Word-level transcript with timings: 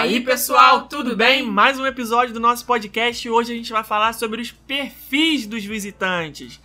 aí, 0.00 0.18
pessoal, 0.18 0.88
tudo 0.88 1.14
bem? 1.14 1.42
Mais 1.42 1.78
um 1.78 1.84
episódio 1.84 2.32
do 2.32 2.40
nosso 2.40 2.64
podcast 2.64 3.28
hoje 3.28 3.52
a 3.52 3.54
gente 3.54 3.70
vai 3.70 3.84
falar 3.84 4.14
sobre 4.14 4.40
os 4.40 4.50
perfis 4.50 5.46
dos 5.46 5.62
visitantes. 5.62 6.58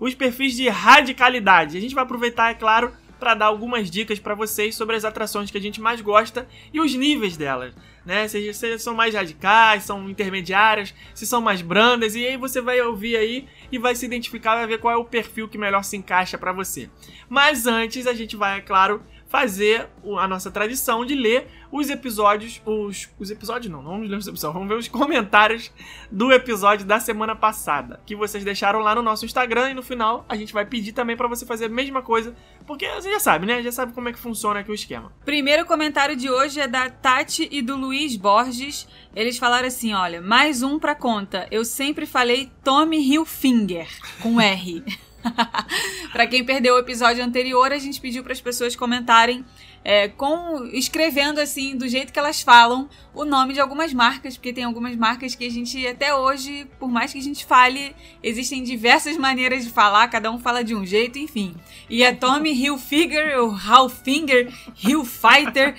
Os 0.00 0.14
perfis 0.14 0.56
de 0.56 0.70
radicalidade. 0.70 1.76
A 1.76 1.80
gente 1.82 1.94
vai 1.94 2.02
aproveitar, 2.02 2.50
é 2.50 2.54
claro, 2.54 2.90
para 3.20 3.34
dar 3.34 3.46
algumas 3.46 3.90
dicas 3.90 4.18
para 4.18 4.34
vocês 4.34 4.74
sobre 4.74 4.96
as 4.96 5.04
atrações 5.04 5.50
que 5.50 5.58
a 5.58 5.60
gente 5.60 5.82
mais 5.82 6.00
gosta 6.00 6.48
e 6.72 6.80
os 6.80 6.94
níveis 6.94 7.36
delas, 7.36 7.74
né? 8.06 8.26
Se, 8.26 8.54
se 8.54 8.78
são 8.78 8.94
mais 8.94 9.14
radicais, 9.14 9.82
são 9.82 10.08
intermediárias, 10.08 10.94
se 11.14 11.26
são 11.26 11.42
mais 11.42 11.60
brandas 11.60 12.14
e 12.14 12.26
aí 12.26 12.38
você 12.38 12.58
vai 12.58 12.80
ouvir 12.80 13.18
aí 13.18 13.46
e 13.70 13.76
vai 13.76 13.94
se 13.94 14.06
identificar, 14.06 14.54
vai 14.54 14.66
ver 14.66 14.78
qual 14.78 14.94
é 14.94 14.96
o 14.96 15.04
perfil 15.04 15.46
que 15.46 15.58
melhor 15.58 15.84
se 15.84 15.94
encaixa 15.94 16.38
para 16.38 16.52
você. 16.52 16.88
Mas 17.28 17.66
antes 17.66 18.06
a 18.06 18.14
gente 18.14 18.34
vai, 18.34 18.58
é 18.58 18.62
claro, 18.62 19.02
fazer 19.28 19.88
a 20.18 20.26
nossa 20.26 20.50
tradição 20.50 21.04
de 21.04 21.14
ler 21.14 21.46
os 21.70 21.90
episódios, 21.90 22.62
os, 22.64 23.10
os 23.18 23.30
episódios 23.30 23.70
não, 23.70 23.82
não 23.82 23.92
vamos 23.92 24.08
ler 24.08 24.16
os 24.16 24.26
episódios, 24.26 24.54
vamos 24.54 24.68
ver 24.68 24.78
os 24.78 24.88
comentários 24.88 25.70
do 26.10 26.32
episódio 26.32 26.86
da 26.86 26.98
semana 26.98 27.36
passada, 27.36 28.00
que 28.06 28.16
vocês 28.16 28.42
deixaram 28.42 28.80
lá 28.80 28.94
no 28.94 29.02
nosso 29.02 29.26
Instagram 29.26 29.70
e 29.70 29.74
no 29.74 29.82
final 29.82 30.24
a 30.28 30.34
gente 30.34 30.52
vai 30.52 30.64
pedir 30.64 30.92
também 30.92 31.16
para 31.16 31.28
você 31.28 31.44
fazer 31.44 31.66
a 31.66 31.68
mesma 31.68 32.00
coisa, 32.00 32.34
porque 32.66 32.88
você 32.88 33.12
já 33.12 33.20
sabe, 33.20 33.46
né? 33.46 33.62
Já 33.62 33.70
sabe 33.70 33.92
como 33.92 34.08
é 34.08 34.12
que 34.12 34.18
funciona 34.18 34.60
aqui 34.60 34.70
o 34.70 34.74
esquema. 34.74 35.12
Primeiro 35.24 35.66
comentário 35.66 36.16
de 36.16 36.30
hoje 36.30 36.60
é 36.60 36.66
da 36.66 36.88
Tati 36.88 37.48
e 37.50 37.60
do 37.60 37.76
Luiz 37.76 38.16
Borges. 38.16 38.88
Eles 39.14 39.36
falaram 39.36 39.68
assim, 39.68 39.92
olha, 39.92 40.22
mais 40.22 40.62
um 40.62 40.78
pra 40.78 40.94
conta. 40.94 41.46
Eu 41.50 41.64
sempre 41.64 42.06
falei 42.06 42.50
Tommy 42.64 42.98
Hilfinger 42.98 43.88
com 44.22 44.40
R. 44.40 44.82
para 46.12 46.26
quem 46.26 46.44
perdeu 46.44 46.74
o 46.74 46.78
episódio 46.78 47.24
anterior, 47.24 47.72
a 47.72 47.78
gente 47.78 48.00
pediu 48.00 48.22
para 48.22 48.32
as 48.32 48.40
pessoas 48.40 48.76
comentarem 48.76 49.44
é, 49.84 50.08
com 50.08 50.66
escrevendo 50.72 51.40
assim 51.40 51.76
do 51.76 51.88
jeito 51.88 52.12
que 52.12 52.18
elas 52.18 52.42
falam 52.42 52.88
o 53.14 53.24
nome 53.24 53.54
de 53.54 53.60
algumas 53.60 53.92
marcas, 53.94 54.36
porque 54.36 54.52
tem 54.52 54.64
algumas 54.64 54.94
marcas 54.96 55.34
que 55.34 55.46
a 55.46 55.50
gente 55.50 55.86
até 55.86 56.14
hoje, 56.14 56.66
por 56.78 56.90
mais 56.90 57.12
que 57.12 57.18
a 57.18 57.22
gente 57.22 57.44
fale, 57.44 57.94
existem 58.22 58.62
diversas 58.62 59.16
maneiras 59.16 59.64
de 59.64 59.70
falar, 59.70 60.08
cada 60.08 60.30
um 60.30 60.38
fala 60.38 60.62
de 60.62 60.74
um 60.74 60.84
jeito, 60.84 61.18
enfim. 61.18 61.54
E 61.88 62.04
a 62.04 62.14
Tommy 62.14 62.52
Hilfiger, 62.52 63.38
ou 63.38 63.50
Halfinger, 63.50 64.52
Hillfighter 64.76 65.74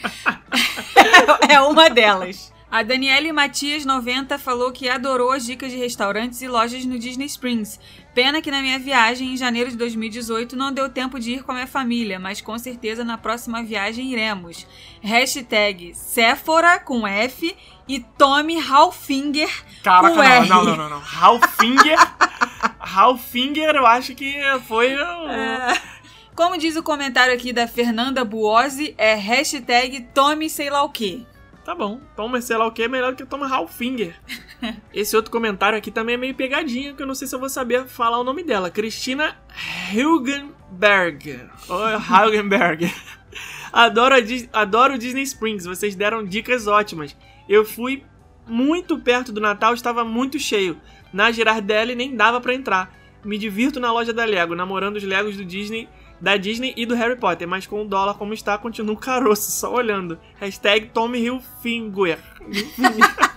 é 1.49 1.61
uma 1.61 1.89
delas. 1.89 2.51
A 2.71 2.83
Daniele 2.83 3.31
Matias 3.33 3.83
90 3.83 4.37
falou 4.37 4.71
que 4.71 4.87
adorou 4.87 5.31
as 5.31 5.43
dicas 5.43 5.71
de 5.71 5.77
restaurantes 5.77 6.39
e 6.43 6.47
lojas 6.47 6.85
no 6.85 6.99
Disney 6.99 7.25
Springs. 7.25 7.79
Pena 8.13 8.43
que 8.43 8.51
na 8.51 8.61
minha 8.61 8.77
viagem 8.77 9.33
em 9.33 9.37
janeiro 9.37 9.71
de 9.71 9.75
2018 9.77 10.55
não 10.55 10.71
deu 10.71 10.87
tempo 10.87 11.19
de 11.19 11.31
ir 11.31 11.43
com 11.43 11.51
a 11.51 11.55
minha 11.55 11.65
família, 11.67 12.19
mas 12.19 12.41
com 12.41 12.55
certeza 12.59 13.03
na 13.03 13.17
próxima 13.17 13.63
viagem 13.63 14.11
iremos. 14.11 14.67
Hashtag 15.01 15.95
Sephora 15.95 16.79
com 16.79 17.07
F 17.07 17.55
e 17.87 18.01
Tommy 18.19 18.59
Halfinger 18.61 19.49
Caraca, 19.83 20.13
com 20.13 20.21
R. 20.21 20.47
não, 20.47 20.63
não, 20.63 20.77
não, 20.77 20.89
não. 20.91 21.01
Halfinger. 21.03 21.97
Halfinger, 22.79 23.75
eu 23.75 23.85
acho 23.87 24.13
que 24.13 24.35
foi. 24.67 24.93
o- 24.95 25.27
É. 25.29 25.81
Como 26.35 26.55
diz 26.57 26.75
o 26.75 26.83
comentário 26.83 27.33
aqui 27.33 27.51
da 27.51 27.67
Fernanda 27.67 28.23
Buozzi, 28.23 28.93
é 28.97 29.15
hashtag 29.15 30.01
Tommy 30.13 30.49
sei 30.51 30.69
lá 30.69 30.83
o 30.83 30.89
quê. 30.89 31.21
Tá 31.69 31.75
bom. 31.75 32.01
Toma, 32.15 32.41
sei 32.41 32.57
lá 32.57 32.65
o 32.65 32.71
que, 32.71 32.81
é 32.81 32.87
melhor 32.87 33.11
do 33.11 33.15
que 33.15 33.23
toma 33.23 33.47
Halfinger. 33.47 34.15
Esse 34.91 35.15
outro 35.15 35.29
comentário 35.31 35.77
aqui 35.77 35.91
também 35.91 36.15
é 36.15 36.17
meio 36.17 36.33
pegadinha, 36.33 36.95
que 36.95 37.03
eu 37.03 37.05
não 37.05 37.13
sei 37.13 37.27
se 37.27 37.35
eu 37.35 37.39
vou 37.39 37.47
saber 37.47 37.85
falar 37.85 38.17
o 38.17 38.23
nome 38.23 38.41
dela. 38.41 38.71
Cristina 38.71 39.37
Hilgenberg. 39.93 41.41
Ou 41.67 41.79
Hilgenberg. 42.25 42.91
Adoro, 43.71 44.15
adoro 44.51 44.95
o 44.95 44.97
Disney 44.97 45.21
Springs, 45.21 45.65
vocês 45.65 45.93
deram 45.93 46.25
dicas 46.25 46.65
ótimas. 46.65 47.15
Eu 47.47 47.63
fui 47.63 48.03
muito 48.47 48.97
perto 48.97 49.31
do 49.31 49.39
Natal, 49.39 49.75
estava 49.75 50.03
muito 50.03 50.39
cheio. 50.39 50.75
Na 51.13 51.31
Girardelli 51.31 51.93
nem 51.93 52.15
dava 52.15 52.41
pra 52.41 52.55
entrar. 52.55 52.91
Me 53.23 53.37
divirto 53.37 53.79
na 53.79 53.91
loja 53.91 54.11
da 54.11 54.25
Lego, 54.25 54.55
namorando 54.55 54.95
os 54.95 55.03
Legos 55.03 55.37
do 55.37 55.45
Disney, 55.45 55.87
da 56.21 56.37
Disney 56.37 56.73
e 56.75 56.85
do 56.85 56.95
Harry 56.95 57.15
Potter, 57.15 57.47
mas 57.47 57.65
com 57.65 57.81
o 57.81 57.87
dólar 57.87 58.15
como 58.15 58.33
está, 58.33 58.57
continuo 58.57 58.97
caroço, 58.97 59.51
só 59.51 59.73
olhando. 59.73 60.19
Hashtag 60.39 60.87
Tommy 60.87 61.19
Hilfinger. 61.19 62.19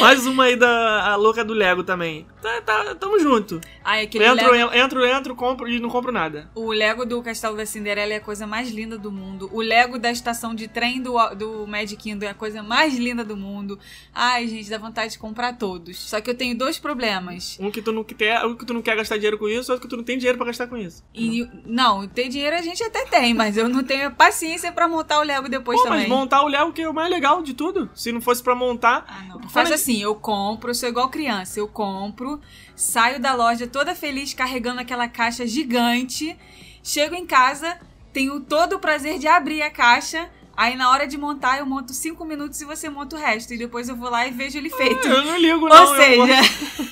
Mais 0.00 0.26
uma 0.26 0.44
aí 0.44 0.56
da 0.56 1.14
louca 1.16 1.44
do 1.44 1.52
Lego 1.54 1.82
também. 1.84 2.26
Tá, 2.40 2.60
tá, 2.62 2.94
tamo 2.94 3.18
junto. 3.18 3.60
Ai, 3.84 4.04
aquele 4.04 4.24
Entro, 4.24 4.50
Lego, 4.52 4.74
entro, 4.74 5.04
entro, 5.04 5.34
compro 5.34 5.68
e 5.68 5.80
não 5.80 5.88
compro 5.88 6.12
nada. 6.12 6.50
o 6.54 6.70
Lego 6.72 7.04
do 7.04 7.20
Castelo 7.22 7.56
da 7.56 7.66
Cinderela 7.66 8.12
é 8.12 8.16
a 8.16 8.20
coisa 8.20 8.46
mais 8.46 8.70
linda 8.70 8.96
do 8.98 9.10
mundo. 9.10 9.48
O 9.52 9.60
Lego 9.60 9.98
da 9.98 10.10
estação 10.10 10.54
de 10.54 10.68
trem 10.68 11.00
do, 11.02 11.14
do 11.34 11.66
Magic 11.66 11.96
Kingdom 12.02 12.26
é 12.26 12.30
a 12.30 12.34
coisa 12.34 12.62
mais 12.62 12.96
linda 12.96 13.24
do 13.24 13.36
mundo. 13.36 13.78
Ai, 14.14 14.46
gente, 14.46 14.70
dá 14.70 14.78
vontade 14.78 15.12
de 15.12 15.18
comprar 15.18 15.54
todos. 15.56 15.98
Só 15.98 16.20
que 16.20 16.30
eu 16.30 16.34
tenho 16.34 16.56
dois 16.56 16.78
problemas. 16.78 17.56
Um 17.60 17.70
que 17.70 17.82
tu 17.82 17.92
não 17.92 18.04
quer, 18.04 18.44
um 18.44 18.54
que 18.54 18.64
tu 18.64 18.74
não 18.74 18.82
quer 18.82 18.96
gastar 18.96 19.16
dinheiro 19.16 19.38
com 19.38 19.48
isso, 19.48 19.72
outro 19.72 19.86
que 19.86 19.90
tu 19.90 19.96
não 19.96 20.04
tem 20.04 20.16
dinheiro 20.18 20.38
pra 20.38 20.46
gastar 20.46 20.66
com 20.66 20.76
isso. 20.76 21.02
E, 21.14 21.48
não, 21.66 22.06
ter 22.06 22.28
dinheiro 22.28 22.56
a 22.56 22.62
gente 22.62 22.82
até 22.82 23.04
tem, 23.04 23.34
mas 23.34 23.56
eu 23.56 23.68
não 23.68 23.82
tenho 23.82 24.10
paciência 24.12 24.70
pra 24.72 24.86
montar 24.86 25.18
o 25.20 25.22
Lego 25.22 25.48
depois 25.48 25.78
Pô, 25.78 25.84
também. 25.84 26.00
mas 26.00 26.08
montar 26.08 26.42
o 26.42 26.48
Lego 26.48 26.72
que 26.72 26.82
é 26.82 26.88
o 26.88 26.94
mais 26.94 27.10
legal 27.10 27.42
de 27.42 27.54
tudo. 27.54 27.90
Se 27.94 28.12
não 28.12 28.20
fosse 28.20 28.42
pra 28.42 28.54
montar, 28.54 29.04
Ah, 29.08 29.24
não. 29.28 29.48
Faz 29.48 29.68
aí. 29.68 29.74
Assim, 29.88 30.02
eu 30.02 30.14
compro, 30.14 30.70
eu 30.70 30.74
sou 30.74 30.88
igual 30.88 31.08
criança, 31.08 31.58
eu 31.58 31.66
compro, 31.66 32.40
saio 32.76 33.18
da 33.18 33.34
loja 33.34 33.66
toda 33.66 33.94
feliz 33.94 34.34
carregando 34.34 34.80
aquela 34.80 35.08
caixa 35.08 35.46
gigante, 35.46 36.36
chego 36.82 37.14
em 37.14 37.26
casa, 37.26 37.78
tenho 38.12 38.38
todo 38.40 38.74
o 38.74 38.78
prazer 38.78 39.18
de 39.18 39.26
abrir 39.26 39.62
a 39.62 39.70
caixa, 39.70 40.30
aí 40.58 40.76
na 40.76 40.90
hora 40.90 41.06
de 41.06 41.16
montar 41.16 41.58
eu 41.58 41.64
monto 41.64 41.94
cinco 41.94 42.24
minutos 42.24 42.60
e 42.60 42.64
você 42.64 42.88
monta 42.90 43.16
o 43.16 43.18
resto, 43.18 43.54
e 43.54 43.56
depois 43.58 43.88
eu 43.88 43.96
vou 43.96 44.10
lá 44.10 44.26
e 44.26 44.30
vejo 44.32 44.58
ele 44.58 44.68
feito. 44.68 45.06
eu 45.08 45.24
não 45.24 45.38
ligo 45.38 45.68
não. 45.68 45.86
Ou 45.86 45.94
eu 45.94 46.02
seja, 46.02 46.26
gosto- 46.26 46.88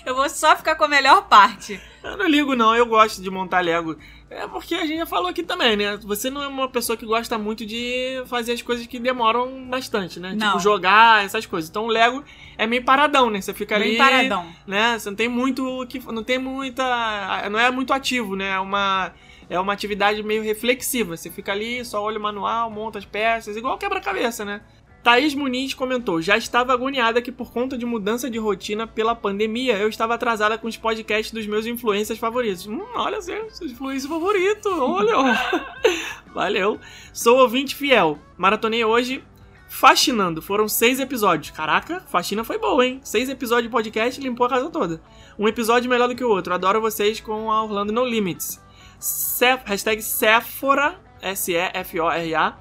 eu 0.06 0.14
vou 0.14 0.28
só 0.30 0.56
ficar 0.56 0.74
com 0.74 0.84
a 0.84 0.88
melhor 0.88 1.28
parte. 1.28 1.78
Eu 2.02 2.16
não 2.16 2.26
ligo, 2.26 2.54
não. 2.54 2.74
Eu 2.74 2.86
gosto 2.86 3.20
de 3.20 3.30
montar 3.30 3.60
Lego. 3.60 3.96
É 4.30 4.46
porque 4.46 4.74
a 4.74 4.86
gente 4.86 4.98
já 4.98 5.06
falou 5.06 5.28
aqui 5.28 5.42
também, 5.42 5.76
né? 5.76 5.96
Você 6.02 6.30
não 6.30 6.42
é 6.42 6.46
uma 6.48 6.68
pessoa 6.68 6.96
que 6.96 7.04
gosta 7.06 7.36
muito 7.38 7.64
de 7.66 8.22
fazer 8.26 8.52
as 8.52 8.62
coisas 8.62 8.86
que 8.86 8.98
demoram 8.98 9.66
bastante, 9.68 10.18
né? 10.20 10.34
Não. 10.36 10.48
Tipo, 10.48 10.60
jogar, 10.60 11.24
essas 11.24 11.46
coisas. 11.46 11.68
Então 11.70 11.84
o 11.84 11.88
Lego 11.88 12.24
é 12.58 12.66
meio 12.66 12.84
paradão, 12.84 13.28
né? 13.30 13.40
Você 13.40 13.52
fica 13.54 13.78
Bem 13.78 13.88
ali. 13.90 13.98
paradão. 13.98 14.46
Né? 14.66 14.98
Você 14.98 15.08
não 15.10 15.16
tem 15.16 15.28
muito. 15.28 15.64
o 15.82 15.86
que 15.86 16.00
Não 16.12 16.22
tem 16.24 16.38
muita. 16.38 17.48
Não 17.50 17.58
é 17.58 17.70
muito 17.70 17.92
ativo, 17.92 18.34
né? 18.36 18.50
É 18.50 18.60
uma. 18.60 19.12
É 19.48 19.58
uma 19.58 19.72
atividade 19.72 20.22
meio 20.22 20.42
reflexiva. 20.42 21.16
Você 21.16 21.30
fica 21.30 21.52
ali, 21.52 21.84
só 21.84 22.02
olha 22.02 22.18
o 22.18 22.22
manual, 22.22 22.70
monta 22.70 22.98
as 22.98 23.04
peças, 23.04 23.56
igual 23.56 23.78
quebra-cabeça, 23.78 24.44
né? 24.44 24.60
Thaís 25.02 25.34
Muniz 25.34 25.72
comentou: 25.72 26.20
Já 26.20 26.36
estava 26.36 26.72
agoniada 26.72 27.22
que 27.22 27.30
por 27.30 27.52
conta 27.52 27.78
de 27.78 27.86
mudança 27.86 28.28
de 28.28 28.38
rotina 28.38 28.86
pela 28.86 29.14
pandemia, 29.14 29.78
eu 29.78 29.88
estava 29.88 30.14
atrasada 30.14 30.58
com 30.58 30.66
os 30.66 30.76
podcasts 30.76 31.32
dos 31.32 31.46
meus 31.46 31.64
influencers 31.64 32.18
favoritos. 32.18 32.66
Hum, 32.66 32.82
olha 32.96 33.20
seu, 33.20 33.48
seu 33.50 33.68
influencer 33.68 34.10
favorito, 34.10 34.68
olha. 34.68 35.14
Valeu. 36.34 36.80
Sou 37.12 37.38
ouvinte 37.38 37.76
fiel. 37.76 38.18
Maratonei 38.36 38.84
hoje 38.84 39.22
Faxinando. 39.68 40.40
Foram 40.40 40.68
seis 40.68 41.00
episódios. 41.00 41.50
Caraca, 41.50 42.00
faxina 42.08 42.44
foi 42.44 42.58
boa, 42.58 42.86
hein? 42.86 43.00
Seis 43.02 43.28
episódios 43.28 43.68
de 43.68 43.72
podcast 43.72 44.20
limpou 44.20 44.46
a 44.46 44.50
casa 44.50 44.70
toda. 44.70 45.00
Um 45.38 45.46
episódio 45.46 45.90
melhor 45.90 46.08
do 46.08 46.14
que 46.14 46.24
o 46.24 46.30
outro. 46.30 46.54
Adoro 46.54 46.80
vocês 46.80 47.20
com 47.20 47.50
a 47.50 47.62
Orlando 47.62 47.92
No 47.92 48.04
Limits. 48.04 48.60
Se, 48.98 49.56
hashtag 49.64 50.02
Sephora, 50.02 50.98
S-E-F-O-R-A. 51.22 52.56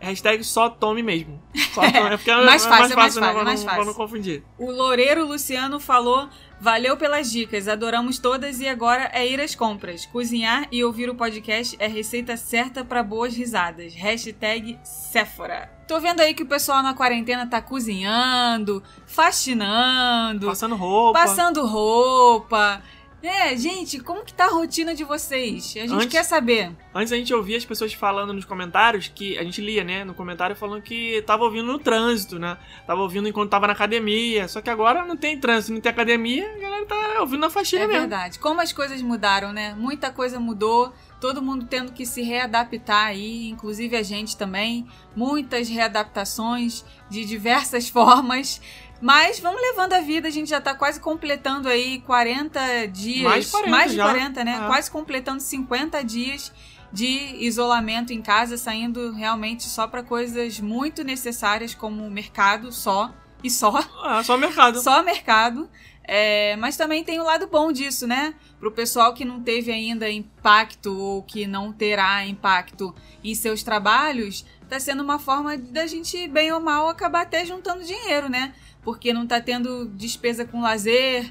Hashtag 0.00 0.44
só 0.44 0.70
tome 0.70 1.02
mesmo. 1.02 1.42
Só 1.74 1.80
tome, 1.80 2.14
é 2.14 2.16
porque 2.16 2.30
é 2.30 2.36
Mais 2.46 2.64
fácil, 2.64 2.92
é 2.92 2.96
mais 2.96 3.16
né, 3.16 3.20
fácil, 3.20 3.20
pra 3.34 3.44
mais 3.44 3.60
não- 3.60 3.66
fácil. 3.66 3.82
Pra 3.82 3.84
não 3.84 3.94
confundir. 3.94 4.44
O 4.56 4.70
Loureiro 4.70 5.26
Luciano 5.26 5.80
falou: 5.80 6.28
Valeu 6.60 6.96
pelas 6.96 7.28
dicas, 7.32 7.66
adoramos 7.66 8.20
todas 8.20 8.60
e 8.60 8.68
agora 8.68 9.10
é 9.12 9.26
ir 9.26 9.40
às 9.40 9.56
compras. 9.56 10.06
Cozinhar 10.06 10.68
e 10.70 10.84
ouvir 10.84 11.10
o 11.10 11.16
podcast 11.16 11.74
é 11.80 11.88
receita 11.88 12.36
certa 12.36 12.84
para 12.84 13.02
boas 13.02 13.34
risadas. 13.36 13.92
Hashtag 13.94 14.78
Sephora. 14.84 15.68
Tô 15.88 15.98
vendo 15.98 16.20
aí 16.20 16.32
que 16.32 16.44
o 16.44 16.46
pessoal 16.46 16.80
na 16.80 16.94
quarentena 16.94 17.44
tá 17.48 17.60
cozinhando, 17.60 18.80
faxinando, 19.04 20.46
Passando 20.46 20.76
roupa. 20.76 21.18
passando 21.18 21.66
roupa. 21.66 22.80
É, 23.20 23.56
gente, 23.56 23.98
como 23.98 24.24
que 24.24 24.32
tá 24.32 24.44
a 24.46 24.50
rotina 24.50 24.94
de 24.94 25.02
vocês? 25.02 25.74
A 25.76 25.80
gente 25.80 25.92
Antes- 25.92 26.06
quer 26.08 26.22
saber. 26.24 26.70
Antes 26.94 27.12
a 27.12 27.16
gente 27.16 27.34
ouvia 27.34 27.56
as 27.56 27.64
pessoas 27.64 27.92
falando 27.92 28.32
nos 28.32 28.44
comentários 28.44 29.08
que 29.12 29.36
a 29.36 29.42
gente 29.42 29.60
lia, 29.60 29.82
né, 29.82 30.04
no 30.04 30.14
comentário 30.14 30.54
falando 30.54 30.82
que 30.82 31.20
tava 31.26 31.42
ouvindo 31.44 31.66
no 31.72 31.78
trânsito, 31.80 32.38
né? 32.38 32.56
Tava 32.86 33.00
ouvindo 33.02 33.28
enquanto 33.28 33.50
tava 33.50 33.66
na 33.66 33.72
academia. 33.72 34.46
Só 34.46 34.60
que 34.60 34.70
agora 34.70 35.04
não 35.04 35.16
tem 35.16 35.38
trânsito, 35.38 35.72
não 35.72 35.80
tem 35.80 35.90
academia, 35.90 36.48
a 36.54 36.58
galera 36.58 36.86
tá 36.86 37.20
ouvindo 37.20 37.40
na 37.40 37.50
faxina 37.50 37.82
É 37.82 37.86
mesmo. 37.88 38.00
verdade. 38.02 38.38
Como 38.38 38.60
as 38.60 38.72
coisas 38.72 39.02
mudaram, 39.02 39.52
né? 39.52 39.74
Muita 39.76 40.12
coisa 40.12 40.38
mudou. 40.38 40.92
Todo 41.20 41.42
mundo 41.42 41.66
tendo 41.68 41.92
que 41.92 42.06
se 42.06 42.22
readaptar 42.22 43.06
aí, 43.06 43.48
inclusive 43.48 43.96
a 43.96 44.02
gente 44.04 44.36
também. 44.36 44.86
Muitas 45.16 45.68
readaptações 45.68 46.84
de 47.10 47.24
diversas 47.24 47.88
formas. 47.90 48.60
Mas 49.00 49.38
vamos 49.38 49.60
levando 49.60 49.92
a 49.92 50.00
vida, 50.00 50.26
a 50.28 50.30
gente 50.30 50.50
já 50.50 50.60
tá 50.60 50.74
quase 50.74 50.98
completando 50.98 51.68
aí 51.68 52.00
40 52.00 52.86
dias. 52.86 53.22
Mais 53.22 53.44
de 53.44 53.50
40 53.52 53.88
de 53.88 53.96
já. 53.96 54.04
40, 54.04 54.44
né? 54.44 54.60
É. 54.62 54.66
Quase 54.66 54.90
completando 54.90 55.40
50 55.40 56.02
dias 56.02 56.52
de 56.92 57.36
isolamento 57.44 58.12
em 58.12 58.20
casa, 58.20 58.56
saindo 58.56 59.12
realmente 59.12 59.64
só 59.64 59.86
para 59.86 60.02
coisas 60.02 60.58
muito 60.58 61.04
necessárias 61.04 61.74
como 61.74 62.10
mercado 62.10 62.72
só 62.72 63.12
e 63.42 63.50
só. 63.50 63.84
Ah, 64.02 64.22
só 64.24 64.36
mercado. 64.36 64.80
Só 64.80 65.02
mercado. 65.02 65.68
É, 66.10 66.56
mas 66.56 66.74
também 66.74 67.04
tem 67.04 67.20
o 67.20 67.24
lado 67.24 67.46
bom 67.46 67.70
disso, 67.70 68.06
né? 68.06 68.34
Para 68.58 68.68
o 68.68 68.72
pessoal 68.72 69.12
que 69.12 69.26
não 69.26 69.42
teve 69.42 69.70
ainda 69.70 70.10
impacto 70.10 70.98
ou 70.98 71.22
que 71.22 71.46
não 71.46 71.70
terá 71.70 72.24
impacto 72.24 72.94
em 73.22 73.34
seus 73.34 73.62
trabalhos, 73.62 74.46
tá 74.70 74.80
sendo 74.80 75.02
uma 75.02 75.18
forma 75.18 75.58
da 75.58 75.86
gente, 75.86 76.26
bem 76.26 76.50
ou 76.50 76.60
mal, 76.60 76.88
acabar 76.88 77.22
até 77.22 77.44
juntando 77.44 77.84
dinheiro, 77.84 78.30
né? 78.30 78.54
Porque 78.88 79.12
não 79.12 79.26
tá 79.26 79.38
tendo 79.38 79.84
despesa 79.94 80.46
com 80.46 80.62
lazer, 80.62 81.30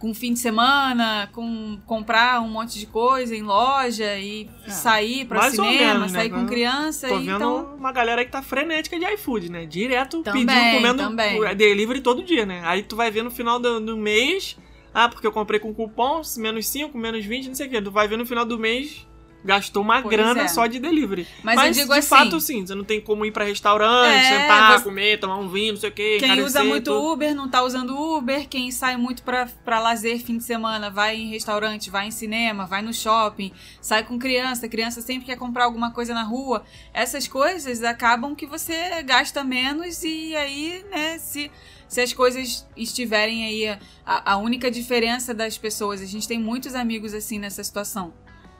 com 0.00 0.12
fim 0.12 0.32
de 0.32 0.40
semana, 0.40 1.28
com 1.32 1.78
comprar 1.86 2.40
um 2.40 2.48
monte 2.48 2.80
de 2.80 2.86
coisa 2.86 3.32
em 3.36 3.42
loja 3.42 4.18
e 4.18 4.50
É, 4.66 4.70
sair 4.70 5.24
pra 5.24 5.38
mais 5.38 5.56
ou 5.56 5.64
cinema, 5.64 5.94
menos, 6.00 6.12
né? 6.12 6.18
sair 6.18 6.30
com 6.30 6.46
criança. 6.46 7.06
Tô 7.08 7.18
vendo 7.18 7.36
então, 7.36 7.76
uma 7.78 7.92
galera 7.92 8.24
que 8.24 8.32
tá 8.32 8.42
frenética 8.42 8.98
de 8.98 9.04
iFood, 9.14 9.52
né? 9.52 9.66
Direto 9.66 10.20
Também, 10.24 10.44
pedindo, 10.44 10.74
comendo 10.76 11.02
também. 11.04 11.54
delivery 11.56 12.00
todo 12.00 12.24
dia, 12.24 12.44
né? 12.44 12.60
Aí 12.64 12.82
tu 12.82 12.96
vai 12.96 13.08
ver 13.08 13.22
no 13.22 13.30
final 13.30 13.60
do, 13.60 13.80
do 13.80 13.96
mês, 13.96 14.58
ah, 14.92 15.08
porque 15.08 15.28
eu 15.28 15.32
comprei 15.32 15.60
com 15.60 15.72
cupom, 15.72 16.20
menos 16.38 16.66
5, 16.66 16.98
menos 16.98 17.24
20, 17.24 17.46
não 17.46 17.54
sei 17.54 17.68
o 17.68 17.70
quê. 17.70 17.80
Tu 17.80 17.90
vai 17.92 18.08
ver 18.08 18.16
no 18.18 18.26
final 18.26 18.44
do 18.44 18.58
mês, 18.58 19.06
gastou 19.46 19.82
uma 19.82 20.02
Pois 20.02 20.10
grana 20.14 20.42
é. 20.42 20.48
só 20.48 20.66
de 20.66 20.78
delivery. 20.78 21.26
Mas 21.42 21.74
digo 21.76 21.92
de 21.92 21.98
assim- 22.00 22.08
fato, 22.08 22.40
sim, 22.40 22.66
você 22.66 22.74
não 22.74 22.84
tem 22.84 23.00
como 23.00 23.24
ir 23.24 23.30
pra 23.32 23.44
restaurante, 23.44 24.12
É, 24.12 24.22
sentar, 24.42 24.78
você- 24.78 24.84
comer, 24.84 25.18
tomar 25.20 25.36
um 25.38 25.48
vinho, 25.48 25.72
não 25.74 25.80
sei 25.80 25.88
o 25.88 25.92
quê. 25.92 26.16
Quem 26.20 26.40
usa 26.42 26.62
muito 26.64 26.84
tudo. 26.92 27.12
Uber 27.12 27.34
não 27.34 27.48
tá 27.48 27.62
usando 27.62 27.96
Uber. 27.96 28.48
Quem 28.48 28.70
sai 28.70 28.96
muito 28.96 29.22
pra, 29.22 29.46
pra 29.64 29.80
lazer 29.80 30.18
fim 30.18 30.36
de 30.36 30.44
semana, 30.44 30.90
vai 30.90 31.16
em 31.16 31.30
restaurante, 31.30 31.88
vai 31.88 32.08
em 32.08 32.10
cinema, 32.10 32.66
vai 32.66 32.82
no 32.82 32.92
shopping, 32.92 33.52
sai 33.80 34.02
com 34.04 34.18
criança. 34.18 34.68
Criança 34.68 35.00
sempre 35.00 35.24
quer 35.26 35.36
comprar 35.36 35.64
alguma 35.64 35.90
coisa 35.92 36.12
na 36.12 36.22
rua. 36.24 36.64
Essas 36.92 37.28
coisas 37.28 37.82
acabam 37.84 38.34
que 38.34 38.46
você 38.46 39.02
gasta 39.04 39.44
menos 39.44 40.02
e 40.02 40.34
aí, 40.34 40.84
né, 40.90 41.18
se, 41.18 41.50
se 41.88 42.00
as 42.00 42.12
coisas 42.12 42.66
estiverem 42.76 43.44
aí. 43.44 43.78
A, 44.04 44.32
a 44.32 44.36
única 44.36 44.70
diferença 44.70 45.34
das 45.34 45.58
pessoas, 45.58 46.00
a 46.00 46.06
gente 46.06 46.26
tem 46.28 46.38
muitos 46.38 46.74
amigos 46.74 47.12
assim 47.14 47.38
nessa 47.38 47.62
situação. 47.64 48.12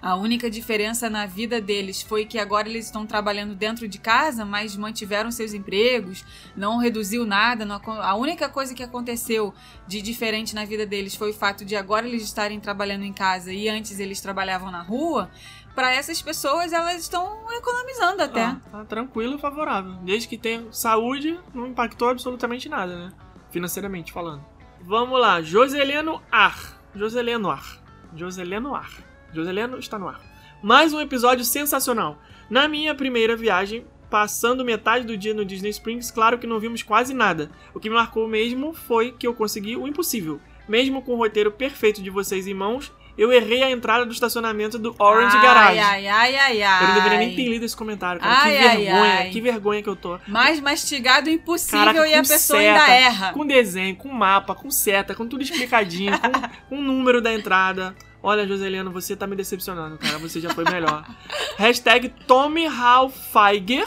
A 0.07 0.15
única 0.15 0.49
diferença 0.49 1.11
na 1.11 1.27
vida 1.27 1.61
deles 1.61 2.01
foi 2.01 2.25
que 2.25 2.39
agora 2.39 2.69
eles 2.69 2.85
estão 2.85 3.05
trabalhando 3.05 3.57
dentro 3.57 3.89
de 3.89 3.99
casa, 3.99 4.45
mas 4.45 4.77
mantiveram 4.77 5.33
seus 5.33 5.53
empregos, 5.53 6.25
não 6.57 6.79
reduziu 6.79 7.27
nada. 7.27 7.65
não 7.65 7.81
a 7.85 8.15
única 8.15 8.49
coisa 8.49 8.73
que 8.73 8.85
aconteceu 8.85 9.53
de 9.85 10.01
diferente 10.01 10.55
na 10.55 10.65
vida 10.65 10.87
deles 10.87 11.17
foi 11.17 11.31
o 11.31 11.35
fato 11.35 11.65
de 11.65 11.75
agora 11.75 12.07
eles 12.07 12.23
estarem 12.23 12.61
trabalhando 12.61 13.03
em 13.03 13.13
casa 13.13 13.53
e 13.53 13.69
antes 13.69 13.99
eles 13.99 14.21
trabalhavam 14.21 14.71
na 14.71 14.81
rua. 14.81 15.29
Para 15.75 15.93
essas 15.93 16.23
pessoas, 16.23 16.73
elas 16.73 17.01
estão 17.01 17.41
economizando 17.51 18.23
até. 18.23 18.45
Ah, 18.45 18.61
tá 18.71 18.85
tranquilo 18.85 19.35
e 19.35 19.41
favorável. 19.41 19.95
Desde 20.05 20.29
que 20.29 20.39
tenha 20.39 20.71
saúde, 20.71 21.37
não 21.53 21.67
impactou 21.67 22.11
absolutamente 22.11 22.69
nada, 22.69 22.97
né? 22.97 23.13
Financeiramente 23.51 24.13
falando. 24.13 24.45
Vamos 24.83 25.21
lá, 25.21 25.43
Joseleno 25.43 26.23
Ar. 26.31 26.81
Joseleno 26.95 27.51
Ar. 27.51 27.83
Joseleno 28.15 28.73
Ar. 28.73 29.06
Joseleno 29.37 29.79
está 29.79 29.99
no 29.99 30.09
ar. 30.09 30.21
Mais 30.63 30.93
um 30.93 31.01
episódio 31.01 31.45
sensacional. 31.45 32.19
Na 32.49 32.67
minha 32.67 32.95
primeira 32.95 33.37
viagem, 33.37 33.85
passando 34.11 34.65
metade 34.65 35.05
do 35.05 35.17
dia 35.17 35.35
no 35.35 35.45
Disney 35.45 35.71
Springs, 35.71 36.11
claro 36.11 36.39
que 36.39 36.47
não 36.47 36.59
vimos 36.59 36.83
quase 36.83 37.13
nada. 37.13 37.51
O 37.75 37.81
que 37.81 37.91
me 37.91 37.97
marcou 37.97 38.27
mesmo 38.27 38.73
foi 38.73 39.13
que 39.13 39.27
eu 39.27 39.35
consegui 39.35 39.77
o 39.77 39.87
impossível. 39.87 40.41
Mesmo 40.67 41.03
com 41.03 41.13
o 41.13 41.17
roteiro 41.17 41.53
perfeito 41.53 42.03
de 42.03 42.09
vocês 42.09 42.47
em 42.47 42.55
mãos, 42.55 42.91
eu 43.17 43.33
errei 43.33 43.63
a 43.63 43.71
entrada 43.71 44.05
do 44.05 44.13
estacionamento 44.13 44.79
do 44.79 44.95
Orange 44.99 45.37
ai, 45.37 45.43
Garage. 45.43 45.79
Ai, 45.79 46.07
ai, 46.07 46.37
ai, 46.37 46.63
ai. 46.63 46.83
Eu 46.83 46.89
não 46.89 46.95
deveria 46.95 47.19
nem 47.19 47.35
ter 47.35 47.49
lido 47.49 47.65
esse 47.65 47.77
comentário, 47.77 48.21
cara. 48.21 48.35
Ai, 48.43 48.53
que 48.53 48.63
vergonha, 48.63 49.15
ai. 49.15 49.31
que 49.31 49.41
vergonha 49.41 49.83
que 49.83 49.89
eu 49.89 49.97
tô. 49.97 50.19
Mais 50.27 50.61
mastigado 50.61 51.31
impossível 51.31 51.87
Caraca, 51.87 52.09
e 52.09 52.15
a 52.15 52.23
pessoa 52.23 52.61
seta, 52.61 52.83
ainda 52.83 52.93
erra. 52.93 53.33
Com 53.33 53.47
desenho, 53.47 53.97
com 53.97 54.09
mapa, 54.09 54.55
com 54.55 54.71
seta, 54.71 55.15
com 55.15 55.27
tudo 55.27 55.43
explicadinho, 55.43 56.13
com, 56.19 56.31
com 56.69 56.79
o 56.79 56.83
número 56.83 57.23
da 57.23 57.33
entrada. 57.33 57.95
Olha, 58.29 58.45
Joseliano, 58.45 58.91
você 58.91 59.15
tá 59.15 59.25
me 59.25 59.37
decepcionando, 59.37 59.97
cara. 59.99 60.19
Você 60.19 60.41
já 60.41 60.51
foi 60.51 60.65
melhor. 60.65 61.07
Hashtag 61.57 62.09
Tommy 62.27 62.65
Hilfiger. 62.67 63.87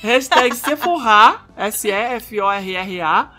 Hashtag 0.00 0.54
Sephora. 0.54 1.40
S-E-F-O-R-R-A. 1.56 3.30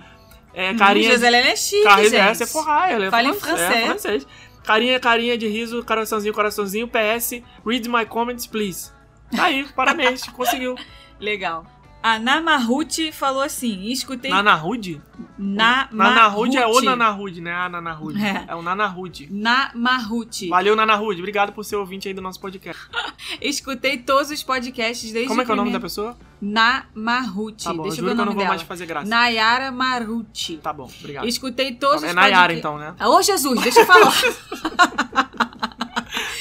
É, 0.53 0.73
carinha... 0.73 1.09
Hum, 1.09 1.13
Joselene 1.13 1.47
é 1.49 1.55
chique, 1.55 1.83
Carinha, 1.83 2.09
gente. 2.09 2.19
é 2.21 2.33
Sephora, 2.33 2.89
ela 2.91 3.05
é 3.05 3.09
Fala 3.11 3.29
em 3.29 3.33
fran- 3.33 3.55
francês. 3.57 3.71
É, 3.81 3.85
francês. 3.85 4.27
Carinha, 4.63 4.99
carinha 4.99 5.37
de 5.37 5.47
riso, 5.47 5.83
coraçãozinho, 5.85 6.33
coraçãozinho. 6.33 6.87
PS, 6.89 7.41
read 7.65 7.87
my 7.87 8.05
comments, 8.05 8.45
please. 8.45 8.91
Tá 9.33 9.45
aí, 9.45 9.65
parabéns, 9.75 10.23
conseguiu. 10.35 10.75
Legal. 11.17 11.65
A 12.05 12.19
Namaruti 12.19 13.11
falou 13.11 13.41
assim, 13.41 13.85
escutei... 13.85 14.29
Nanahude? 14.29 15.01
Namaruti. 15.39 15.95
Nanahude 15.95 16.57
é 16.57 16.67
o 16.67 16.79
Nanahude, 16.79 17.41
né? 17.41 17.51
A 17.51 17.67
Nanahude. 17.67 18.23
É. 18.23 18.45
É, 18.47 18.53
o 18.53 18.61
Nanahude. 18.61 19.27
Namaruti. 19.31 20.47
Valeu, 20.49 20.75
Nanahude. 20.75 21.19
Obrigado 21.19 21.51
por 21.51 21.65
ser 21.65 21.77
ouvinte 21.77 22.07
aí 22.07 22.13
do 22.13 22.21
nosso 22.21 22.39
podcast. 22.39 22.79
Escutei 23.41 23.97
todos 23.97 24.29
os 24.29 24.43
podcasts 24.43 25.11
desde 25.11 25.27
Como 25.27 25.41
é 25.41 25.45
que 25.45 25.49
é 25.49 25.53
o 25.55 25.57
nome 25.57 25.71
da 25.71 25.79
pessoa? 25.79 26.15
Namaruti. 26.39 27.63
Tá 27.63 27.73
bom, 27.73 27.81
Deixa 27.81 28.01
eu 28.01 28.05
ver 28.05 28.11
o 28.11 28.15
que 28.15 28.21
eu 28.21 28.25
nome 28.25 28.25
não 28.27 28.33
vou 28.33 28.35
dela. 28.35 28.49
mais 28.49 28.61
te 28.61 28.67
fazer 28.67 28.85
graça. 28.85 29.09
Nayara 29.09 29.71
Maruti. 29.71 30.57
Tá 30.57 30.71
bom, 30.71 30.87
obrigado. 30.99 31.27
Escutei 31.27 31.73
todos 31.73 32.03
É 32.03 32.09
os 32.09 32.13
Nayara, 32.13 32.53
podcasts. 32.53 32.59
então, 32.59 32.77
né? 32.77 32.93
Ô, 33.03 33.19
Jesus, 33.23 33.59
deixa 33.61 33.79
eu 33.79 33.85
falar. 33.87 34.13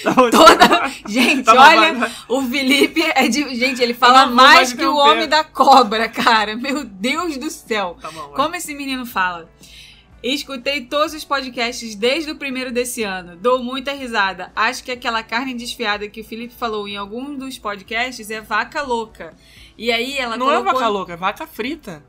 Tá 0.05 0.15
Toda... 0.31 0.89
Gente, 1.09 1.45
Tá 1.45 1.55
olha, 1.55 2.11
o 2.29 2.43
Felipe 2.43 3.03
é 3.03 3.27
de... 3.27 3.55
Gente, 3.55 3.83
ele 3.83 3.95
fala 3.95 4.27
mais 4.27 4.55
mais 4.55 4.73
que 4.73 4.85
o 4.85 4.97
homem 4.97 5.27
da 5.29 5.43
cobra, 5.43 6.09
cara. 6.09 6.55
Meu 6.57 6.85
Deus 6.85 7.37
do 7.37 7.51
céu. 7.51 7.97
Tá 8.01 8.11
bom. 8.11 8.33
Como 8.35 8.55
esse 8.55 8.75
menino 8.75 9.05
fala? 9.05 9.49
Escutei 10.23 10.81
todos 10.83 11.13
os 11.13 11.23
podcasts 11.25 11.95
desde 11.95 12.31
o 12.31 12.37
primeiro 12.37 12.73
desse 12.73 13.03
ano. 13.03 13.37
Dou 13.37 13.63
muita 13.63 13.93
risada. 13.93 14.51
Acho 14.57 14.83
que 14.83 14.91
aquela 14.91 15.23
carne 15.23 15.53
desfiada 15.53 16.09
que 16.09 16.23
o 16.23 16.25
Felipe 16.25 16.55
falou 16.55 16.89
em 16.89 16.97
algum 16.97 17.35
dos 17.37 17.59
podcasts 17.59 18.31
é 18.31 18.41
vaca 18.41 18.81
louca. 18.81 19.35
E 19.77 19.93
aí 19.93 20.17
ela 20.17 20.37
Não 20.39 20.51
é 20.51 20.55
colocou... 20.57 20.73
vaca 20.81 20.89
louca, 20.89 21.13
é 21.13 21.17
vaca 21.17 21.47
frita. 21.47 22.03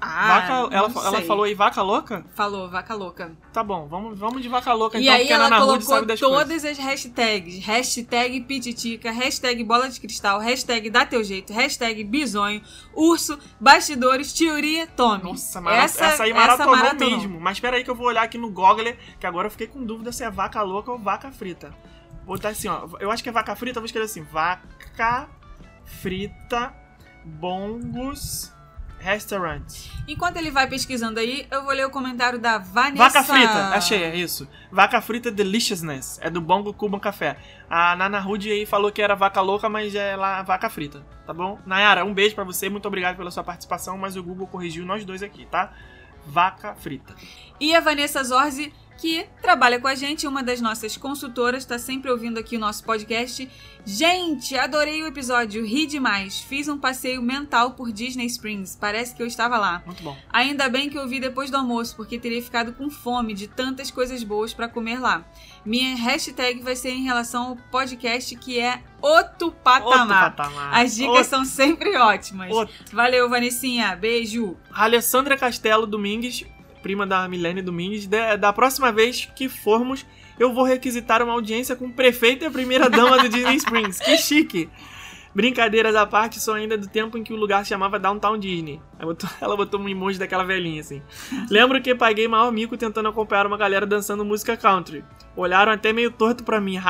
Ah, 0.00 0.28
vaca, 0.28 0.52
ela, 0.76 1.06
ela 1.06 1.22
falou 1.22 1.44
aí 1.44 1.54
vaca 1.54 1.82
louca? 1.82 2.24
Falou, 2.32 2.70
vaca 2.70 2.94
louca. 2.94 3.32
Tá 3.52 3.64
bom, 3.64 3.88
vamos, 3.88 4.16
vamos 4.16 4.40
de 4.40 4.48
vaca 4.48 4.72
louca 4.72 4.96
E 4.96 5.02
então, 5.02 5.14
aí 5.14 5.32
a 5.32 5.34
ela 5.34 5.58
colocou 5.58 5.80
sabe 5.80 6.06
das 6.06 6.20
coisas. 6.20 6.38
todas 6.38 6.64
as 6.64 6.78
hashtags. 6.78 7.58
Hashtag 7.64 8.40
pititica, 8.42 9.10
hashtag 9.10 9.64
bola 9.64 9.88
de 9.88 10.00
cristal, 10.00 10.38
hashtag 10.38 10.88
dá 10.88 11.04
teu 11.04 11.24
jeito, 11.24 11.52
hashtag 11.52 12.04
bisonho, 12.04 12.62
urso, 12.94 13.36
bastidores, 13.58 14.32
teoria, 14.32 14.86
tome. 14.86 15.24
Nossa, 15.24 15.60
mara... 15.60 15.78
essa, 15.78 16.22
aí 16.22 16.32
maratonou, 16.32 16.94
mesmo. 16.94 17.40
Mas 17.40 17.56
espera 17.56 17.76
aí 17.76 17.82
que 17.82 17.90
eu 17.90 17.96
vou 17.96 18.06
olhar 18.06 18.22
aqui 18.22 18.38
no 18.38 18.50
Google, 18.50 18.94
que 19.18 19.26
agora 19.26 19.48
eu 19.48 19.50
fiquei 19.50 19.66
com 19.66 19.82
dúvida 19.82 20.12
se 20.12 20.22
é 20.22 20.30
vaca 20.30 20.62
louca 20.62 20.92
ou 20.92 20.98
vaca 20.98 21.32
frita. 21.32 21.74
Vou 22.24 22.36
botar 22.36 22.50
assim, 22.50 22.68
ó. 22.68 22.86
Eu 23.00 23.10
acho 23.10 23.22
que 23.22 23.30
é 23.30 23.32
vaca 23.32 23.56
frita, 23.56 23.80
vou 23.80 23.86
escrever 23.86 24.04
assim. 24.04 24.22
Vaca 24.22 25.28
frita 25.84 26.72
bongos 27.24 28.52
restaurants. 28.98 29.90
Enquanto 30.06 30.36
ele 30.36 30.50
vai 30.50 30.66
pesquisando 30.66 31.20
aí, 31.20 31.46
eu 31.50 31.62
vou 31.64 31.72
ler 31.72 31.86
o 31.86 31.90
comentário 31.90 32.38
da 32.38 32.58
Vanessa. 32.58 32.96
Vaca 32.96 33.22
frita, 33.22 33.68
achei, 33.68 34.02
é 34.02 34.16
isso. 34.16 34.48
Vaca 34.70 35.00
frita 35.00 35.30
Deliciousness, 35.30 36.18
é 36.22 36.30
do 36.30 36.40
Bongo 36.40 36.72
Cuban 36.72 36.98
Café. 36.98 37.36
A 37.68 37.94
Nana 37.96 38.18
Rude 38.18 38.50
aí 38.50 38.64
falou 38.64 38.90
que 38.90 39.02
era 39.02 39.14
vaca 39.14 39.40
louca, 39.40 39.68
mas 39.68 39.94
é 39.94 40.16
lá 40.16 40.42
vaca 40.42 40.70
frita, 40.70 41.04
tá 41.26 41.34
bom? 41.34 41.58
Nayara, 41.66 42.04
um 42.04 42.14
beijo 42.14 42.34
pra 42.34 42.44
você, 42.44 42.68
muito 42.68 42.88
obrigado 42.88 43.16
pela 43.16 43.30
sua 43.30 43.44
participação, 43.44 43.98
mas 43.98 44.16
o 44.16 44.22
Google 44.22 44.46
corrigiu 44.46 44.84
nós 44.84 45.04
dois 45.04 45.22
aqui, 45.22 45.46
tá? 45.46 45.72
Vaca 46.26 46.74
frita. 46.74 47.14
E 47.60 47.74
a 47.74 47.80
Vanessa 47.80 48.22
Zorzi, 48.22 48.72
que 48.98 49.26
trabalha 49.40 49.78
com 49.80 49.86
a 49.86 49.94
gente, 49.94 50.26
uma 50.26 50.42
das 50.42 50.60
nossas 50.60 50.96
consultoras, 50.96 51.62
está 51.62 51.78
sempre 51.78 52.10
ouvindo 52.10 52.38
aqui 52.38 52.56
o 52.56 52.58
nosso 52.58 52.82
podcast. 52.84 53.48
Gente, 53.86 54.54
adorei 54.58 55.02
o 55.02 55.06
episódio, 55.06 55.64
ri 55.64 55.86
demais. 55.86 56.40
Fiz 56.40 56.68
um 56.68 56.76
passeio 56.76 57.22
mental 57.22 57.70
por 57.70 57.90
Disney 57.92 58.26
Springs, 58.26 58.76
parece 58.78 59.14
que 59.14 59.22
eu 59.22 59.26
estava 59.26 59.56
lá. 59.56 59.82
Muito 59.86 60.02
bom. 60.02 60.16
Ainda 60.30 60.68
bem 60.68 60.90
que 60.90 60.98
eu 60.98 61.06
vi 61.08 61.20
depois 61.20 61.48
do 61.50 61.56
almoço, 61.56 61.96
porque 61.96 62.18
teria 62.18 62.42
ficado 62.42 62.72
com 62.72 62.90
fome 62.90 63.32
de 63.32 63.46
tantas 63.46 63.90
coisas 63.90 64.22
boas 64.22 64.52
para 64.52 64.68
comer 64.68 64.98
lá. 65.00 65.24
Minha 65.64 65.96
hashtag 65.96 66.60
vai 66.60 66.74
ser 66.76 66.90
em 66.90 67.04
relação 67.04 67.50
ao 67.50 67.56
podcast 67.70 68.34
que 68.36 68.58
é 68.58 68.82
outro 69.00 69.52
patamar. 69.52 70.00
Outro 70.00 70.08
patamar. 70.36 70.74
As 70.74 70.94
dicas 70.96 71.08
Outro- 71.10 71.24
são 71.30 71.44
sempre 71.44 71.96
ótimas. 71.96 72.50
outro. 72.52 72.74
Valeu, 72.92 73.28
Vanessinha. 73.28 73.94
Beijo. 73.96 74.56
Alessandra 74.72 75.36
Castelo 75.36 75.86
Domingues, 75.86 76.44
prima 76.82 77.06
da 77.06 77.26
Milene 77.28 77.62
Domingues, 77.62 78.06
da, 78.06 78.36
da 78.36 78.52
próxima 78.52 78.90
vez 78.92 79.28
que 79.36 79.48
formos, 79.48 80.04
eu 80.38 80.52
vou 80.52 80.64
requisitar 80.64 81.22
uma 81.22 81.32
audiência 81.32 81.74
com 81.76 81.86
o 81.86 81.92
prefeito 81.92 82.44
e 82.44 82.46
a 82.46 82.50
primeira 82.50 82.88
dama 82.88 83.18
do 83.18 83.28
Disney 83.28 83.56
Springs. 83.58 83.98
Que 84.00 84.16
chique! 84.16 84.68
Brincadeiras 85.34 85.94
à 85.94 86.06
parte, 86.06 86.40
sou 86.40 86.54
ainda 86.54 86.76
do 86.76 86.88
tempo 86.88 87.16
em 87.18 87.22
que 87.22 87.32
o 87.32 87.36
lugar 87.36 87.62
se 87.62 87.68
chamava 87.68 87.98
Downtown 87.98 88.38
Disney. 88.38 88.80
Ela 88.98 89.06
botou, 89.06 89.30
ela 89.40 89.56
botou 89.56 89.78
um 89.80 89.88
emoji 89.88 90.18
daquela 90.18 90.42
velhinha 90.42 90.80
assim. 90.80 91.02
Lembro 91.50 91.80
que 91.82 91.94
paguei 91.94 92.26
maior 92.26 92.50
mico 92.50 92.76
tentando 92.76 93.08
acompanhar 93.08 93.46
uma 93.46 93.56
galera 93.56 93.86
dançando 93.86 94.24
música 94.24 94.56
country. 94.56 95.04
Olharam 95.36 95.70
até 95.70 95.92
meio 95.92 96.10
torto 96.10 96.42
pra 96.42 96.60
mim. 96.60 96.78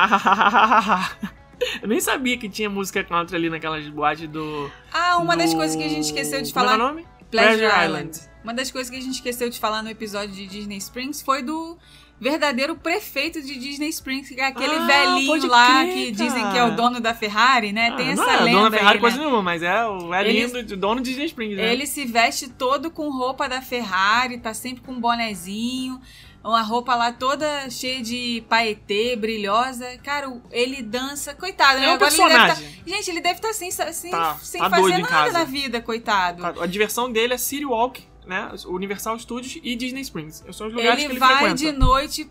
Eu 1.81 1.87
nem 1.89 1.99
sabia 1.99 2.37
que 2.37 2.47
tinha 2.47 2.69
música 2.69 3.03
country 3.03 3.35
ali 3.35 3.49
naquelas 3.49 3.85
boates 3.89 4.27
do. 4.29 4.71
Ah, 4.93 5.17
uma 5.17 5.35
das 5.35 5.51
do- 5.51 5.57
coisas 5.57 5.75
que 5.75 5.83
a 5.83 5.89
gente 5.89 6.05
esqueceu 6.05 6.41
de 6.41 6.53
Como 6.53 6.65
é 6.65 6.69
falar. 6.69 6.77
que 6.77 6.81
é 6.81 6.85
o 6.85 6.87
nome? 6.87 7.05
Pleasure 7.29 7.57
Pleasure 7.59 7.85
Island. 7.85 8.09
Island. 8.15 8.28
Uma 8.43 8.53
das 8.53 8.71
coisas 8.71 8.89
que 8.89 8.95
a 8.95 9.01
gente 9.01 9.15
esqueceu 9.15 9.49
de 9.49 9.59
falar 9.59 9.81
no 9.83 9.89
episódio 9.89 10.33
de 10.33 10.47
Disney 10.47 10.77
Springs 10.77 11.21
foi 11.21 11.41
do 11.43 11.77
verdadeiro 12.21 12.75
prefeito 12.75 13.41
de 13.41 13.57
Disney 13.57 13.87
Springs, 13.89 14.27
que 14.29 14.39
é 14.41 14.45
aquele 14.47 14.75
Ah, 14.75 14.85
velhinho 14.85 15.47
lá 15.47 15.81
crer, 15.83 15.93
que 15.93 16.11
dizem 16.11 16.51
que 16.51 16.57
é 16.57 16.63
o 16.65 16.75
dono 16.75 16.99
da 16.99 17.13
Ferrari, 17.13 17.71
né? 17.71 17.91
Tem 17.95 18.09
Ah, 18.09 18.11
essa 18.11 18.21
não 18.25 18.29
é 18.29 18.39
lenda 18.41 18.57
Dona 18.57 18.71
Ferrari 18.71 18.95
aí, 18.97 19.01
coisa 19.01 19.17
né? 19.17 19.23
nenhuma, 19.23 19.41
mas 19.41 19.63
é 19.63 19.85
o 19.85 20.09
velhinho 20.09 20.49
Ele- 20.49 20.63
do 20.63 20.75
dono 20.77 20.99
de 21.01 21.09
Disney 21.11 21.25
Springs, 21.27 21.55
né? 21.57 21.71
Ele 21.71 21.85
se 21.87 22.05
veste 22.05 22.49
todo 22.49 22.91
com 22.91 23.09
roupa 23.09 23.47
da 23.47 23.61
Ferrari, 23.61 24.37
tá 24.37 24.53
sempre 24.53 24.81
com 24.83 24.91
um 24.93 24.99
bonezinho, 24.99 26.01
uma 26.43 26.61
roupa 26.61 26.93
lá 26.95 27.11
toda 27.13 27.69
cheia 27.69 28.01
de 28.01 28.43
paetê, 28.49 29.15
brilhosa. 29.15 29.85
Cara, 30.03 30.29
ele 30.51 30.81
dança, 30.81 31.33
coitado, 31.33 31.79
né? 31.79 31.85
É 31.85 31.89
um 31.89 31.93
Agora 31.93 32.11
ele 32.11 32.17
deve 32.17 32.29
personagem. 32.33 32.65
tá- 32.85 32.91
Gente, 32.97 33.11
ele 33.11 33.21
deve 33.21 33.35
estar 33.35 33.53
sem, 33.53 33.71
sem, 33.71 34.11
Tá- 34.11 34.37
sem 34.41 34.59
tá 34.61 34.69
fazer 34.69 34.97
nada 34.97 35.31
na 35.31 35.43
vida, 35.45 35.81
coitado. 35.81 36.45
A 36.45 36.65
diversão 36.65 37.09
dele 37.09 37.33
é 37.33 37.37
City 37.37 37.65
Walk, 37.65 38.03
né? 38.29 38.49
Universal 38.65 39.19
Studios 39.19 39.59
e 39.61 39.75
Disney 39.75 40.01
Springs. 40.01 40.43
São 40.51 40.67
os 40.67 40.73
lugares 40.73 40.99
que 40.99 41.05
Ele 41.05 41.13
ele 41.13 41.19
vai 41.19 41.37
frequenta. 41.37 41.55
de 41.55 41.71
noite, 41.71 42.29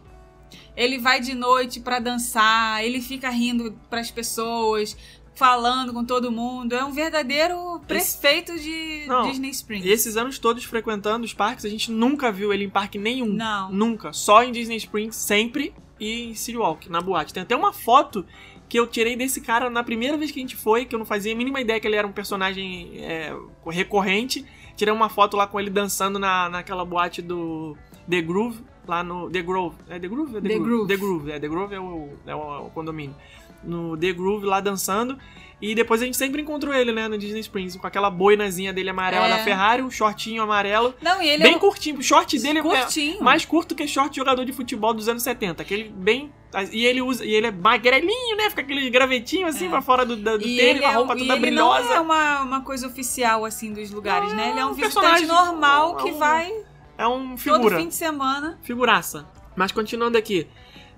ele 0.76 0.98
vai 0.98 1.20
de 1.20 1.34
noite 1.34 1.80
pra 1.80 1.98
dançar, 1.98 2.82
ele 2.84 3.02
fica 3.02 3.28
rindo 3.28 3.76
pras 3.90 4.10
pessoas, 4.10 4.96
falando 5.34 5.92
com 5.92 6.04
todo 6.04 6.32
mundo. 6.32 6.74
É 6.74 6.84
um 6.84 6.92
verdadeiro 6.92 7.80
prefeito 7.86 8.58
de 8.58 9.04
Não, 9.06 9.28
Disney 9.28 9.50
Springs. 9.50 9.86
E 9.86 9.90
esses 9.90 10.16
anos 10.16 10.38
todos 10.38 10.64
frequentando 10.64 11.24
os 11.24 11.34
parques, 11.34 11.64
a 11.64 11.68
gente 11.68 11.90
nunca 11.90 12.32
viu 12.32 12.52
ele 12.52 12.64
em 12.64 12.70
parque 12.70 12.98
nenhum. 12.98 13.26
Não. 13.32 13.70
Nunca. 13.70 14.12
Só 14.12 14.42
em 14.42 14.50
Disney 14.52 14.76
Springs, 14.76 15.16
sempre. 15.16 15.74
E 16.00 16.30
em 16.30 16.34
City 16.34 16.56
Walk, 16.56 16.88
na 16.88 17.00
boate. 17.00 17.34
Tem 17.34 17.42
até 17.42 17.56
uma 17.56 17.72
foto 17.72 18.24
que 18.68 18.78
eu 18.78 18.86
tirei 18.86 19.16
desse 19.16 19.40
cara 19.40 19.68
na 19.70 19.82
primeira 19.82 20.16
vez 20.16 20.30
que 20.30 20.38
a 20.38 20.42
gente 20.42 20.54
foi, 20.56 20.84
que 20.84 20.94
eu 20.94 20.98
não 20.98 21.06
fazia 21.06 21.32
a 21.32 21.36
mínima 21.36 21.60
ideia 21.60 21.80
que 21.80 21.86
ele 21.86 21.96
era 21.96 22.06
um 22.06 22.12
personagem 22.12 22.92
é, 23.02 23.34
recorrente. 23.66 24.44
Tirei 24.78 24.94
uma 24.94 25.08
foto 25.08 25.36
lá 25.36 25.44
com 25.44 25.58
ele 25.58 25.70
dançando 25.70 26.20
na, 26.20 26.48
naquela 26.48 26.84
boate 26.84 27.20
do 27.20 27.76
The 28.08 28.22
Groove, 28.22 28.64
lá 28.88 29.02
no 29.04 29.30
The 29.30 29.42
Grove. 29.42 29.76
É 29.88 29.98
The 29.98 30.08
Groove? 30.08 30.36
É 30.38 30.40
The 30.40 30.58
Groove. 30.58 30.88
The 30.88 30.96
Groove, 30.96 31.30
é. 31.32 31.38
The 31.38 31.48
Groove 31.48 31.74
é 31.74 31.80
o, 31.80 32.08
é 32.26 32.34
o, 32.34 32.66
o 32.66 32.70
condomínio. 32.70 33.14
No 33.62 33.96
The 33.96 34.12
Groove 34.12 34.46
lá 34.46 34.60
dançando. 34.60 35.18
E 35.60 35.74
depois 35.74 36.00
a 36.00 36.04
gente 36.04 36.16
sempre 36.16 36.40
encontrou 36.40 36.72
ele, 36.72 36.92
né, 36.92 37.08
no 37.08 37.18
Disney 37.18 37.40
Springs, 37.40 37.76
com 37.76 37.84
aquela 37.84 38.08
boinazinha 38.08 38.72
dele 38.72 38.90
amarela 38.90 39.26
É. 39.26 39.30
da 39.30 39.38
Ferrari, 39.42 39.82
um 39.82 39.90
shortinho 39.90 40.40
amarelo. 40.40 40.94
Não, 41.02 41.20
e 41.20 41.28
ele 41.28 41.42
bem 41.42 41.54
é 41.54 41.56
um 41.56 41.58
curtinho. 41.58 41.98
O 41.98 42.02
short 42.02 42.38
dele 42.38 42.60
é 42.60 42.62
curtinho. 42.62 43.20
mais 43.24 43.44
curto 43.44 43.74
que 43.74 43.84
short 43.88 44.10
de 44.10 44.16
jogador 44.18 44.44
de 44.44 44.52
futebol 44.52 44.94
dos 44.94 45.08
anos 45.08 45.24
70. 45.24 45.60
Aquele 45.60 45.88
bem. 45.88 46.32
E 46.72 46.86
ele 46.86 47.02
usa. 47.02 47.24
E 47.24 47.34
ele 47.34 47.48
é 47.48 47.50
magrelinho, 47.50 48.36
né? 48.36 48.48
Fica 48.50 48.62
aquele 48.62 48.88
gravetinho 48.88 49.48
assim 49.48 49.66
É. 49.66 49.68
pra 49.68 49.82
fora 49.82 50.06
do, 50.06 50.14
do 50.14 50.36
E 50.36 50.56
tênis, 50.56 50.60
ele, 50.60 50.78
com 50.80 50.86
a 50.86 50.90
é, 50.92 50.94
roupa 50.94 51.14
e 51.16 51.18
toda 51.18 51.32
ele 51.32 51.40
brilhosa. 51.40 51.88
não 51.88 51.92
é 51.96 52.00
uma, 52.00 52.42
uma 52.42 52.60
coisa 52.60 52.86
oficial, 52.86 53.44
assim, 53.44 53.72
dos 53.72 53.90
lugares, 53.90 54.32
né? 54.34 54.50
Ele 54.50 54.60
é 54.60 54.64
um, 54.64 54.70
um 54.70 54.74
visitante 54.74 55.26
normal 55.26 55.98
é 55.98 56.02
que 56.04 56.12
um 56.12 56.18
vai 56.18 56.52
É 56.98 57.06
um 57.06 57.36
todo 57.36 57.38
figura. 57.38 57.78
fim 57.78 57.88
de 57.88 57.94
semana. 57.94 58.58
Figuraça. 58.62 59.26
Mas 59.56 59.72
continuando 59.72 60.18
aqui. 60.18 60.46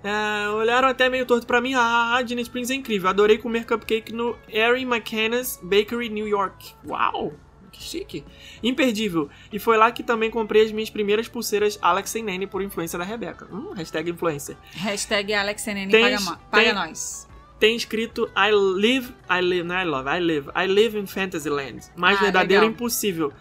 É, 0.03 0.49
olharam 0.49 0.87
até 0.87 1.07
meio 1.09 1.25
torto 1.27 1.45
pra 1.45 1.61
mim. 1.61 1.75
Ah, 1.75 2.15
a 2.17 2.21
Disney 2.23 2.41
Springs 2.41 2.71
é 2.71 2.73
incrível. 2.73 3.07
Adorei 3.09 3.37
comer 3.37 3.65
cupcake 3.65 4.11
no 4.11 4.35
Erin 4.49 4.83
McKenna's 4.85 5.59
Bakery 5.61 6.09
New 6.09 6.27
York. 6.27 6.73
Uau! 6.87 7.33
Que 7.71 7.81
chique. 7.81 8.25
Imperdível. 8.63 9.29
E 9.53 9.59
foi 9.59 9.77
lá 9.77 9.91
que 9.91 10.01
também 10.03 10.29
comprei 10.31 10.65
as 10.65 10.71
minhas 10.71 10.89
primeiras 10.89 11.27
pulseiras 11.27 11.77
Alex 11.81 12.13
e 12.15 12.21
Nene 12.21 12.45
por 12.47 12.61
influência 12.61 12.97
da 12.99 13.05
Rebeca. 13.05 13.47
Hum, 13.51 13.71
hashtag 13.73 14.09
influencer. 14.09 14.57
Hashtag 14.73 15.33
AlexNN 15.33 15.87
Tem- 15.89 16.01
paga, 16.03 16.19
mo- 16.19 16.37
paga 16.51 16.63
tem- 16.63 16.73
nós. 16.73 17.27
tem 17.59 17.75
escrito 17.75 18.29
I 18.35 18.51
live, 18.51 19.13
I 19.29 19.39
live, 19.41 19.63
não 19.63 19.75
é 19.75 19.83
I 19.83 19.85
love, 19.87 20.09
I 20.09 20.19
live, 20.19 20.49
I 20.55 20.67
live 20.67 20.97
in 20.99 21.05
Fantasyland. 21.07 21.79
Mais 21.95 22.17
Ah, 22.17 22.23
verdadeiro 22.23 22.63
é 22.63 22.65
legal. 22.65 22.73
impossível. 22.75 23.31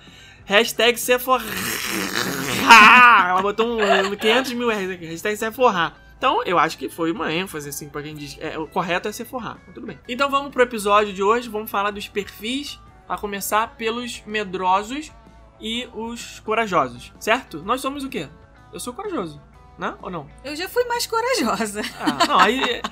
Hashtag 0.54 0.99
Sephora. 0.99 1.45
Ela 3.30 3.40
botou 3.40 3.80
um 3.80 4.16
500 4.16 4.52
mil 4.54 4.69
reais 4.69 4.90
aqui. 4.90 5.07
Hashtag 5.07 5.37
Sephora. 5.37 5.92
Então, 6.19 6.42
eu 6.45 6.59
acho 6.59 6.76
que 6.76 6.88
foi 6.88 7.12
uma 7.12 7.33
ênfase, 7.33 7.69
assim, 7.69 7.88
pra 7.88 8.02
quem 8.02 8.16
diz. 8.16 8.37
É, 8.40 8.59
o 8.59 8.66
correto 8.66 9.07
é 9.07 9.12
Sephora. 9.12 9.57
Tudo 9.73 9.87
bem. 9.87 9.99
Então, 10.09 10.28
vamos 10.28 10.50
pro 10.52 10.62
episódio 10.64 11.12
de 11.12 11.23
hoje. 11.23 11.49
Vamos 11.49 11.71
falar 11.71 11.92
dos 11.92 12.09
perfis. 12.09 12.80
A 13.09 13.16
começar 13.16 13.76
pelos 13.76 14.23
medrosos 14.26 15.12
e 15.61 15.88
os 15.95 16.40
corajosos. 16.40 17.12
Certo? 17.21 17.62
Nós 17.62 17.80
somos 17.80 18.02
o 18.02 18.09
quê? 18.09 18.28
Eu 18.73 18.80
sou 18.80 18.92
corajoso. 18.92 19.40
Né? 19.78 19.95
Ou 20.02 20.11
não? 20.11 20.26
Eu 20.45 20.54
já 20.57 20.69
fui 20.69 20.85
mais 20.85 21.07
corajosa. 21.07 21.80
Ah, 22.00 22.26
não, 22.26 22.38
aí. 22.40 22.61
é- 22.62 22.83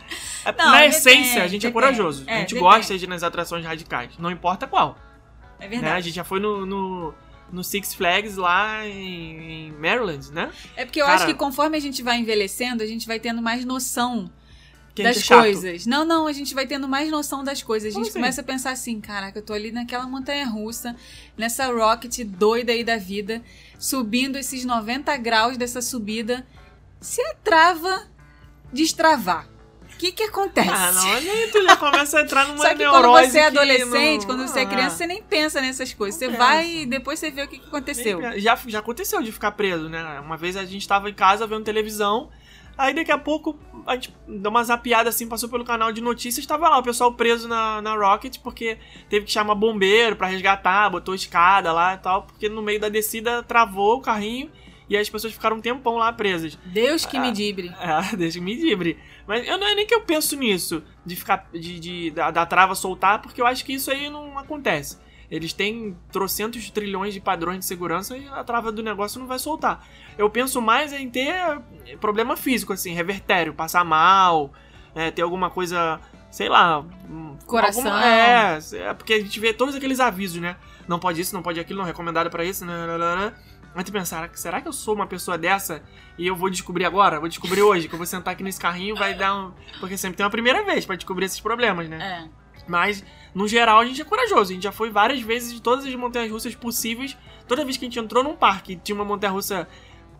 é- 0.45 0.53
Não, 0.57 0.65
na 0.67 0.73
depende, 0.79 0.95
essência, 0.97 1.43
a 1.43 1.49
gente 1.49 1.67
é 1.67 1.71
depende. 1.71 1.73
corajoso. 1.73 2.25
É, 2.27 2.35
a 2.35 2.38
gente 2.38 2.55
depende. 2.55 2.61
gosta 2.73 2.97
de 2.97 3.05
ir 3.05 3.09
nas 3.09 3.23
atrações 3.25 3.65
radicais. 3.65 4.12
Não 4.17 4.31
importa 4.31 4.67
qual. 4.67 4.97
É 5.59 5.62
Né? 5.62 5.67
A 5.67 5.81
verdade. 5.81 6.07
gente 6.07 6.15
já 6.15 6.25
foi 6.25 6.38
no, 6.41 6.65
no, 6.65 7.15
no 7.52 7.64
Six 7.64 7.95
Flags 7.95 8.37
lá 8.37 8.87
em, 8.87 9.73
Maryland, 9.73 10.31
né? 10.33 10.50
É 10.76 10.85
porque 10.85 11.00
eu 11.00 11.07
Cara- 11.07 11.17
acho 11.17 11.26
que 11.26 11.35
conforme 11.35 11.76
a 11.76 11.81
gente 11.81 12.02
vai 12.02 12.19
envelhecendo, 12.19 12.83
a 12.83 12.87
gente 12.87 13.07
vai 13.07 13.19
tendo 13.19 13.40
mais 13.40 13.64
noção 13.64 14.31
das 15.02 15.31
é 15.31 15.35
coisas. 15.35 15.87
Não, 15.87 16.05
não, 16.05 16.26
a 16.26 16.33
gente 16.33 16.55
vai 16.55 16.67
tendo 16.67 16.88
mais 16.88 17.11
noção 17.11 17.45
das 17.45 17.62
coisas. 17.62 17.90
A 17.90 17.93
Como 17.93 18.05
gente 18.05 18.11
assim? 18.11 18.19
começa 18.21 18.40
a 18.40 18.45
pensar 18.45 18.71
assim, 18.73 19.00
caraca, 19.00 19.38
eu 19.38 19.43
tô 19.43 19.52
ali 19.52 19.71
naquela 19.71 20.07
montanha 20.07 20.47
russa, 20.47 20.97
nessa 21.37 21.67
rocket 21.73 22.19
doida 22.25 22.73
aí 22.73 22.83
da 22.83 22.97
vida, 22.97 23.43
subindo 23.78 24.37
esses 24.37 24.64
90 24.64 25.17
graus 25.19 25.57
dessa 25.57 25.81
subida. 25.81 26.47
Se 27.00 27.21
a 27.23 27.35
trava 27.35 28.09
destravar, 28.73 29.49
que 29.99 30.12
que 30.12 30.23
acontece? 30.23 30.71
Ah, 30.71 30.93
não, 30.93 31.12
aí 31.12 31.49
tu 31.52 31.62
já 31.62 31.76
começa 31.76 32.19
a 32.19 32.23
entrar 32.23 32.47
numa 32.47 32.59
Só 32.59 32.75
que 32.75 32.85
quando 32.87 33.09
você 33.09 33.38
é 33.38 33.50
que 33.50 33.59
adolescente, 33.59 34.21
não- 34.21 34.26
quando 34.26 34.47
você 34.49 34.61
é 34.61 34.62
Ah, 34.62 34.67
criança, 34.67 34.97
você 34.97 35.07
nem 35.07 35.23
pensa 35.23 35.61
nessas 35.61 35.93
coisas. 35.93 36.19
Você 36.19 36.28
Não 36.28 36.38
vai 36.38 36.64
pensa. 36.64 36.76
e 36.78 36.87
depois 36.87 37.19
você 37.19 37.31
vê 37.31 37.43
o 37.43 37.49
que, 37.49 37.59
que 37.59 37.67
aconteceu. 37.67 38.21
Já, 38.38 38.57
já 38.67 38.78
aconteceu 38.78 39.23
de 39.23 39.33
ficar 39.33 39.52
preso, 39.52 39.88
né? 39.88 40.21
Uma 40.21 40.37
vez 40.37 40.57
a 40.57 40.64
gente 40.64 40.87
tava 40.88 41.11
em 41.11 41.14
casa 41.14 41.47
vendo 41.47 41.64
televisão, 41.64 42.31
aí 42.76 42.95
daqui 42.95 43.11
a 43.12 43.19
pouco 43.19 43.59
a 43.87 43.95
gente 43.95 44.14
deu 44.26 44.50
uma 44.50 44.62
zapiada 44.62 45.09
assim, 45.09 45.26
passou 45.26 45.49
pelo 45.49 45.64
canal 45.64 45.90
de 45.93 46.00
notícias, 46.00 46.45
tava 46.47 46.69
lá 46.69 46.78
o 46.78 46.83
pessoal 46.83 47.12
preso 47.12 47.49
na, 47.49 47.81
na 47.83 47.95
Rocket 47.97 48.38
porque 48.43 48.78
teve 49.09 49.26
que 49.26 49.33
chamar 49.33 49.55
bombeiro 49.55 50.14
pra 50.14 50.26
resgatar, 50.28 50.88
botou 50.90 51.14
escada 51.14 51.73
lá 51.73 51.95
e 51.95 51.99
tal, 51.99 52.23
porque 52.23 52.49
no 52.49 52.62
meio 52.62 52.78
da 52.81 52.88
descida 52.88 53.43
travou 53.43 53.97
o 53.97 54.00
carrinho 54.00 54.50
e 54.90 54.97
as 54.97 55.09
pessoas 55.11 55.33
ficaram 55.35 55.57
um 55.57 55.61
tempão 55.61 55.97
lá 55.97 56.11
presas. 56.12 56.59
Deus 56.64 57.05
que 57.05 57.17
Ah. 57.17 57.21
me 57.23 57.31
dibre. 57.33 57.73
É, 57.81 58.17
deixa 58.17 58.40
me 58.40 58.55
livre. 58.55 58.99
Mas 59.29 59.47
eu 59.47 59.59
não 59.59 59.67
é 59.69 59.75
nem 59.77 59.87
que 59.87 59.95
eu 59.95 60.01
penso 60.01 60.35
nisso, 60.37 60.83
de 61.07 61.15
ficar. 61.15 61.47
de, 61.53 61.79
de- 61.79 62.11
da, 62.11 62.31
da 62.33 62.45
trava 62.47 62.75
soltar, 62.75 63.21
porque 63.23 63.41
eu 63.41 63.47
acho 63.47 63.65
que 63.65 63.75
isso 63.75 63.91
aí 63.91 64.09
não 64.11 64.37
acontece. 64.39 64.99
Eles 65.31 65.53
têm 65.53 65.95
trocentos 66.11 66.71
trilhões 66.71 67.13
de 67.13 67.21
padrões 67.21 67.59
de 67.59 67.67
segurança 67.67 68.17
e 68.17 68.27
a 68.29 68.43
trava 68.43 68.73
do 68.73 68.83
negócio 68.83 69.21
não 69.21 69.27
vai 69.27 69.39
soltar. 69.39 69.87
Eu 70.17 70.31
penso 70.31 70.63
mais 70.63 70.91
em 70.95 71.11
ter 71.11 71.35
problema 72.01 72.35
físico, 72.35 72.73
assim, 72.73 72.95
revertério, 72.95 73.53
passar 73.53 73.85
mal, 73.85 74.51
é, 74.95 75.11
ter 75.11 75.21
alguma 75.21 75.51
coisa, 75.51 76.01
sei 76.31 76.49
lá. 76.49 76.81
hum, 76.81 77.37
Coração. 77.47 77.83
alguma- 77.85 78.07
é, 78.07 78.59
é, 78.73 78.95
porque 78.95 79.13
a 79.13 79.21
gente 79.21 79.39
vê 79.39 79.53
todos 79.53 79.75
aqueles 79.75 80.01
avisos, 80.01 80.41
né? 80.41 80.57
Não 80.89 80.99
pode 80.99 81.21
isso, 81.21 81.35
não 81.35 81.43
pode 81.43 81.61
aquilo, 81.61 81.79
não 81.81 81.85
recomendado 81.87 82.31
pra 82.31 82.43
isso, 82.43 82.65
né? 82.65 82.87
né, 82.87 82.97
né, 82.97 83.17
né. 83.17 83.33
Mas 83.75 83.85
tu 83.85 83.93
pensar, 83.93 84.31
será 84.35 84.61
que 84.61 84.69
eu 84.69 84.73
sou 84.73 84.95
uma 84.95 85.07
pessoa 85.07 85.39
dessa 85.39 85.83
e 86.17 86.27
eu 86.27 86.35
vou 86.35 86.51
descobrir 86.51 86.85
agora? 86.85 87.21
Vou 87.21 87.29
descobrir 87.29 87.63
hoje, 87.63 87.89
que 87.89 87.95
eu 87.95 87.99
vou 87.99 88.07
sentar 88.07 88.33
aqui 88.33 88.43
nesse 88.43 88.61
carrinho 88.61 88.97
vai 88.97 89.15
dar 89.15 89.37
um. 89.37 89.53
Porque 89.79 89.97
sempre 89.97 90.17
tem 90.17 90.25
uma 90.25 90.31
primeira 90.31 90.65
vez 90.65 90.85
pra 90.85 90.97
descobrir 90.97 91.27
esses 91.27 91.41
problemas, 91.41 91.89
né? 91.89 92.29
É. 92.35 92.39
Mas, 92.67 93.05
no 93.35 93.49
geral, 93.49 93.81
a 93.81 93.85
gente 93.87 94.01
é 94.01 94.05
corajoso. 94.05 94.51
A 94.51 94.55
gente 94.55 94.63
já 94.63 94.73
foi 94.73 94.91
várias 94.91 95.21
vezes 95.21 95.53
de 95.53 95.63
todas 95.63 95.87
as 95.87 95.95
montanhas 95.95 96.31
russas 96.31 96.55
possíveis. 96.55 97.17
Toda 97.47 97.65
vez 97.65 97.77
que 97.77 97.85
a 97.85 97.89
gente 97.89 97.99
entrou 97.99 98.23
num 98.23 98.37
parque 98.37 98.73
e 98.73 98.77
tinha 98.77 98.95
uma 98.95 99.05
montanha 99.05 99.33
russa 99.33 99.69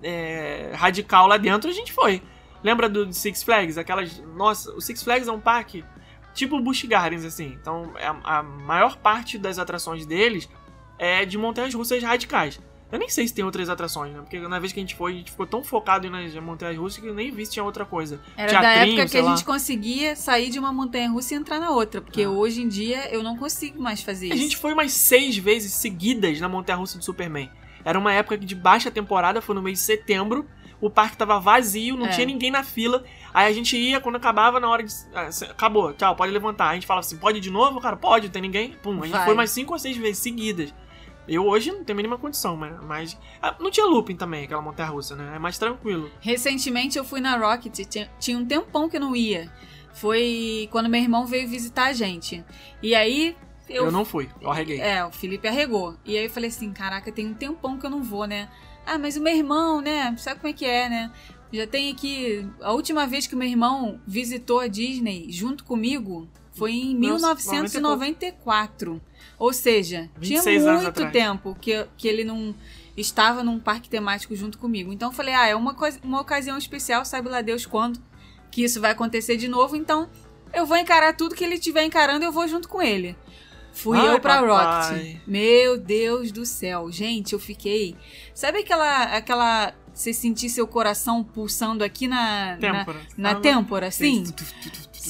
é, 0.03 0.73
radical 0.75 1.27
lá 1.27 1.37
dentro, 1.37 1.69
a 1.69 1.73
gente 1.73 1.93
foi. 1.93 2.23
Lembra 2.63 2.89
do 2.89 3.13
Six 3.13 3.43
Flags? 3.43 3.77
Aquelas. 3.77 4.19
Nossa, 4.35 4.73
o 4.73 4.81
Six 4.81 5.03
Flags 5.03 5.29
é 5.29 5.33
um 5.33 5.41
parque 5.41 5.85
tipo 6.33 6.61
Busch 6.61 6.85
Gardens, 6.85 7.25
assim. 7.25 7.57
Então, 7.61 7.93
é 7.97 8.07
a, 8.07 8.39
a 8.39 8.43
maior 8.43 8.97
parte 8.97 9.37
das 9.37 9.59
atrações 9.59 10.07
deles 10.07 10.49
é 10.99 11.25
de 11.25 11.37
montanhas 11.37 11.75
russas 11.75 12.03
radicais. 12.03 12.61
Eu 12.91 12.99
nem 12.99 13.09
sei 13.11 13.29
se 13.29 13.35
tem 13.35 13.45
outras 13.45 13.69
atrações, 13.69 14.15
né? 14.15 14.21
Porque 14.21 14.39
na 14.41 14.59
vez 14.59 14.73
que 14.73 14.81
a 14.81 14.83
gente 14.83 14.95
foi, 14.95 15.13
a 15.13 15.15
gente 15.17 15.31
ficou 15.31 15.47
tão 15.47 15.63
focado 15.63 16.09
nas 16.09 16.35
montanhas 16.37 16.77
russas 16.79 16.99
que 17.03 17.07
eu 17.07 17.15
nem 17.15 17.31
vi 17.31 17.45
se 17.45 17.53
tinha 17.53 17.63
outra 17.65 17.85
coisa. 17.85 18.19
Era 18.37 18.51
da 18.53 18.61
Teatrinho, 18.61 19.01
época 19.01 19.11
que 19.11 19.19
a 19.19 19.29
gente 19.31 19.45
conseguia 19.45 20.17
sair 20.17 20.49
de 20.49 20.59
uma 20.59 20.73
montanha 20.73 21.11
russa 21.11 21.35
e 21.35 21.37
entrar 21.37 21.61
na 21.61 21.71
outra. 21.71 22.01
Porque 22.01 22.23
Ah. 22.23 22.31
hoje 22.31 22.63
em 22.63 22.69
dia 22.69 23.13
eu 23.13 23.23
não 23.23 23.37
consigo 23.37 23.79
mais 23.83 24.01
fazer 24.01 24.33
A 24.33 24.35
isso. 24.35 24.43
gente 24.43 24.57
foi 24.57 24.73
umas 24.73 24.93
seis 24.93 25.37
vezes 25.37 25.73
seguidas 25.75 26.41
na 26.41 26.49
Montanha 26.49 26.79
Russa 26.79 26.97
do 26.97 27.05
Superman. 27.05 27.51
Era 27.85 27.99
uma 27.99 28.13
época 28.13 28.39
de 28.39 28.55
baixa 28.55 28.91
temporada, 28.91 29.43
foi 29.43 29.55
no 29.55 29.61
mês 29.63 29.79
de 29.79 29.85
setembro. 29.85 30.47
O 30.81 30.89
parque 30.89 31.17
tava 31.17 31.39
vazio, 31.41 31.97
não 31.97 32.07
É. 32.07 32.11
tinha 32.11 32.25
ninguém 32.27 32.51
na 32.51 32.63
fila. 32.63 33.05
Aí 33.35 33.49
a 33.51 33.53
gente 33.53 33.77
ia, 33.77 34.01
quando 34.01 34.17
acabava, 34.17 34.59
na 34.61 34.69
hora 34.69 34.83
de. 34.83 34.93
ah, 35.15 35.29
acabou, 35.51 35.93
tchau, 35.93 36.15
pode 36.17 36.33
levantar. 36.33 36.69
A 36.69 36.75
gente 36.75 36.87
falava 36.87 37.05
assim: 37.05 37.17
pode 37.19 37.39
ir 37.39 37.41
de 37.41 37.51
novo? 37.51 37.81
Cara, 37.81 37.97
pode, 37.97 38.27
não 38.29 38.33
tem 38.33 38.41
ninguém. 38.43 38.77
Pum, 38.83 38.93
a 39.03 39.07
gente 39.07 39.11
Vai. 39.17 39.25
foi 39.27 39.35
mais 39.35 39.51
cinco 39.51 39.73
ou 39.75 39.79
seis 39.79 39.97
vezes 39.97 40.19
seguidas. 40.23 40.73
Eu 41.29 41.47
hoje 41.47 41.71
não 41.71 41.85
tenho 41.85 41.97
a 41.97 41.99
mínima 41.99 42.19
condição, 42.19 42.57
mas. 42.57 42.83
mas 42.83 43.19
ah, 43.43 43.55
não 43.61 43.71
tinha 43.71 43.87
looping 43.87 44.17
também, 44.17 44.45
aquela 44.45 44.63
montanha 44.63 44.89
russa, 44.89 45.15
né? 45.15 45.37
É 45.37 45.39
mais 45.39 45.59
tranquilo. 45.59 46.11
Recentemente 46.21 46.97
eu 46.97 47.05
fui 47.05 47.21
na 47.21 47.37
Rocket, 47.37 47.87
tinha, 47.87 48.11
tinha 48.19 48.39
um 48.39 48.45
tempão 48.45 48.89
que 48.89 48.97
eu 48.97 49.01
não 49.01 49.15
ia. 49.15 49.53
foi 49.93 50.69
quando 50.71 50.89
meu 50.89 51.01
irmão 51.01 51.27
veio 51.27 51.49
visitar 51.49 51.87
a 51.87 51.93
gente. 51.93 52.45
E 52.83 52.95
aí 52.95 53.37
eu, 53.69 53.87
Eu, 53.87 53.93
não 53.93 54.05
fui, 54.05 54.29
eu 54.41 54.51
arreguei. 54.51 54.81
É, 54.81 55.05
o 55.05 55.11
Felipe 55.11 55.47
arregou. 55.47 55.95
E 56.05 56.17
aí 56.17 56.25
eu 56.25 56.31
falei 56.31 56.49
assim: 56.49 56.73
caraca, 56.73 57.13
tem 57.13 57.27
um 57.27 57.35
tempão 57.35 57.79
que 57.79 57.85
eu 57.85 57.91
não 57.91 58.03
vou, 58.03 58.27
né? 58.27 58.49
Ah, 58.87 58.99
mas 58.99 59.17
o 59.17 59.21
meu 59.21 59.37
irmão, 59.37 59.81
né? 59.81 60.17
Sabe 60.17 60.41
como 60.41 60.49
é 60.49 60.53
que 60.53 60.65
é, 60.65 60.89
né? 60.89 61.13
Já 61.53 61.67
tem 61.67 61.93
aqui. 61.93 62.49
A 62.61 62.73
última 62.73 63.07
vez 63.07 63.27
que 63.27 63.35
o 63.35 63.39
meu 63.39 63.49
irmão 63.49 64.01
visitou 64.07 64.61
a 64.61 64.67
Disney 64.67 65.27
junto 65.31 65.65
comigo 65.65 66.29
foi 66.53 66.73
em 66.73 66.95
Nossa, 66.95 67.35
1994. 67.35 69.01
Ou 69.39 69.53
seja, 69.53 70.11
tinha 70.21 70.41
26 70.43 70.67
anos 70.67 70.83
muito 70.83 71.11
tempo 71.11 71.57
que, 71.61 71.87
que 71.97 72.09
ele 72.09 72.25
não 72.25 72.55
estava 72.97 73.43
num 73.45 73.61
parque 73.61 73.89
temático 73.89 74.35
junto 74.35 74.59
comigo. 74.59 74.93
Então 74.93 75.11
eu 75.11 75.13
falei: 75.13 75.35
ah, 75.35 75.47
é 75.47 75.55
uma, 75.55 75.77
uma 76.03 76.21
ocasião 76.21 76.59
especial, 76.59 77.05
sabe 77.05 77.29
lá 77.29 77.41
Deus 77.41 77.65
quando 77.65 78.01
que 78.51 78.65
isso 78.65 78.81
vai 78.81 78.91
acontecer 78.91 79.37
de 79.37 79.47
novo. 79.47 79.77
Então 79.77 80.09
eu 80.53 80.67
vou 80.67 80.77
encarar 80.77 81.15
tudo 81.15 81.35
que 81.35 81.45
ele 81.45 81.55
estiver 81.55 81.85
encarando, 81.85 82.25
eu 82.25 82.33
vou 82.33 82.49
junto 82.49 82.69
com 82.69 82.83
ele. 82.83 83.17
Fui 83.73 83.97
Ai, 83.97 84.15
eu 84.15 84.19
pra 84.19 84.43
papai. 84.43 84.99
Rocket. 85.13 85.21
Meu 85.27 85.79
Deus 85.79 86.33
do 86.33 86.45
céu. 86.45 86.91
Gente, 86.91 87.33
eu 87.35 87.39
fiquei. 87.39 87.95
Sabe 88.35 88.59
aquela. 88.59 89.05
aquela. 89.05 89.73
Você 89.95 90.13
sentir 90.13 90.49
seu 90.49 90.67
coração 90.67 91.23
pulsando 91.23 91.85
aqui 91.85 92.09
na. 92.09 92.53
na- 92.53 92.57
Têmpora. 92.57 93.01
Na, 93.17 93.31
Ah, 93.31 93.35
têmpora, 93.37 93.87
assim? 93.89 94.25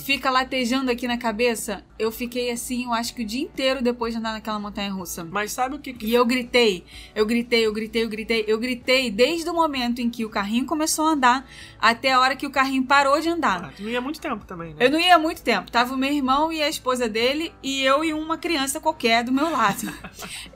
Fica 0.02 0.30
latejando 0.30 0.90
aqui 0.90 1.06
na 1.06 1.16
cabeça. 1.18 1.84
Eu 1.98 2.12
fiquei 2.12 2.50
assim, 2.50 2.84
eu 2.84 2.92
acho 2.92 3.14
que 3.14 3.22
o 3.22 3.26
dia 3.26 3.42
inteiro 3.42 3.82
depois 3.82 4.12
de 4.12 4.20
andar 4.20 4.32
naquela 4.32 4.58
montanha 4.58 4.92
russa. 4.92 5.24
Mas 5.24 5.52
sabe 5.52 5.76
o 5.76 5.78
que 5.78 5.92
que 5.92 6.06
E 6.06 6.14
eu 6.14 6.24
gritei, 6.24 6.84
eu 7.14 7.26
gritei, 7.26 7.66
eu 7.66 7.72
gritei, 7.72 8.04
eu 8.04 8.08
gritei, 8.08 8.44
eu 8.46 8.58
gritei 8.58 9.10
desde 9.10 9.48
o 9.50 9.54
momento 9.54 10.00
em 10.00 10.08
que 10.08 10.24
o 10.24 10.30
carrinho 10.30 10.64
começou 10.66 11.06
a 11.06 11.10
andar 11.10 11.50
até 11.80 12.12
a 12.12 12.20
hora 12.20 12.36
que 12.36 12.46
o 12.46 12.50
carrinho 12.50 12.84
parou 12.84 13.20
de 13.20 13.28
andar. 13.28 13.64
Ah, 13.64 13.70
tu 13.76 13.82
não 13.82 13.90
ia 13.90 14.00
muito 14.00 14.20
tempo 14.20 14.44
também, 14.44 14.74
né? 14.74 14.86
Eu 14.86 14.90
não 14.90 15.00
ia 15.00 15.18
muito 15.18 15.42
tempo. 15.42 15.70
Tava 15.70 15.94
o 15.94 15.96
meu 15.98 16.12
irmão 16.12 16.52
e 16.52 16.62
a 16.62 16.68
esposa 16.68 17.08
dele 17.08 17.52
e 17.62 17.82
eu 17.82 18.04
e 18.04 18.12
uma 18.12 18.38
criança 18.38 18.80
qualquer 18.80 19.24
do 19.24 19.32
meu 19.32 19.50
lado. 19.50 19.92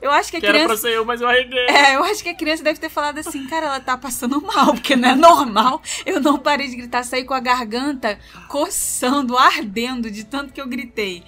Eu 0.01 0.11
acho 0.11 0.31
que 0.31 0.37
a 0.37 0.39
Que 0.43 0.47
era 0.47 0.57
pra 0.57 0.65
criança. 0.65 0.81
ser 0.81 0.95
eu, 0.97 1.05
mas 1.05 1.21
eu 1.21 1.27
arreguei. 1.27 1.65
É, 1.67 1.95
eu 1.95 2.03
acho 2.03 2.21
que 2.21 2.29
a 2.29 2.35
criança 2.35 2.63
deve 2.63 2.79
ter 2.79 2.89
falado 2.89 3.17
assim, 3.17 3.45
cara, 3.47 3.67
ela 3.67 3.79
tá 3.79 3.97
passando 3.97 4.41
mal, 4.41 4.73
porque 4.73 4.95
não 4.95 5.09
é 5.09 5.15
normal. 5.15 5.81
Eu 6.05 6.19
não 6.19 6.37
parei 6.37 6.67
de 6.67 6.75
gritar, 6.75 7.03
saí 7.03 7.23
com 7.23 7.33
a 7.33 7.39
garganta 7.39 8.19
coçando, 8.47 9.32
ardendo 9.37 10.09
de 10.09 10.23
tanto 10.23 10.53
que 10.53 10.61
eu 10.61 10.67
gritei. 10.67 11.23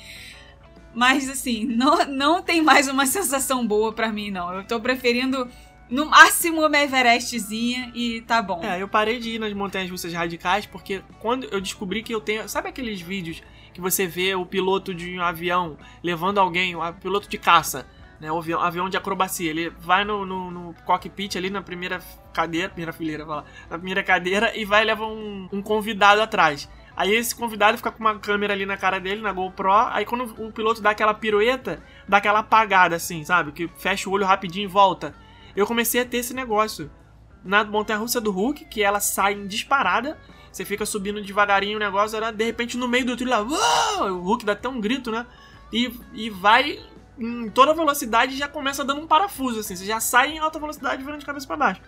Mas 0.93 1.29
assim, 1.29 1.65
não, 1.65 2.05
não 2.05 2.41
tem 2.41 2.61
mais 2.61 2.87
uma 2.87 3.05
sensação 3.05 3.67
boa 3.67 3.91
pra 3.91 4.11
mim, 4.11 4.31
não. 4.31 4.53
Eu 4.53 4.63
tô 4.63 4.79
preferindo, 4.79 5.47
no 5.89 6.05
máximo, 6.05 6.65
uma 6.65 6.77
Everestzinha 6.77 7.91
e 7.93 8.21
tá 8.21 8.41
bom. 8.41 8.63
É, 8.63 8.81
eu 8.81 8.87
parei 8.87 9.19
de 9.19 9.31
ir 9.31 9.39
nas 9.39 9.53
montanhas 9.53 9.91
russas 9.91 10.13
radicais 10.13 10.65
porque 10.65 11.03
quando 11.19 11.47
eu 11.51 11.61
descobri 11.61 12.01
que 12.01 12.13
eu 12.13 12.21
tenho. 12.21 12.47
Sabe 12.49 12.69
aqueles 12.69 13.01
vídeos 13.01 13.43
que 13.73 13.81
você 13.81 14.07
vê 14.07 14.33
o 14.33 14.45
piloto 14.45 14.95
de 14.95 15.17
um 15.17 15.21
avião 15.21 15.77
levando 16.01 16.39
alguém, 16.39 16.75
o 16.75 16.93
piloto 16.93 17.27
de 17.27 17.37
caça, 17.37 17.85
né? 18.19 18.31
O 18.31 18.37
avião, 18.37 18.61
avião 18.61 18.89
de 18.89 18.97
acrobacia. 18.97 19.49
Ele 19.49 19.69
vai 19.69 20.05
no, 20.05 20.25
no, 20.25 20.49
no 20.49 20.75
cockpit 20.85 21.35
ali 21.35 21.49
na 21.49 21.61
primeira 21.61 22.01
cadeira, 22.33 22.69
primeira 22.69 22.93
fileira, 22.93 23.25
lá, 23.25 23.43
na 23.69 23.77
primeira 23.77 24.01
cadeira 24.01 24.57
e 24.57 24.65
vai 24.65 24.81
e 24.81 24.85
leva 24.85 25.05
um, 25.05 25.49
um 25.51 25.61
convidado 25.61 26.21
atrás. 26.21 26.69
Aí 26.95 27.13
esse 27.13 27.35
convidado 27.35 27.77
fica 27.77 27.91
com 27.91 27.99
uma 27.99 28.17
câmera 28.17 28.53
ali 28.53 28.65
na 28.65 28.77
cara 28.77 28.99
dele, 28.99 29.21
na 29.21 29.31
GoPro. 29.33 29.71
Aí 29.71 30.05
quando 30.05 30.23
o 30.41 30.51
piloto 30.51 30.81
dá 30.81 30.91
aquela 30.91 31.13
pirueta, 31.13 31.83
dá 32.07 32.17
aquela 32.17 32.39
apagada 32.39 32.95
assim, 32.95 33.23
sabe? 33.25 33.51
Que 33.51 33.67
fecha 33.77 34.09
o 34.09 34.13
olho 34.13 34.25
rapidinho 34.25 34.65
e 34.65 34.67
volta. 34.67 35.13
Eu 35.55 35.65
comecei 35.65 36.01
a 36.01 36.05
ter 36.05 36.17
esse 36.17 36.33
negócio 36.33 36.89
na 37.43 37.63
montanha 37.63 37.99
russa 37.99 38.19
do 38.21 38.31
Hulk, 38.31 38.65
que 38.65 38.81
ela 38.81 38.99
sai 38.99 39.35
disparada. 39.35 40.17
Você 40.51 40.63
fica 40.63 40.85
subindo 40.85 41.21
devagarinho 41.21 41.75
o 41.75 41.79
negócio, 41.79 42.15
era, 42.15 42.31
de 42.31 42.45
repente 42.45 42.77
no 42.77 42.87
meio 42.87 43.05
do 43.05 43.17
trilho 43.17 43.31
lá, 43.31 43.41
o 43.41 44.21
Hulk 44.21 44.45
dá 44.45 44.53
até 44.53 44.69
um 44.69 44.79
grito, 44.79 45.11
né? 45.11 45.25
E, 45.71 45.93
e 46.13 46.29
vai 46.29 46.79
em 47.19 47.49
toda 47.49 47.73
velocidade 47.73 48.33
e 48.33 48.37
já 48.37 48.47
começa 48.47 48.83
dando 48.83 49.01
um 49.01 49.07
parafuso, 49.07 49.59
assim. 49.59 49.75
Você 49.75 49.85
já 49.85 49.99
sai 49.99 50.31
em 50.31 50.39
alta 50.39 50.59
velocidade 50.59 51.03
virando 51.03 51.19
de 51.19 51.25
cabeça 51.25 51.45
pra 51.45 51.57
baixo. 51.57 51.81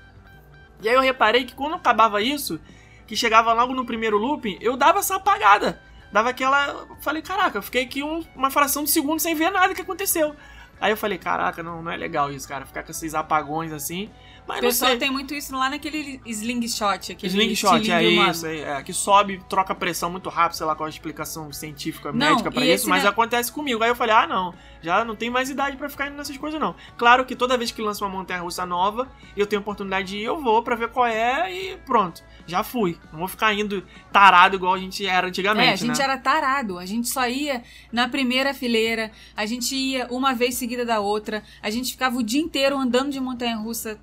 E 0.81 0.89
aí 0.89 0.95
eu 0.95 1.01
reparei 1.01 1.45
que 1.45 1.55
quando 1.55 1.75
acabava 1.75 2.21
isso, 2.21 2.59
que 3.07 3.15
chegava 3.15 3.53
logo 3.53 3.73
no 3.73 3.85
primeiro 3.85 4.17
looping, 4.17 4.57
eu 4.61 4.75
dava 4.77 4.99
essa 4.99 5.15
apagada. 5.15 5.81
Dava 6.11 6.29
aquela. 6.29 6.85
Falei, 7.01 7.21
caraca, 7.21 7.61
fiquei 7.61 7.83
aqui 7.83 8.03
um- 8.03 8.23
uma 8.35 8.51
fração 8.51 8.83
de 8.83 8.89
segundo 8.91 9.19
sem 9.19 9.33
ver 9.35 9.49
nada 9.49 9.73
que 9.73 9.81
aconteceu. 9.81 10.35
Aí 10.79 10.91
eu 10.91 10.97
falei, 10.97 11.17
caraca, 11.17 11.63
não, 11.63 11.81
não 11.81 11.91
é 11.91 11.97
legal 11.97 12.31
isso, 12.31 12.47
cara, 12.47 12.65
ficar 12.65 12.83
com 12.83 12.91
esses 12.91 13.15
apagões 13.15 13.73
assim. 13.73 14.09
Mas 14.47 14.59
O 14.59 14.61
pessoal 14.61 14.91
sei. 14.91 14.99
tem 14.99 15.11
muito 15.11 15.33
isso 15.33 15.53
lá 15.53 15.69
naquele 15.69 16.21
slingshot. 16.25 17.11
Aquele 17.11 17.27
Slingshot, 17.31 17.91
é 17.91 18.07
humano. 18.07 18.31
isso, 18.31 18.45
é, 18.45 18.59
é, 18.59 18.81
que 18.83 18.93
sobe, 18.93 19.41
troca 19.49 19.75
pressão 19.75 20.09
muito 20.09 20.29
rápido, 20.29 20.55
sei 20.57 20.65
lá 20.65 20.73
qual 20.75 20.87
a 20.87 20.89
explicação 20.89 21.51
científica, 21.51 22.11
Não, 22.13 22.29
médica 22.29 22.49
pra 22.49 22.65
e 22.65 22.73
isso, 22.73 22.87
mas 22.87 23.03
ne- 23.03 23.09
acontece 23.09 23.51
comigo. 23.51 23.83
Aí 23.83 23.89
eu 23.89 23.95
falei, 23.95 24.15
ah, 24.15 24.25
não, 24.25 24.53
já 24.81 25.03
não 25.03 25.15
tem 25.17 25.29
mais 25.29 25.49
idade 25.49 25.75
pra 25.75 25.89
ficar 25.89 26.07
indo 26.07 26.15
nessas 26.15 26.37
coisas, 26.37 26.59
não. 26.61 26.75
Claro 26.97 27.25
que 27.25 27.35
toda 27.35 27.57
vez 27.57 27.71
que 27.71 27.81
lança 27.81 28.05
uma 28.05 28.09
montanha 28.09 28.39
russa 28.41 28.65
nova, 28.65 29.07
eu 29.35 29.45
tenho 29.45 29.61
oportunidade 29.61 30.07
de 30.07 30.17
ir, 30.19 30.23
eu 30.23 30.41
vou 30.41 30.63
pra 30.63 30.75
ver 30.75 30.89
qual 30.89 31.05
é 31.05 31.53
e 31.53 31.77
pronto, 31.85 32.23
já 32.45 32.63
fui. 32.63 32.97
Não 33.11 33.19
vou 33.19 33.27
ficar 33.27 33.53
indo 33.53 33.83
tarado 34.13 34.55
igual 34.55 34.73
a 34.75 34.79
gente 34.79 35.05
era 35.05 35.27
antigamente, 35.27 35.67
É, 35.69 35.73
a 35.73 35.75
gente 35.75 35.97
né? 35.97 36.03
era 36.05 36.17
tarado. 36.17 36.77
A 36.79 36.85
gente 36.85 37.09
só 37.09 37.27
ia 37.27 37.63
na 37.91 38.07
primeira 38.07 38.53
fileira, 38.53 39.11
a 39.35 39.45
gente 39.45 39.75
ia 39.75 40.07
uma 40.09 40.33
vez 40.33 40.55
seguida 40.55 40.85
da 40.85 41.01
outra, 41.01 41.43
a 41.61 41.69
gente 41.69 41.91
ficava 41.91 42.15
o 42.17 42.23
dia 42.23 42.39
inteiro 42.41 42.77
andando 42.77 43.11
de 43.11 43.19
montanha 43.19 43.57
russa. 43.57 43.99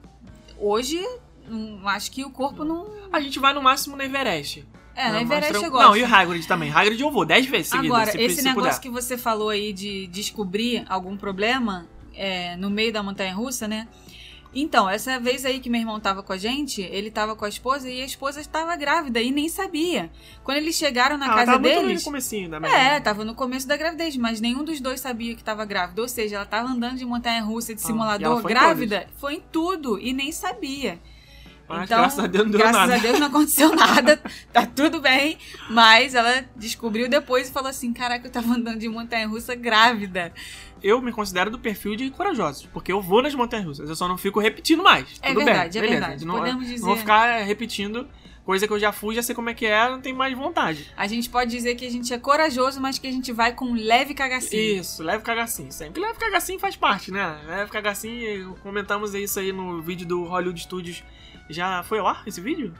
Hoje, 0.58 1.00
hum, 1.48 1.80
acho 1.84 2.10
que 2.10 2.24
o 2.24 2.30
corpo 2.30 2.64
não. 2.64 2.86
A 3.12 3.20
gente 3.20 3.38
vai 3.38 3.52
no 3.52 3.62
máximo 3.62 3.96
no 3.96 4.02
Everest. 4.02 4.66
É, 4.96 5.10
na 5.10 5.22
Everest 5.22 5.46
eu 5.46 5.60
tranquilo. 5.60 5.70
gosto. 5.72 5.86
Não, 5.88 5.96
e 5.96 6.02
o 6.02 6.06
Hagrid 6.14 6.46
também. 6.46 6.70
Hagrid 6.70 7.00
eu 7.00 7.10
vou 7.10 7.24
10 7.24 7.46
vezes 7.46 7.68
seguidas, 7.68 7.96
Agora, 7.96 8.12
se, 8.12 8.22
esse 8.22 8.36
se 8.36 8.42
negócio 8.42 8.70
puder. 8.70 8.80
que 8.80 8.88
você 8.90 9.18
falou 9.18 9.48
aí 9.48 9.72
de 9.72 10.06
descobrir 10.06 10.84
algum 10.88 11.16
problema 11.16 11.86
é, 12.14 12.56
no 12.56 12.70
meio 12.70 12.92
da 12.92 13.02
montanha 13.02 13.34
russa, 13.34 13.66
né? 13.66 13.88
Então, 14.54 14.88
essa 14.88 15.18
vez 15.18 15.44
aí 15.44 15.58
que 15.58 15.68
meu 15.68 15.80
irmão 15.80 15.98
tava 15.98 16.22
com 16.22 16.32
a 16.32 16.36
gente, 16.36 16.80
ele 16.80 17.10
tava 17.10 17.34
com 17.34 17.44
a 17.44 17.48
esposa 17.48 17.90
e 17.90 18.00
a 18.00 18.04
esposa 18.04 18.40
estava 18.40 18.76
grávida 18.76 19.20
e 19.20 19.30
nem 19.32 19.48
sabia. 19.48 20.10
Quando 20.44 20.58
eles 20.58 20.76
chegaram 20.76 21.18
na 21.18 21.26
Ah, 21.26 21.34
casa 21.34 21.46
tava 21.46 21.58
muito 21.58 21.80
deles. 21.80 22.00
no 22.00 22.04
comecinho 22.04 22.48
da 22.48 22.58
É, 22.68 23.00
tava 23.00 23.24
no 23.24 23.34
começo 23.34 23.66
da 23.66 23.76
gravidez, 23.76 24.16
mas 24.16 24.40
nenhum 24.40 24.62
dos 24.62 24.80
dois 24.80 25.00
sabia 25.00 25.34
que 25.34 25.42
tava 25.42 25.64
grávida. 25.64 26.00
Ou 26.02 26.08
seja, 26.08 26.36
ela 26.36 26.46
tava 26.46 26.68
andando 26.68 26.96
de 26.98 27.04
montanha 27.04 27.42
russa, 27.42 27.74
de 27.74 27.82
Ah, 27.82 27.86
simulador, 27.86 28.40
foi 28.42 28.50
em 28.52 28.54
grávida, 28.54 29.06
foi 29.18 29.34
em 29.34 29.42
tudo 29.50 29.98
e 29.98 30.12
nem 30.12 30.30
sabia. 30.30 31.00
Mas 31.66 31.84
então, 31.84 31.96
graças 31.98 32.18
a 32.18 32.26
Deus 32.26 32.44
não 32.44 32.50
deu 32.50 32.60
graças 32.60 32.76
nada. 32.78 32.94
a 32.94 32.98
Deus 32.98 33.18
não 33.18 33.26
aconteceu 33.28 33.72
nada, 33.74 34.20
tá 34.52 34.66
tudo 34.66 35.00
bem. 35.00 35.38
Mas 35.70 36.14
ela 36.14 36.44
descobriu 36.54 37.08
depois 37.08 37.48
e 37.48 37.52
falou 37.52 37.70
assim: 37.70 37.90
Caraca, 37.92 38.26
eu 38.26 38.30
tava 38.30 38.52
andando 38.52 38.78
de 38.78 38.88
montanha 38.88 39.26
russa 39.26 39.54
grávida. 39.54 40.30
Eu 40.86 41.00
me 41.00 41.10
considero 41.10 41.50
do 41.50 41.58
perfil 41.58 41.96
de 41.96 42.10
corajosos, 42.10 42.66
porque 42.66 42.92
eu 42.92 43.00
vou 43.00 43.22
nas 43.22 43.34
montanhas 43.34 43.64
russas, 43.66 43.88
eu 43.88 43.96
só 43.96 44.06
não 44.06 44.18
fico 44.18 44.38
repetindo 44.38 44.82
mais. 44.82 45.06
É 45.22 45.28
Tudo 45.32 45.44
verdade, 45.44 45.78
é 45.78 45.80
bem, 45.80 45.90
beleza. 45.90 46.06
verdade. 46.06 46.24
Não, 46.26 46.34
Podemos 46.36 46.62
não 46.62 46.70
dizer- 46.74 46.84
vou 46.86 46.96
ficar 46.96 47.26
é, 47.26 47.42
repetindo 47.42 48.06
coisa 48.44 48.66
que 48.66 48.72
eu 48.74 48.78
já 48.78 48.92
fui, 48.92 49.14
já 49.14 49.22
sei 49.22 49.34
como 49.34 49.48
é 49.48 49.54
que 49.54 49.64
é, 49.64 49.88
não 49.88 50.02
tem 50.02 50.12
mais 50.12 50.36
vontade. 50.36 50.90
A 50.96 51.06
gente 51.06 51.30
pode 51.30 51.50
dizer 51.50 51.74
que 51.76 51.86
a 51.86 51.90
gente 51.90 52.12
é 52.12 52.18
corajoso, 52.18 52.78
mas 52.78 52.98
que 52.98 53.06
a 53.06 53.10
gente 53.10 53.32
vai 53.32 53.54
com 53.54 53.72
leve 53.72 54.12
cagacinho. 54.12 54.80
Isso, 54.80 55.02
leve 55.02 55.22
cagacinho, 55.24 55.72
sempre. 55.72 56.02
Leve 56.02 56.18
cagacinho 56.18 56.60
faz 56.60 56.76
parte, 56.76 57.10
né? 57.10 57.40
Leve 57.46 57.70
cagacinho, 57.70 58.54
comentamos 58.62 59.14
isso 59.14 59.40
aí 59.40 59.50
no 59.50 59.80
vídeo 59.80 60.06
do 60.06 60.24
Hollywood 60.24 60.60
Studios. 60.60 61.02
Já 61.48 61.82
foi 61.82 61.98
ar 62.00 62.22
esse 62.26 62.40
vídeo? 62.40 62.72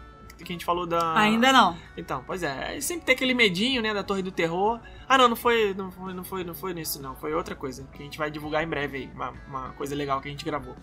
Que 0.44 0.52
a 0.52 0.54
gente 0.54 0.64
falou 0.64 0.86
da. 0.86 1.18
Ainda 1.18 1.52
não. 1.52 1.76
Então, 1.96 2.22
pois 2.26 2.42
é, 2.42 2.80
sempre 2.80 3.06
tem 3.06 3.14
aquele 3.14 3.34
medinho, 3.34 3.82
né, 3.82 3.92
da 3.92 4.02
Torre 4.02 4.22
do 4.22 4.30
Terror. 4.30 4.78
Ah, 5.08 5.18
não, 5.18 5.28
não 5.28 5.36
foi, 5.36 5.74
não 5.74 5.90
foi, 5.90 6.14
não 6.14 6.24
foi, 6.24 6.44
não 6.44 6.54
foi 6.54 6.74
nisso, 6.74 7.00
não. 7.02 7.16
Foi 7.16 7.34
outra 7.34 7.54
coisa 7.54 7.86
que 7.92 8.00
a 8.00 8.04
gente 8.04 8.18
vai 8.18 8.30
divulgar 8.30 8.62
em 8.62 8.68
breve 8.68 8.98
aí, 8.98 9.10
uma, 9.14 9.32
uma 9.48 9.68
coisa 9.70 9.94
legal 9.94 10.20
que 10.20 10.28
a 10.28 10.30
gente 10.30 10.44
gravou. 10.44 10.76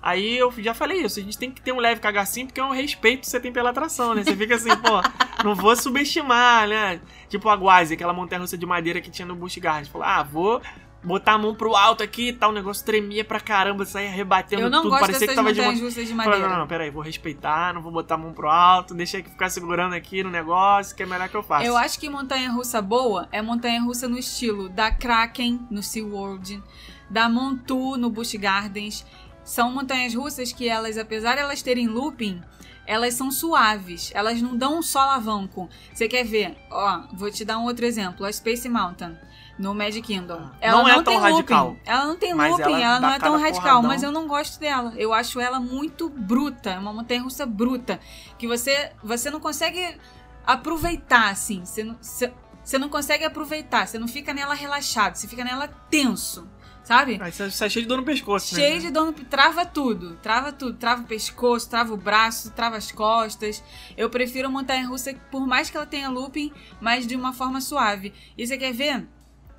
Aí 0.00 0.38
eu 0.38 0.52
já 0.58 0.74
falei 0.74 1.02
isso, 1.02 1.18
a 1.18 1.22
gente 1.22 1.36
tem 1.36 1.50
que 1.50 1.60
ter 1.60 1.72
um 1.72 1.78
leve 1.78 2.00
cagacinho 2.00 2.46
porque 2.46 2.60
é 2.60 2.64
um 2.64 2.70
respeito 2.70 3.20
que 3.20 3.26
você 3.26 3.40
tem 3.40 3.52
pela 3.52 3.70
atração, 3.70 4.14
né? 4.14 4.22
Você 4.22 4.36
fica 4.36 4.54
assim, 4.54 4.70
pô, 4.76 5.02
não 5.42 5.56
vou 5.56 5.74
subestimar, 5.74 6.68
né? 6.68 7.00
Tipo 7.28 7.48
a 7.48 7.54
Guazi, 7.54 7.94
aquela 7.94 8.12
montanha-russa 8.12 8.56
de 8.56 8.64
madeira 8.64 9.00
que 9.00 9.10
tinha 9.10 9.26
no 9.26 9.34
Busch 9.34 9.58
Gardens. 9.58 9.88
Falou, 9.88 10.06
ah, 10.06 10.22
vou 10.22 10.62
botar 11.08 11.32
a 11.32 11.38
mão 11.38 11.54
pro 11.54 11.74
alto 11.74 12.02
aqui 12.02 12.28
e 12.28 12.32
tal, 12.32 12.50
o 12.50 12.52
negócio 12.52 12.84
tremia 12.84 13.24
pra 13.24 13.40
caramba, 13.40 13.84
saia 13.84 14.10
rebatendo 14.10 14.62
Eu 14.62 14.70
não 14.70 14.82
tudo, 14.82 14.90
gosto 14.90 15.00
parecia 15.00 15.26
que 15.26 15.34
tava 15.34 15.52
de 15.52 15.60
montanhas 15.60 15.80
mon- 15.80 15.86
russas 15.86 16.06
de 16.06 16.14
Falei, 16.14 16.26
madeira. 16.30 16.48
não, 16.48 16.58
não, 16.60 16.66
peraí, 16.68 16.90
vou 16.90 17.02
respeitar, 17.02 17.72
não 17.74 17.82
vou 17.82 17.90
botar 17.90 18.14
a 18.14 18.18
mão 18.18 18.32
pro 18.32 18.48
alto, 18.48 18.94
deixa 18.94 19.20
que 19.22 19.30
ficar 19.30 19.48
segurando 19.50 19.94
aqui 19.94 20.22
no 20.22 20.30
negócio, 20.30 20.94
que 20.94 21.02
é 21.02 21.06
melhor 21.06 21.28
que 21.28 21.34
eu 21.36 21.42
faça. 21.42 21.64
Eu 21.64 21.76
acho 21.76 21.98
que 21.98 22.08
montanha 22.08 22.50
russa 22.52 22.80
boa 22.82 23.26
é 23.32 23.40
montanha 23.42 23.80
russa 23.82 24.06
no 24.08 24.18
estilo 24.18 24.68
da 24.68 24.90
Kraken 24.92 25.66
no 25.70 25.82
SeaWorld, 25.82 26.62
da 27.10 27.28
Montu 27.28 27.96
no 27.96 28.10
Busch 28.10 28.34
Gardens. 28.36 29.04
São 29.42 29.72
montanhas 29.72 30.14
russas 30.14 30.52
que 30.52 30.68
elas, 30.68 30.98
apesar 30.98 31.36
de 31.36 31.40
elas 31.40 31.62
terem 31.62 31.86
looping, 31.86 32.42
elas 32.86 33.14
são 33.14 33.30
suaves, 33.30 34.10
elas 34.14 34.42
não 34.42 34.54
dão 34.56 34.78
um 34.78 34.82
só 34.82 35.00
alavanco. 35.00 35.68
Você 35.92 36.06
quer 36.06 36.24
ver? 36.24 36.54
Ó, 36.70 37.02
vou 37.14 37.30
te 37.30 37.44
dar 37.46 37.58
um 37.58 37.64
outro 37.64 37.86
exemplo, 37.86 38.26
a 38.26 38.32
Space 38.32 38.68
Mountain 38.68 39.16
no 39.58 39.74
Magic 39.74 40.02
Kingdom. 40.02 40.40
Ah, 40.40 40.52
Ela 40.60 40.78
não 40.82 40.88
é 40.88 40.96
não 40.96 41.02
tão 41.04 41.12
tem 41.14 41.20
looping. 41.20 41.32
radical. 41.34 41.76
Ela 41.84 42.06
não 42.06 42.16
tem 42.16 42.32
looping, 42.32 42.62
ela 42.62 42.80
ela, 42.80 43.00
não 43.00 43.08
dá 43.08 43.14
é 43.14 43.18
tão 43.18 43.32
radical, 43.40 43.62
porradão. 43.62 43.82
mas 43.82 44.02
eu 44.02 44.12
não 44.12 44.28
gosto 44.28 44.60
dela. 44.60 44.92
Eu 44.96 45.12
acho 45.12 45.40
ela 45.40 45.58
muito 45.58 46.08
bruta, 46.08 46.70
é 46.70 46.78
uma 46.78 46.92
montanha 46.92 47.22
russa 47.22 47.44
bruta, 47.44 47.98
que 48.38 48.46
você 48.46 48.92
você 49.02 49.30
não 49.30 49.40
consegue 49.40 49.98
aproveitar 50.46 51.30
assim. 51.30 51.64
Você 51.64 51.84
não- 51.84 51.96
você- 52.00 52.32
você 52.64 52.78
não 52.78 52.88
consegue 52.88 53.24
aproveitar, 53.24 53.86
você 53.86 53.98
não 53.98 54.08
fica 54.08 54.32
nela 54.32 54.54
relaxado, 54.54 55.14
você 55.16 55.26
fica 55.26 55.42
nela 55.44 55.68
tenso, 55.90 56.48
sabe? 56.84 57.18
Aí 57.20 57.32
você 57.32 57.50
sai 57.50 57.68
cheio 57.70 57.82
de 57.84 57.88
dor 57.88 57.98
no 57.98 58.04
pescoço, 58.04 58.54
Cheio 58.54 58.74
né? 58.76 58.80
de 58.80 58.90
dor 58.90 59.06
no... 59.06 59.12
Trava 59.12 59.64
tudo. 59.66 60.16
Trava 60.22 60.52
tudo. 60.52 60.76
Trava 60.78 61.02
o 61.02 61.04
pescoço, 61.04 61.68
trava 61.68 61.92
o 61.92 61.96
braço, 61.96 62.50
trava 62.52 62.76
as 62.76 62.90
costas. 62.92 63.62
Eu 63.96 64.08
prefiro 64.10 64.50
montanha-russa, 64.50 65.14
por 65.30 65.46
mais 65.46 65.68
que 65.70 65.76
ela 65.76 65.86
tenha 65.86 66.08
looping, 66.10 66.52
mas 66.80 67.06
de 67.06 67.14
uma 67.16 67.32
forma 67.32 67.60
suave. 67.60 68.12
E 68.36 68.46
você 68.46 68.56
quer 68.56 68.72
ver? 68.72 69.06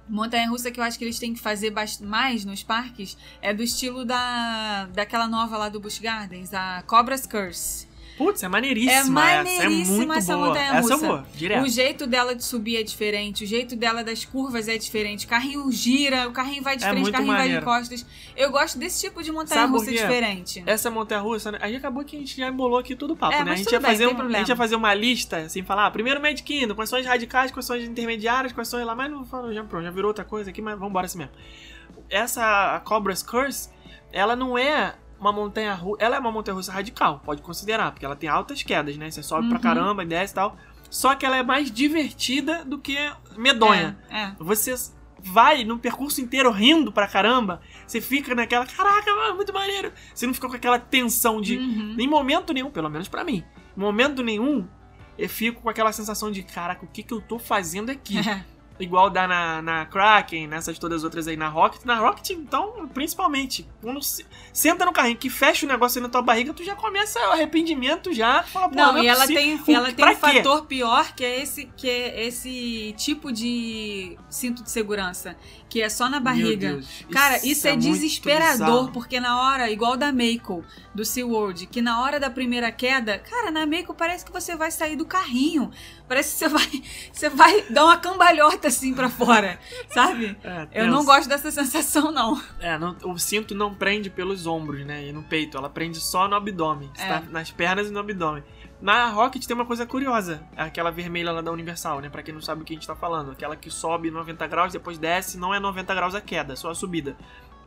Montanha-russa 0.10 0.72
que 0.72 0.80
eu 0.80 0.84
acho 0.84 0.98
que 0.98 1.06
eles 1.06 1.20
têm 1.20 1.34
que 1.34 1.40
fazer 1.40 1.74
mais 2.02 2.44
nos 2.44 2.64
parques 2.64 3.16
é 3.42 3.54
do 3.54 3.64
estilo 3.64 4.04
da 4.04 4.88
daquela 4.94 5.28
nova 5.28 5.58
lá 5.58 5.70
do 5.70 5.80
Busch 5.80 6.00
Gardens, 6.00 6.54
a 6.54 6.84
Cobra's 6.88 7.26
Curse. 7.26 7.89
Putz, 8.20 8.44
é 8.44 8.50
maneiríssima. 8.50 8.92
É 8.92 8.98
essa. 9.00 9.10
maneiríssima 9.10 9.96
é 9.96 9.98
muito 9.98 10.14
essa 10.14 10.36
boa. 10.36 10.60
Essa 10.60 10.94
eu 10.94 10.98
vou, 10.98 11.24
direto. 11.34 11.64
O 11.66 11.70
jeito 11.70 12.06
dela 12.06 12.36
de 12.36 12.44
subir 12.44 12.76
é 12.76 12.84
diferente, 12.84 13.46
o 13.46 13.48
jeito 13.48 13.78
dela 13.78 14.04
das 14.04 14.26
curvas 14.26 14.68
é 14.68 14.78
diferente. 14.78 15.26
O 15.26 15.30
carrinho 15.30 15.72
gira, 15.72 16.28
o 16.28 16.34
carrinho 16.34 16.62
vai 16.62 16.76
de 16.76 16.84
É 16.84 16.90
frente, 16.90 17.00
o 17.00 17.02
muito 17.04 17.14
carrinho 17.14 17.32
vai 17.34 17.48
de 17.48 17.54
maneiro. 17.56 17.66
costas. 17.66 18.06
Eu 18.36 18.52
gosto 18.52 18.78
desse 18.78 19.00
tipo 19.08 19.24
de 19.24 19.32
por 19.86 19.86
quê? 19.96 20.02
diferente. 20.04 20.64
Essa 20.66 20.92
montanha 20.92 21.22
russa? 21.22 21.58
Aí 21.62 21.78
acabou 21.78 22.04
que 22.04 22.18
a 22.18 22.20
gente 22.20 22.36
já 22.36 22.50
embolou 22.50 22.78
aqui 22.78 22.94
todo 22.94 23.12
o 23.14 23.16
papo, 23.16 23.34
É, 23.36 23.44
né? 23.46 23.52
A 23.54 23.56
gente, 23.56 23.72
ia 23.72 23.80
bem, 23.80 23.90
fazer 23.92 24.08
um- 24.08 24.22
a 24.22 24.38
gente 24.40 24.50
ia 24.50 24.56
fazer 24.58 24.76
uma 24.76 24.94
lista, 24.94 25.38
assim, 25.38 25.64
falar, 25.64 25.86
ah, 25.86 25.92
primeiro 25.92 26.22
Mad 26.22 26.38
Kingdom, 26.42 26.76
quais 26.76 26.90
são 26.90 27.00
as 27.00 27.06
radicais, 27.06 27.52
quais 27.52 27.66
são 27.66 27.78
as 27.78 27.84
intermediárias, 27.84 28.52
quais 28.52 28.68
são 28.68 28.84
lá, 28.84 28.94
mas 28.94 29.10
não 29.10 29.24
falou, 29.24 29.54
já, 29.54 29.64
já 29.64 29.92
virou 29.92 30.10
outra 30.10 30.26
coisa 30.26 30.50
aqui, 30.50 30.62
mas 30.62 30.74
vamos 30.74 30.90
embora 30.90 31.06
assim 31.06 31.20
mesmo. 31.20 31.32
Essa 32.10 32.76
a 32.76 32.80
Cobra's 32.82 33.24
Curse, 33.24 33.70
ela 34.12 34.36
não 34.36 34.58
é 34.58 34.96
uma 35.20 35.32
montanha 35.32 35.74
russa, 35.74 36.04
ela 36.04 36.16
é 36.16 36.20
uma 36.20 36.32
montanha 36.32 36.56
russa 36.56 36.72
radical, 36.72 37.22
pode 37.26 37.42
considerar, 37.42 37.92
porque 37.92 38.06
ela 38.06 38.16
tem 38.16 38.30
altas 38.30 38.64
quedas, 38.64 38.96
né? 38.98 39.10
Você 39.12 39.22
sobe 39.22 39.48
pra 39.48 39.58
Uhum. 39.58 39.62
caramba, 39.64 40.06
desce 40.06 40.34
e 40.34 40.36
tal. 40.36 40.56
Só 40.90 41.14
que 41.16 41.26
ela 41.26 41.38
é 41.38 41.44
mais 41.44 41.70
divertida 41.72 42.64
do 42.66 42.80
que 42.80 42.98
medonha. 43.38 43.98
É, 44.10 44.22
é. 44.24 44.32
Você 44.40 44.74
vai 45.22 45.64
no 45.66 45.78
percurso 45.78 46.22
inteiro 46.22 46.50
rindo 46.52 46.92
pra 46.92 47.06
caramba, 47.08 47.62
você 47.86 48.00
fica 48.00 48.34
naquela, 48.34 48.66
caraca, 48.66 49.14
mano, 49.16 49.36
muito 49.36 49.54
maneiro. 49.54 49.92
Você 50.16 50.26
não 50.26 50.34
fica 50.34 50.48
com 50.48 50.56
aquela 50.56 50.80
tensão 50.80 51.42
de. 51.42 51.58
Uhum. 51.58 51.96
Em 52.00 52.08
momento 52.08 52.54
nenhum, 52.54 52.72
pelo 52.72 52.90
menos 52.90 53.08
pra 53.08 53.24
mim, 53.24 53.44
em 53.76 53.80
momento 53.80 54.24
nenhum, 54.24 54.66
eu 55.18 55.28
fico 55.30 55.62
com 55.62 55.70
aquela 55.70 55.92
sensação 55.92 56.32
de, 56.32 56.42
caraca, 56.42 56.86
o 56.86 56.88
que 56.88 57.04
que 57.04 57.14
eu 57.14 57.20
tô 57.22 57.38
fazendo 57.38 57.90
aqui? 57.92 58.16
Igual 58.80 59.10
dá 59.10 59.28
na, 59.28 59.62
na 59.62 59.86
Kraken, 59.86 60.48
nessas 60.48 60.80
todas 60.80 61.00
as 61.00 61.04
outras 61.04 61.28
aí 61.28 61.36
na 61.36 61.50
Rocket. 61.50 61.84
Na 61.84 61.96
Rocket, 61.96 62.30
então, 62.30 62.88
principalmente, 62.94 63.68
quando 63.82 64.02
se- 64.02 64.26
senta 64.54 64.86
no 64.86 64.94
carrinho 64.94 65.18
que 65.18 65.30
fecha 65.30 65.66
o 65.66 65.70
negócio 65.70 66.00
aí 66.00 66.04
na 66.04 66.08
tua 66.10 66.22
barriga, 66.22 66.54
tu 66.54 66.64
já 66.64 66.76
começa 66.76 67.20
o 67.28 67.32
arrependimento 67.34 68.14
já. 68.14 68.42
Fala, 68.44 68.70
Pô, 68.70 68.76
Não, 68.76 68.98
é 68.98 69.04
e 69.04 69.08
ela 69.08 69.22
possível. 69.28 69.66
tem, 69.66 69.76
ela 69.76 69.92
tem 69.92 70.06
um 70.06 70.10
quê? 70.10 70.16
fator 70.16 70.66
pior 70.66 71.14
que 71.14 71.26
é 71.26 71.42
esse 71.42 71.66
que 71.76 71.90
é 71.90 72.26
esse 72.26 72.94
tipo 72.98 73.32
de 73.34 74.18
cinto 74.30 74.64
de 74.64 74.72
segurança, 74.72 75.36
que 75.68 75.82
é 75.82 75.90
só 75.90 76.06
na 76.06 76.12
Meu 76.12 76.22
barriga. 76.22 76.70
Deus, 76.74 77.04
Cara, 77.12 77.46
isso, 77.46 77.68
é, 77.68 77.72
muito 77.74 77.84
desesperador, 77.84 78.92
porque 78.92 79.20
na 79.20 79.42
hora, 79.42 79.70
igual 79.70 79.98
da 79.98 80.12
Mako, 80.14 80.64
do 80.96 81.04
SeaWorld, 81.04 81.66
que 81.68 81.82
na 81.82 82.02
hora 82.02 82.20
da 82.20 82.30
primeira 82.30 82.72
queda, 82.72 83.20
cara, 83.20 83.52
na 83.52 83.66
Mako 83.66 83.94
parece 83.94 84.26
que 84.26 84.32
você 84.32 84.56
vai 84.56 84.72
sair 84.72 84.96
do 84.96 85.06
carrinho. 85.06 85.70
Parece 86.10 86.34
que 86.34 86.40
você 86.40 86.50
vai, 86.50 86.84
você 87.14 87.30
vai 87.30 87.62
dar 87.70 87.86
uma 87.86 87.98
cambalhota 87.98 88.68
assim 88.68 88.94
pra 88.94 89.10
fora, 89.10 89.58
sabe? 89.90 90.36
É, 90.44 90.68
Eu 90.84 90.88
não 90.88 91.06
gosto 91.06 91.30
dessa 91.30 91.50
sensação, 91.52 92.12
não. 92.12 92.42
É, 92.60 92.78
não- 92.78 92.98
o 93.06 93.18
cinto 93.18 93.54
não 93.56 93.74
prende 93.74 94.10
pelos 94.10 94.46
ombros, 94.48 94.84
né? 94.86 95.06
E 95.08 95.14
no 95.14 95.22
peito. 95.24 95.58
Ela 95.58 95.70
prende 95.70 96.00
só 96.02 96.28
no 96.28 96.36
abdômen. 96.36 96.90
É. 96.98 97.08
Tá 97.08 97.22
nas 97.30 97.52
pernas 97.52 97.88
e 97.88 97.92
no 97.92 98.00
abdômen. 98.00 98.44
Na 98.82 99.10
Rocket 99.10 99.46
tem 99.46 99.54
uma 99.56 99.66
coisa 99.66 99.86
curiosa. 99.86 100.42
É 100.56 100.64
Aquela 100.64 100.90
vermelha 100.90 101.32
lá 101.34 101.42
da 101.42 101.52
Universal, 101.52 102.00
né? 102.00 102.10
Pra 102.10 102.24
quem 102.24 102.34
não 102.34 102.42
sabe 102.42 102.62
o 102.62 102.66
que 102.66 102.74
a 102.74 102.76
gente 102.78 102.88
tá 102.88 102.96
falando. 102.96 103.32
Aquela 103.32 103.56
que 103.56 103.70
sobe 103.70 104.10
90 104.10 104.48
graus, 104.48 104.72
depois 104.74 104.98
desce. 104.98 105.38
Não 105.38 105.54
é 105.54 105.60
90 105.60 105.94
graus 105.94 106.16
a 106.16 106.22
queda, 106.22 106.54
é 106.54 106.56
só 106.56 106.70
a 106.72 106.76
subida. 106.76 107.16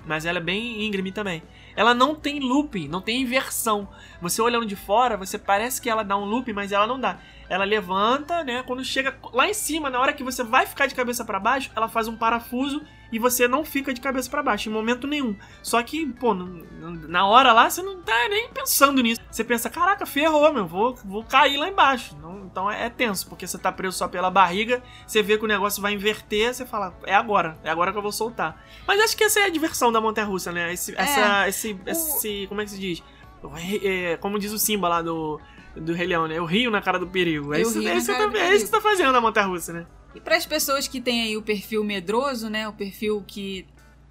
Mas 0.04 0.26
ela 0.26 0.38
é 0.38 0.42
bem 0.42 0.84
íngreme 0.84 1.12
também. 1.12 1.42
Ela 1.76 1.94
não 1.94 2.14
tem 2.14 2.40
looping, 2.40 2.88
não 2.88 3.00
tem 3.00 3.22
inversão. 3.22 3.88
Você 4.20 4.42
olhando 4.42 4.66
de 4.66 4.76
fora, 4.76 5.16
você 5.16 5.38
parece 5.38 5.80
que 5.80 5.88
ela 5.88 6.02
dá 6.02 6.16
um 6.16 6.24
looping, 6.24 6.52
mas 6.52 6.72
ela 6.72 6.86
não 6.86 6.98
dá. 6.98 7.18
Ela 7.48 7.64
levanta, 7.64 8.42
né? 8.42 8.62
Quando 8.62 8.84
chega 8.84 9.16
lá 9.32 9.48
em 9.48 9.54
cima, 9.54 9.90
na 9.90 10.00
hora 10.00 10.12
que 10.12 10.24
você 10.24 10.42
vai 10.42 10.66
ficar 10.66 10.86
de 10.86 10.94
cabeça 10.94 11.24
pra 11.24 11.38
baixo, 11.38 11.70
ela 11.76 11.88
faz 11.88 12.08
um 12.08 12.16
parafuso 12.16 12.82
e 13.12 13.18
você 13.18 13.46
não 13.46 13.64
fica 13.64 13.92
de 13.94 14.01
cabeça 14.01 14.29
pra 14.31 14.42
baixo 14.42 14.68
em 14.68 14.72
momento 14.72 15.07
nenhum. 15.07 15.37
Só 15.62 15.81
que, 15.83 16.07
pô, 16.07 16.35
na 16.35 17.27
hora 17.27 17.53
lá 17.53 17.68
você 17.70 17.83
não 17.83 18.01
tá 18.01 18.29
nem 18.29 18.48
pensando 18.48 19.01
nisso. 19.03 19.20
Você 19.31 19.44
pensa, 19.44 19.68
caraca, 19.70 20.05
ferrou, 20.07 20.53
meu, 20.53 20.66
vou, 20.66 20.94
vou 21.05 21.22
cair 21.22 21.57
lá 21.59 21.68
embaixo. 21.68 22.16
Não- 22.20 22.42
então 22.53 22.70
é, 22.70 22.87
é 22.87 22.90
tenso, 22.90 23.29
porque 23.29 23.46
você 23.46 23.57
tá 23.59 23.70
preso 23.72 23.96
só 23.96 24.09
pela 24.09 24.31
barriga, 24.31 24.83
você 25.07 25.22
vê 25.22 25.38
que 25.38 25.44
o 25.44 25.48
negócio 25.48 25.81
vai 25.81 25.92
inverter, 25.94 26.53
você 26.53 26.66
fala, 26.66 26.94
é 27.05 27.14
agora, 27.14 27.57
é 27.62 27.70
agora 27.70 27.92
que 27.92 27.98
eu 27.98 28.03
vou 28.03 28.12
soltar. 28.12 28.62
Mas 28.87 29.01
acho 29.01 29.16
que 29.16 29.25
essa 29.25 29.40
é 29.40 29.44
a 29.44 29.48
diversão 29.48 29.92
da 29.92 30.01
montanha 30.01 30.27
russa, 30.27 30.51
né? 30.53 30.72
Esse, 30.72 30.94
essa, 30.98 31.48
esse, 31.48 31.79
esse, 31.87 32.46
como 32.48 32.61
é 32.61 32.64
que 32.64 32.70
se 32.70 32.79
diz? 32.79 33.03
O 33.42 33.51
é, 33.57 34.16
como 34.18 34.38
diz 34.38 34.53
o 34.53 34.59
Simba 34.59 34.88
lá 34.88 35.03
do, 35.03 35.40
do 35.77 35.92
Rei 35.94 36.07
Leão, 36.07 36.29
né? 36.29 36.38
Eu 36.38 36.44
rio 36.44 36.70
na 36.70 36.81
cara 36.83 36.98
do 36.98 37.07
perigo. 37.07 37.53
É 37.55 37.61
isso, 37.62 37.79
é 37.79 37.83
na 37.83 37.94
isso, 37.94 38.07
tá, 38.14 38.38
é 38.38 38.55
isso 38.55 38.64
que 38.66 38.70
tá 38.70 38.81
fazendo 38.81 39.16
a 39.16 39.20
montanha 39.20 39.46
russa, 39.46 39.72
né? 39.72 39.87
E 40.14 40.20
para 40.20 40.37
as 40.37 40.46
pessoas 40.46 40.87
que 40.87 41.01
têm 41.01 41.22
aí 41.22 41.37
o 41.37 41.42
perfil 41.42 41.83
medroso, 41.85 42.48
né? 42.51 42.68
O 42.68 42.72
perfil 42.72 43.22
que 43.27 43.66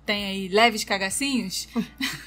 tem 0.05 0.25
aí 0.25 0.47
leves 0.47 0.83
cagacinhos. 0.83 1.67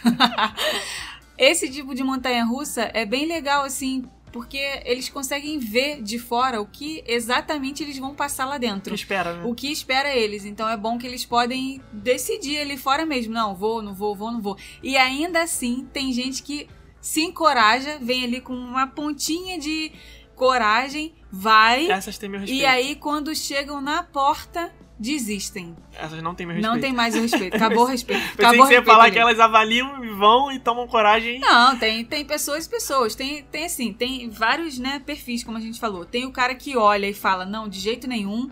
esse 1.37 1.69
tipo 1.71 1.95
de 1.95 2.03
montanha 2.03 2.45
russa 2.45 2.91
é 2.95 3.05
bem 3.05 3.27
legal, 3.27 3.65
assim, 3.65 4.05
porque 4.33 4.81
eles 4.85 5.09
conseguem 5.09 5.59
ver 5.59 6.03
de 6.03 6.19
fora 6.19 6.61
o 6.61 6.67
que 6.67 7.03
exatamente 7.07 7.83
eles 7.83 7.99
vão 7.99 8.15
passar 8.15 8.47
lá 8.47 8.57
O 8.57 8.61
que 8.61 8.67
dentro. 8.67 8.95
espera, 8.95 9.37
né? 9.37 9.45
O 9.45 9.55
que 9.55 9.71
espera 9.71 10.15
eles. 10.15 10.45
Então 10.45 10.69
é 10.69 10.77
bom 10.77 10.99
que 10.99 11.07
eles 11.07 11.25
podem 11.25 11.81
decidir 11.93 12.59
ali 12.59 12.77
fora 12.77 13.05
mesmo. 13.05 13.33
Não, 13.33 13.55
vou, 13.55 13.83
não 13.83 13.95
vou, 13.95 14.15
vou, 14.15 14.33
não 14.33 14.41
vou. 14.41 14.57
E 14.83 14.97
ainda 14.97 15.43
assim, 15.43 15.87
tem 15.93 16.13
gente 16.13 16.43
que 16.43 16.69
se 17.01 17.21
encoraja, 17.23 17.99
vem 18.01 18.25
ali 18.25 18.41
com 18.41 18.55
uma 18.55 18.87
pontinha 18.87 19.59
de 19.59 19.93
coragem, 20.35 21.13
vai. 21.35 21.90
Essas 21.90 22.16
têm 22.16 22.29
meu 22.29 22.40
respeito. 22.40 22.62
E 22.62 22.64
aí, 22.64 22.94
quando 22.94 23.35
chegam 23.35 23.81
na 23.81 24.03
porta, 24.03 24.73
desistem. 24.99 25.77
Essas 25.92 26.23
não 26.23 26.35
têm 26.35 26.47
meu 26.47 26.57
respeito. 26.57 26.75
Não 26.75 26.81
tem 26.81 26.92
mais 26.92 27.16
o 27.16 27.20
respeito. 27.20 27.57
Acabou 27.57 27.85
o 27.85 27.87
respeito. 27.87 28.20
Pensei 28.37 28.44
Acabou 28.47 28.64
o 28.64 28.68
que 28.68 28.68
você 28.68 28.77
respeito 28.77 28.97
falar 28.97 29.11
que 29.11 29.18
elas 29.18 29.40
avaliam 29.40 30.05
e 30.05 30.09
vão 30.11 30.53
e 30.53 30.61
tomam 30.61 30.87
coragem. 30.87 31.40
Não, 31.40 31.77
tem, 31.77 32.05
tem 32.05 32.25
pessoas 32.25 32.66
e 32.66 32.70
pessoas. 32.70 33.14
Tem, 33.14 33.42
tem 33.42 33.64
assim, 33.64 33.92
tem 33.92 34.31
vários 34.31 34.79
né, 34.79 35.03
perfis, 35.05 35.42
como 35.42 35.59
a 35.59 35.61
gente 35.61 35.81
falou. 35.81 36.05
Tem 36.05 36.25
o 36.25 36.31
cara 36.31 36.55
que 36.55 36.77
olha 36.77 37.09
e 37.09 37.14
fala, 37.14 37.44
não, 37.44 37.68
de 37.68 37.81
jeito 37.81 38.07
nenhum. 38.07 38.49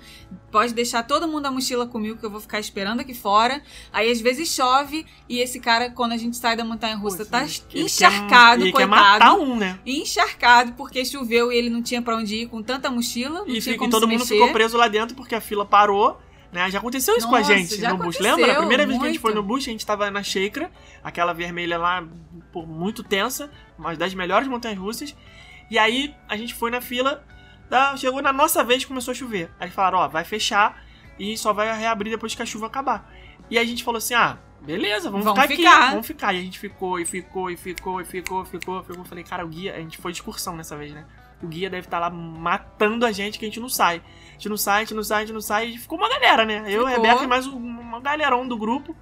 Pode 0.52 0.74
deixar 0.74 1.02
todo 1.02 1.26
mundo 1.26 1.46
a 1.46 1.50
mochila 1.50 1.86
comigo 1.86 2.18
que 2.18 2.24
eu 2.26 2.30
vou 2.30 2.40
ficar 2.40 2.60
esperando 2.60 3.00
aqui 3.00 3.14
fora. 3.14 3.60
Aí 3.92 4.10
às 4.10 4.20
vezes 4.20 4.54
chove 4.54 5.04
e 5.28 5.40
esse 5.40 5.58
cara, 5.58 5.90
quando 5.90 6.12
a 6.12 6.16
gente 6.18 6.36
sai 6.36 6.54
da 6.54 6.64
montanha 6.64 6.94
russa, 6.94 7.24
tá 7.24 7.42
Ele 7.42 7.84
encharcado, 7.84 8.58
quer, 8.60 8.68
ele 8.68 8.72
quer 8.72 8.86
coitado. 8.86 8.90
matar 8.90 9.34
um, 9.34 9.56
né? 9.56 9.80
Encharcado 9.84 10.72
porque 10.74 11.04
choveu 11.04 11.50
e 11.50 11.56
ele 11.56 11.70
não 11.70 11.82
tinha 11.82 12.02
pra 12.02 12.16
onde 12.16 12.36
ir 12.36 12.46
com 12.48 12.62
tanta 12.62 12.90
mochila. 12.90 13.44
E, 13.46 13.60
fica- 13.60 13.84
e 13.84 13.90
todo 13.90 14.06
mundo 14.06 14.20
mexer. 14.20 14.34
ficou 14.34 14.52
preso 14.52 14.76
lá 14.76 14.88
dentro 14.88 15.16
porque 15.16 15.34
a 15.34 15.40
fila 15.40 15.64
parou. 15.64 16.20
Né? 16.52 16.70
Já 16.70 16.80
aconteceu 16.80 17.16
isso 17.16 17.26
com 17.26 17.34
a 17.34 17.38
Nossa, 17.38 17.56
gente 17.56 17.80
no 17.80 17.96
bus. 17.96 18.18
Lembra? 18.18 18.52
A 18.52 18.56
primeira 18.56 18.84
vez 18.84 18.98
que 18.98 19.04
a 19.04 19.08
gente 19.08 19.18
foi 19.18 19.32
no 19.32 19.42
bus, 19.42 19.62
a 19.66 19.70
gente 19.70 19.86
tava 19.86 20.10
na 20.10 20.22
Sheikra, 20.22 20.70
aquela 21.02 21.32
vermelha 21.32 21.78
lá, 21.78 22.06
por 22.52 22.66
muito 22.68 23.02
tensa, 23.02 23.50
uma 23.78 23.96
das 23.96 24.12
melhores 24.12 24.46
montanhas 24.46 24.78
russas. 24.78 25.16
E 25.70 25.78
aí 25.78 26.14
a 26.28 26.36
gente 26.36 26.52
foi 26.52 26.70
na 26.70 26.82
fila, 26.82 27.24
chegou 27.96 28.20
na 28.22 28.32
nossa 28.32 28.62
vez 28.64 28.84
começou 28.84 29.12
a 29.12 29.14
chover. 29.14 29.50
Aí 29.58 29.70
falaram: 29.70 29.98
ó, 29.98 30.08
vai 30.08 30.24
fechar 30.24 30.82
e 31.18 31.36
só 31.36 31.52
vai 31.52 31.76
reabrir 31.78 32.10
depois 32.10 32.34
que 32.34 32.42
a 32.42 32.46
chuva 32.46 32.66
acabar. 32.66 33.10
E 33.50 33.58
a 33.58 33.64
gente 33.64 33.82
falou 33.84 33.98
assim: 33.98 34.14
ah, 34.14 34.38
beleza, 34.60 35.10
vamos, 35.10 35.24
Vamos 35.24 35.40
ficar, 35.42 35.56
ficar. 35.56 35.78
aqui, 35.82 35.90
vamos 35.90 36.06
ficar. 36.06 36.32
E 36.34 36.38
a 36.38 36.42
gente 36.42 36.58
ficou, 36.58 36.98
e 37.00 37.04
ficou, 37.04 37.50
e 37.50 37.56
ficou, 37.56 38.00
e 38.00 38.04
ficou, 38.04 38.44
ficou, 38.44 38.82
ficou. 38.82 38.96
Eu 38.98 39.04
falei, 39.04 39.24
cara, 39.24 39.44
o 39.44 39.48
guia, 39.48 39.74
a 39.74 39.78
gente 39.78 39.98
foi 39.98 40.12
de 40.12 40.18
excursão 40.18 40.56
nessa 40.56 40.76
vez, 40.76 40.92
né? 40.92 41.04
O 41.42 41.46
guia 41.48 41.68
deve 41.68 41.86
estar 41.86 41.98
lá 41.98 42.08
matando 42.08 43.04
a 43.04 43.10
gente 43.10 43.38
que 43.38 43.44
a 43.44 43.48
gente 43.48 43.58
não 43.60 43.68
sai. 43.68 44.00
A 44.30 44.32
gente 44.34 44.48
não 44.48 44.56
sai, 44.56 44.76
a 44.76 44.80
gente 44.84 44.94
não 44.94 45.02
sai, 45.02 45.22
a 45.22 45.26
gente 45.26 45.34
não 45.34 45.40
sai. 45.40 45.66
E 45.70 45.78
ficou 45.78 45.98
uma 45.98 46.08
galera, 46.08 46.44
né? 46.44 46.58
Eu, 46.66 46.86
Ficou. 46.86 47.02
Rebeca 47.02 47.24
e 47.24 47.26
mais 47.26 47.46
um- 47.46 47.56
uma 47.56 48.00
galerão 48.00 48.46
do 48.46 48.56
grupo. 48.56 48.94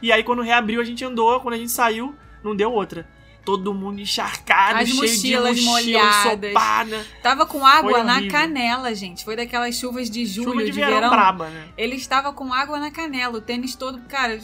E 0.00 0.10
aí 0.10 0.24
quando 0.24 0.42
reabriu 0.42 0.80
a 0.80 0.84
gente 0.84 1.04
andou, 1.04 1.38
quando 1.40 1.54
a 1.54 1.58
gente 1.58 1.70
saiu, 1.70 2.14
não 2.42 2.56
deu 2.56 2.72
outra. 2.72 3.06
Todo 3.44 3.74
mundo 3.74 4.00
encharcado, 4.00 4.78
As 4.78 4.88
cheio 4.88 5.00
mochilas 5.02 5.56
de 5.56 5.62
mochila 5.64 5.98
molhadas. 6.02 6.42
ensopada. 6.44 7.06
Tava 7.22 7.44
com 7.44 7.66
água 7.66 8.04
na 8.04 8.28
canela, 8.28 8.94
gente. 8.94 9.24
Foi 9.24 9.34
daquelas 9.34 9.74
chuvas 9.74 10.08
de 10.08 10.24
julho, 10.24 10.50
Chuva 10.50 10.64
de, 10.64 10.70
de, 10.70 10.72
verão, 10.72 10.92
verão. 10.94 11.10
braba, 11.10 11.48
né? 11.50 11.68
Ele 11.76 11.96
estava 11.96 12.32
com 12.32 12.52
água 12.54 12.78
na 12.78 12.90
canela, 12.92 13.38
o 13.38 13.40
tênis 13.40 13.74
todo. 13.74 14.00
Cara, 14.02 14.38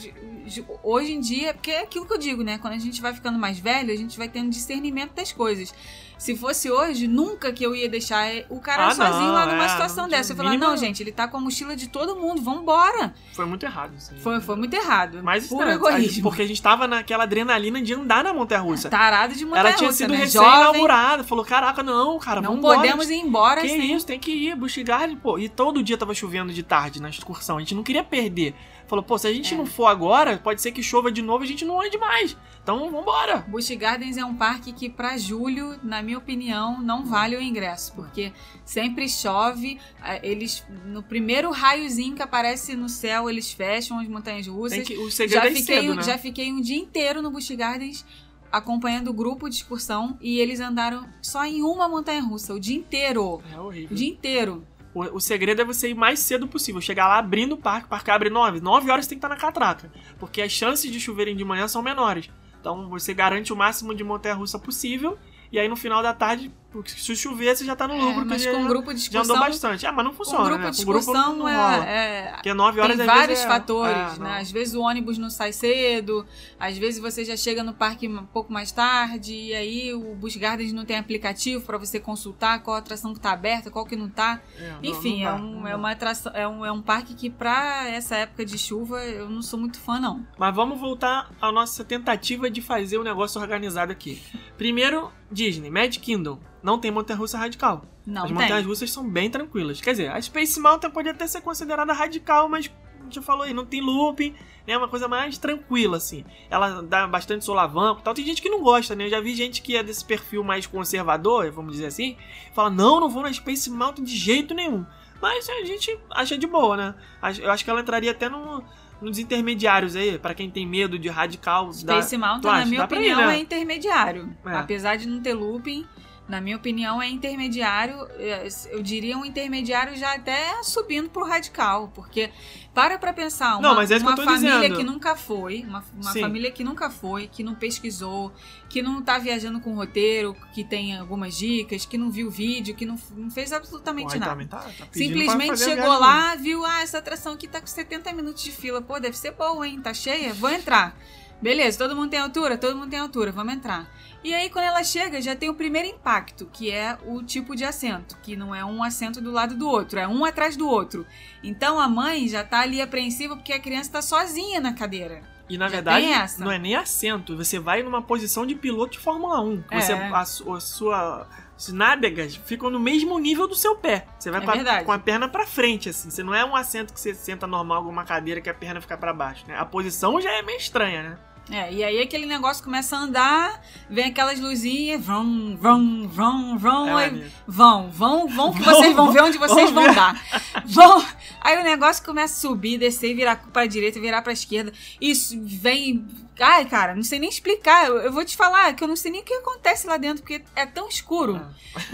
hoje 0.83 1.13
em 1.13 1.19
dia, 1.21 1.53
porque 1.53 1.71
é 1.71 1.83
aquilo 1.83 2.05
que 2.05 2.13
eu 2.13 2.17
digo, 2.17 2.43
né? 2.43 2.57
Quando 2.57 2.73
a 2.73 2.79
gente 2.79 3.01
vai 3.01 3.13
ficando 3.13 3.39
mais 3.39 3.57
velho, 3.57 3.93
a 3.93 3.95
gente 3.95 4.17
vai 4.17 4.27
tendo 4.27 4.49
discernimento 4.49 5.13
das 5.13 5.31
coisas. 5.31 5.73
Se 6.19 6.35
fosse 6.35 6.69
hoje, 6.69 7.07
nunca 7.07 7.51
que 7.53 7.63
eu 7.63 7.73
ia 7.73 7.87
deixar 7.87 8.27
o 8.49 8.59
cara 8.59 8.87
Ah, 8.87 8.91
sozinho 8.91 9.27
não, 9.27 9.33
lá 9.33 9.45
numa 9.45 9.63
é, 9.63 9.69
situação 9.69 10.03
não 10.03 10.09
dessa. 10.09 10.33
Eu 10.33 10.35
falar, 10.37 10.57
não, 10.57 10.75
gente, 10.75 11.01
ele 11.01 11.13
tá 11.13 11.29
com 11.29 11.37
a 11.37 11.39
mochila 11.39 11.77
de 11.77 11.87
todo 11.87 12.13
mundo, 12.15 12.41
vambora. 12.41 13.13
Foi 13.33 13.45
muito 13.45 13.65
errado 13.65 13.93
isso 13.97 14.13
aí. 14.13 14.19
Foi, 14.19 14.41
foi 14.41 14.55
muito 14.57 14.73
errado. 14.73 15.21
Mas 15.23 15.47
Puro 15.47 15.69
egoísmo. 15.69 16.21
Porque 16.23 16.41
a 16.41 16.45
gente 16.47 16.61
tava 16.61 16.87
naquela 16.87 17.23
adrenalina 17.23 17.81
de 17.81 17.93
andar 17.93 18.23
na 18.25 18.33
montanha-russa. 18.33 18.89
Tarado 18.89 19.33
de 19.33 19.45
montanha 19.45 19.61
Ela 19.61 19.73
tinha 19.73 19.91
sido 19.93 20.11
né? 20.11 20.17
recém-inaugurada. 20.17 21.23
Falou, 21.23 21.45
caraca, 21.45 21.81
não, 21.81 22.19
cara, 22.19 22.41
Não 22.41 22.49
vamos 22.49 22.59
embora. 22.65 22.77
podemos 22.79 23.09
ir 23.09 23.15
embora 23.15 23.61
Que 23.61 23.69
sem... 23.69 23.95
isso, 23.95 24.05
tem 24.05 24.19
que 24.19 24.31
ir, 24.31 24.55
Busch 24.57 24.77
Garden, 24.83 25.15
pô. 25.15 25.39
E 25.39 25.47
todo 25.47 25.81
dia 25.81 25.97
tava 25.97 26.13
chovendo 26.13 26.51
de 26.51 26.63
tarde 26.63 27.01
na 27.01 27.09
excursão. 27.09 27.55
A 27.55 27.59
gente 27.61 27.73
não 27.73 27.81
queria 27.83 28.03
perder. 28.03 28.53
Falou, 28.87 29.03
pô, 29.03 29.17
se 29.17 29.25
a 29.27 29.33
gente 29.33 29.53
É. 29.53 29.57
não 29.57 29.65
for 29.65 29.85
agora, 29.85 30.37
pode 30.37 30.61
ser 30.61 30.71
que 30.73 30.83
chova 30.83 31.11
de 31.11 31.21
novo 31.21 31.43
e 31.43 31.45
a 31.45 31.47
gente 31.47 31.63
não 31.63 31.79
ande 31.79 31.97
mais. 31.97 32.35
Então, 32.75 32.91
vambora. 32.91 33.37
Busch 33.47 33.71
Gardens 33.75 34.15
é 34.15 34.23
um 34.23 34.35
parque 34.35 34.71
que, 34.71 34.87
pra 34.89 35.17
julho, 35.17 35.79
na 35.83 36.03
minha 36.03 36.19
opinião, 36.19 36.79
não 36.81 37.03
vale 37.03 37.35
o 37.35 37.41
ingresso, 37.41 37.93
porque 37.95 38.31
sempre 38.63 39.09
chove. 39.09 39.79
eh, 40.03 40.19
Eles, 40.21 40.63
no 40.85 41.01
primeiro 41.01 41.49
raiozinho 41.49 42.15
que 42.15 42.21
aparece 42.21 42.75
no 42.75 42.87
céu, 42.87 43.27
eles 43.27 43.51
fecham 43.51 43.99
as 43.99 44.07
montanhas 44.07 44.45
russas. 44.45 44.87
Que, 44.87 44.95
o 44.97 45.09
segredo 45.09 45.41
já, 45.43 45.49
é 45.49 45.55
fiquei, 45.55 45.81
cedo, 45.81 45.95
né? 45.95 46.03
já 46.03 46.17
fiquei 46.19 46.51
um 46.51 46.61
dia 46.61 46.77
inteiro 46.77 47.23
no 47.23 47.31
Busch 47.31 47.49
Gardens 47.55 48.05
acompanhando 48.51 49.09
o 49.09 49.13
grupo 49.13 49.49
de 49.49 49.55
excursão 49.55 50.17
e 50.21 50.39
eles 50.39 50.59
andaram 50.59 51.07
só 51.21 51.45
em 51.45 51.61
uma 51.63 51.87
montanha 51.89 52.21
russa 52.21 52.53
o 52.53 52.59
dia 52.59 52.77
inteiro. 52.77 53.41
É 53.51 53.59
horrível. 53.59 53.89
O 53.91 53.95
dia 53.95 54.09
inteiro. 54.09 54.67
O, 54.93 55.01
o 55.17 55.19
segredo 55.19 55.61
é 55.61 55.65
você 55.65 55.89
ir 55.89 55.93
mais 55.95 56.19
cedo 56.19 56.47
possível. 56.47 56.81
Chegar 56.81 57.07
lá 57.07 57.17
abrindo 57.19 57.53
o 57.53 57.57
parque. 57.57 57.85
O 57.85 57.89
parque 57.89 58.09
abre 58.11 58.29
9. 58.29 58.59
9 58.59 58.91
horas 58.91 59.05
você 59.05 59.09
tem 59.09 59.19
que 59.19 59.25
estar 59.25 59.29
na 59.29 59.39
catraca. 59.39 59.91
Porque 60.19 60.41
as 60.41 60.51
chances 60.51 60.91
de 60.91 60.99
choverem 60.99 61.35
de 61.35 61.43
manhã 61.45 61.67
são 61.67 61.81
menores. 61.81 62.29
Então 62.59 62.89
você 62.89 63.13
garante 63.13 63.53
o 63.53 63.55
máximo 63.55 63.95
de 63.95 64.03
montanha-russa 64.03 64.59
possível. 64.59 65.17
E 65.51 65.57
aí 65.59 65.67
no 65.67 65.75
final 65.75 66.03
da 66.03 66.13
tarde, 66.13 66.51
porque 66.71 66.91
se 66.91 67.15
chover, 67.15 67.55
você 67.55 67.65
já 67.65 67.75
tá 67.75 67.87
no 67.87 67.95
É, 67.95 67.99
lucro. 68.01 68.25
mas 68.25 68.43
que 68.43 68.47
com 68.51 68.57
já, 68.57 68.63
um 68.63 68.67
grupo 68.67 68.93
de 68.93 69.09
já 69.11 69.21
andou 69.21 69.39
bastante. 69.39 69.85
Ah, 69.87 69.91
mas 69.91 70.05
não 70.05 70.13
funciona, 70.13 70.39
um 70.41 70.47
grupo 70.47 70.63
né? 70.63 70.71
de 70.71 70.85
Com 70.85 70.91
grupo 70.91 71.47
é, 71.47 72.27
é 72.27 72.31
Porque 72.33 72.53
9 72.53 72.79
horas 72.79 72.97
Tem 72.97 73.05
vários 73.05 73.39
é- 73.39 73.47
fatores, 73.47 74.17
é, 74.17 74.19
né? 74.19 74.39
Às 74.39 74.51
vezes 74.51 74.73
o 74.75 74.81
ônibus 74.81 75.17
não 75.17 75.29
sai 75.29 75.51
cedo, 75.51 76.25
às 76.59 76.77
vezes 76.77 76.99
você 77.01 77.25
já 77.25 77.35
chega 77.35 77.63
no 77.63 77.73
parque 77.73 78.07
um 78.07 78.23
pouco 78.25 78.53
mais 78.53 78.71
tarde, 78.71 79.33
e 79.33 79.53
aí 79.53 79.93
o 79.93 80.13
Busch 80.15 80.35
Gardens 80.37 80.71
não 80.71 80.85
tem 80.85 80.97
aplicativo 80.97 81.63
pra 81.65 81.77
você 81.77 81.99
consultar 81.99 82.61
qual 82.61 82.77
atração 82.77 83.13
que 83.13 83.19
tá 83.19 83.31
aberta, 83.31 83.71
qual 83.71 83.85
que 83.85 83.95
não 83.95 84.09
tá. 84.09 84.39
É, 84.57 84.69
não- 84.71 84.79
Enfim, 84.83 85.23
não 85.23 85.29
é, 85.29 85.31
dá, 85.31 85.35
um, 85.43 85.67
é 85.69 85.75
uma 85.75 85.91
atração, 85.91 86.31
é 86.35 86.47
um, 86.47 86.65
é 86.65 86.71
um 86.71 86.81
parque 86.81 87.15
que 87.15 87.29
pra 87.29 87.87
essa 87.89 88.15
época 88.15 88.45
de 88.45 88.57
chuva 88.57 89.03
eu 89.03 89.29
não 89.29 89.41
sou 89.41 89.59
muito 89.59 89.79
fã, 89.79 89.99
não. 89.99 90.25
Mas 90.37 90.55
vamos 90.55 90.79
voltar 90.79 91.31
à 91.41 91.51
nossa 91.51 91.83
tentativa 91.83 92.49
de 92.49 92.61
fazer 92.61 92.97
o 92.97 93.03
negócio 93.03 93.41
organizado 93.41 93.91
aqui. 93.91 94.21
Primeiro, 94.57 95.11
Disney, 95.31 95.69
Magic 95.69 95.99
Kingdom. 95.99 96.39
Não 96.61 96.77
tem 96.77 96.91
montanha-russa 96.91 97.37
radical. 97.37 97.83
Não 98.05 98.25
As 98.25 98.31
montanhas-russas 98.31 98.91
são 98.91 99.07
bem 99.07 99.29
tranquilas. 99.29 99.79
Quer 99.79 99.91
dizer, 99.91 100.11
a 100.11 100.21
Space 100.21 100.59
Mountain 100.59 100.91
pode 100.91 101.09
até 101.09 101.25
ser 101.27 101.41
considerada 101.41 101.93
radical, 101.93 102.49
mas 102.49 102.69
a 102.99 103.03
gente 103.03 103.15
já 103.15 103.21
falou 103.21 103.43
aí, 103.43 103.53
não 103.53 103.65
tem 103.65 103.81
looping, 103.81 104.31
né? 104.67 104.73
É 104.73 104.77
uma 104.77 104.87
coisa 104.87 105.07
mais 105.07 105.37
tranquila, 105.37 105.97
assim. 105.97 106.25
Ela 106.49 106.81
dá 106.81 107.07
bastante 107.07 107.45
solavanco 107.45 108.01
e 108.01 108.03
tal. 108.03 108.13
Tem 108.13 108.25
gente 108.25 108.41
que 108.41 108.49
não 108.49 108.61
gosta, 108.61 108.95
né? 108.95 109.05
Eu 109.05 109.09
já 109.09 109.21
vi 109.21 109.33
gente 109.35 109.61
que 109.61 109.75
é 109.75 109.83
desse 109.83 110.03
perfil 110.03 110.43
mais 110.43 110.67
conservador, 110.67 111.51
vamos 111.51 111.73
dizer 111.73 111.87
assim, 111.87 112.17
fala, 112.53 112.69
não, 112.69 112.99
não 112.99 113.09
vou 113.09 113.23
na 113.23 113.31
Space 113.31 113.69
Mountain 113.69 114.03
de 114.03 114.15
jeito 114.15 114.53
nenhum. 114.53 114.85
Mas 115.21 115.49
a 115.49 115.65
gente 115.65 115.97
acha 116.11 116.37
de 116.37 116.47
boa, 116.47 116.77
né? 116.77 116.95
Eu 117.41 117.51
acho 117.51 117.63
que 117.63 117.69
ela 117.69 117.81
entraria 117.81 118.11
até 118.11 118.29
no, 118.29 118.63
nos 119.01 119.17
intermediários 119.17 119.95
aí, 119.95 120.17
pra 120.17 120.33
quem 120.33 120.49
tem 120.49 120.65
medo 120.65 120.97
de 120.97 121.09
radical. 121.09 121.71
Space 121.73 122.17
Mountain, 122.17 122.41
tu 122.41 122.47
na 122.47 122.65
minha 122.65 122.81
Dá 122.81 122.87
pra 122.87 122.97
ir, 122.97 123.11
opinião, 123.11 123.27
né? 123.27 123.35
é 123.35 123.39
intermediário. 123.39 124.35
É. 124.45 124.55
Apesar 124.55 124.97
de 124.97 125.07
não 125.07 125.21
ter 125.21 125.33
looping, 125.33 125.85
na 126.29 126.39
minha 126.39 126.55
opinião, 126.55 127.01
é 127.01 127.09
intermediário. 127.09 128.07
É, 128.17 128.47
Eu 128.71 128.81
diria 128.83 129.17
um 129.17 129.25
intermediário 129.25 129.97
já 129.97 130.13
até 130.15 130.61
subindo 130.63 131.09
pro 131.09 131.25
radical. 131.25 131.91
Porque, 131.93 132.29
para 132.73 132.97
pra 132.99 133.11
pensar, 133.11 133.53
uma, 133.57 133.61
Não, 133.67 133.75
mas 133.75 133.89
é 133.91 133.97
que 133.97 134.03
uma 134.03 134.15
tô 134.15 134.23
família 134.23 134.59
dizendo. 134.59 134.77
que 134.77 134.83
nunca 134.83 135.15
foi, 135.15 135.65
uma, 135.67 135.83
uma 135.99 136.13
família 136.21 136.51
que 136.51 136.63
nunca 136.63 136.89
foi, 136.89 137.27
que 137.27 137.43
não 137.43 137.55
pesquisou, 137.55 138.31
que 138.69 138.81
não 138.81 139.01
tá 139.01 139.17
viajando 139.17 139.59
com 139.59 139.73
roteiro, 139.73 140.35
que 140.53 140.63
tem 140.63 140.95
algumas 140.95 141.35
dicas, 141.35 141.85
que 141.85 141.97
não 141.97 142.11
viu 142.11 142.29
vídeo, 142.29 142.75
que 142.75 142.85
não, 142.85 142.97
não 143.17 143.31
fez 143.31 143.51
absolutamente 143.51 144.13
aí 144.13 144.19
nada. 144.19 144.45
tá- 144.45 144.57
tá 144.59 144.87
Simplesmente 144.91 145.57
chegou 145.57 145.99
lá, 145.99 146.35
viu, 146.35 146.63
ah, 146.65 146.81
essa 146.81 146.99
atração 146.99 147.33
aqui 147.33 147.47
tá 147.47 147.59
com 147.59 147.67
70 147.67 148.13
minutos 148.13 148.43
de 148.43 148.51
fila. 148.51 148.81
Pô, 148.81 148.99
deve 148.99 149.17
ser 149.17 149.31
boa, 149.31 149.67
hein? 149.67 149.81
Tá 149.81 149.93
cheia? 149.93 150.33
Vou 150.33 150.49
entrar. 150.51 150.95
Beleza, 151.41 151.77
todo 151.77 151.95
mundo 151.95 152.09
tem 152.09 152.19
altura? 152.19 152.57
Todo 152.57 152.75
mundo 152.75 152.89
tem 152.89 152.99
altura, 152.99 153.31
vamos 153.31 153.53
entrar. 153.53 153.89
E 154.23 154.33
aí, 154.33 154.49
quando 154.49 154.65
ela 154.65 154.83
chega, 154.83 155.21
já 155.21 155.35
tem 155.35 155.49
o 155.49 155.53
primeiro 155.53 155.87
impacto, 155.87 156.45
que 156.51 156.69
é 156.69 156.97
o 157.05 157.23
tipo 157.23 157.55
de 157.55 157.63
assento, 157.63 158.17
que 158.21 158.35
não 158.35 158.53
é 158.53 158.65
um 158.65 158.83
assento 158.83 159.21
do 159.21 159.31
lado 159.31 159.55
do 159.55 159.67
outro, 159.69 159.97
é 159.97 160.07
um 160.07 160.25
atrás 160.25 160.57
do 160.57 160.67
outro. 160.67 161.05
Então 161.41 161.79
a 161.79 161.87
mãe 161.87 162.27
já 162.27 162.43
tá 162.43 162.59
ali 162.59 162.81
apreensiva 162.81 163.35
porque 163.37 163.53
a 163.53 163.59
criança 163.59 163.91
tá 163.93 164.01
sozinha 164.01 164.59
na 164.59 164.73
cadeira. 164.73 165.21
E 165.49 165.57
na 165.57 165.65
Já 165.67 165.77
verdade, 165.77 166.05
não 166.37 166.51
é 166.51 166.59
nem 166.59 166.75
assento. 166.75 167.35
Você 167.35 167.57
vai 167.57 167.81
numa 167.81 168.01
posição 168.03 168.45
de 168.45 168.53
piloto 168.53 168.91
de 168.93 168.99
Fórmula 168.99 169.41
1. 169.41 169.63
É. 169.71 169.81
Você, 169.81 169.93
a, 169.93 170.19
a 170.19 170.25
sua. 170.59 171.27
As 171.57 171.67
nádegas 171.69 172.35
ficam 172.35 172.69
no 172.69 172.79
mesmo 172.79 173.17
nível 173.19 173.45
do 173.47 173.55
seu 173.55 173.75
pé. 173.75 174.05
Você 174.17 174.29
vai 174.31 174.41
É 174.41 174.45
com 174.45 174.51
a- 174.51 174.55
verdade. 174.55 174.85
com 174.85 174.91
a 174.93 174.99
perna 174.99 175.27
pra 175.27 175.45
frente, 175.47 175.89
assim. 175.89 176.09
Você 176.09 176.23
não 176.23 176.33
é 176.35 176.45
um 176.45 176.55
assento 176.55 176.93
que 176.93 176.99
você 176.99 177.13
senta 177.15 177.45
normal, 177.47 177.77
alguma 177.79 178.05
cadeira 178.05 178.39
que 178.39 178.49
a 178.49 178.53
perna 178.53 178.79
fica 178.79 178.95
pra 178.97 179.11
baixo, 179.11 179.43
né? 179.47 179.57
A 179.57 179.65
posição 179.65 180.21
já 180.21 180.31
é 180.31 180.41
meio 180.41 180.57
estranha, 180.57 181.01
né? 181.03 181.17
É, 181.51 181.73
e 181.73 181.83
aí 181.83 181.99
aquele 182.01 182.25
negócio 182.27 182.63
começa 182.63 182.95
a 182.95 182.99
andar, 182.99 183.61
vem 183.89 184.05
aquelas 184.05 184.39
luzinhas, 184.39 185.03
vão, 185.03 185.57
vão, 185.59 186.07
vão, 186.07 186.57
vão, 186.59 186.99
É. 186.99 187.11
Vão, 187.47 187.89
vão, 187.89 188.27
vão, 188.27 188.53
que 188.53 188.61
vocês 188.63 188.95
vão 188.95 189.11
ver 189.11 189.23
onde 189.23 189.37
vocês 189.37 189.71
vão 189.71 189.83
vão 189.85 189.95
dar. 189.95 190.21
Vão. 190.65 191.03
Aí 191.41 191.57
o 191.59 191.63
negócio 191.63 192.03
começa 192.05 192.33
a 192.35 192.49
subir, 192.49 192.77
descer, 192.77 193.15
virar 193.15 193.37
pra 193.51 193.65
direita, 193.65 193.99
virar 193.99 194.21
pra 194.21 194.31
esquerda. 194.33 194.71
Isso 195.01 195.39
vem. 195.43 196.05
Ai, 196.39 196.63
cara, 196.65 196.95
não 196.95 197.03
sei 197.03 197.19
nem 197.19 197.29
explicar. 197.29 197.87
Eu, 197.87 197.97
eu 197.97 198.11
vou 198.13 198.23
te 198.23 198.37
falar 198.37 198.73
que 198.73 198.81
eu 198.83 198.87
não 198.87 198.95
sei 198.95 199.11
nem 199.11 199.21
o 199.21 199.23
que 199.25 199.33
acontece 199.33 199.87
lá 199.87 199.97
dentro, 199.97 200.21
porque 200.23 200.41
é 200.55 200.65
tão 200.65 200.87
escuro 200.87 201.41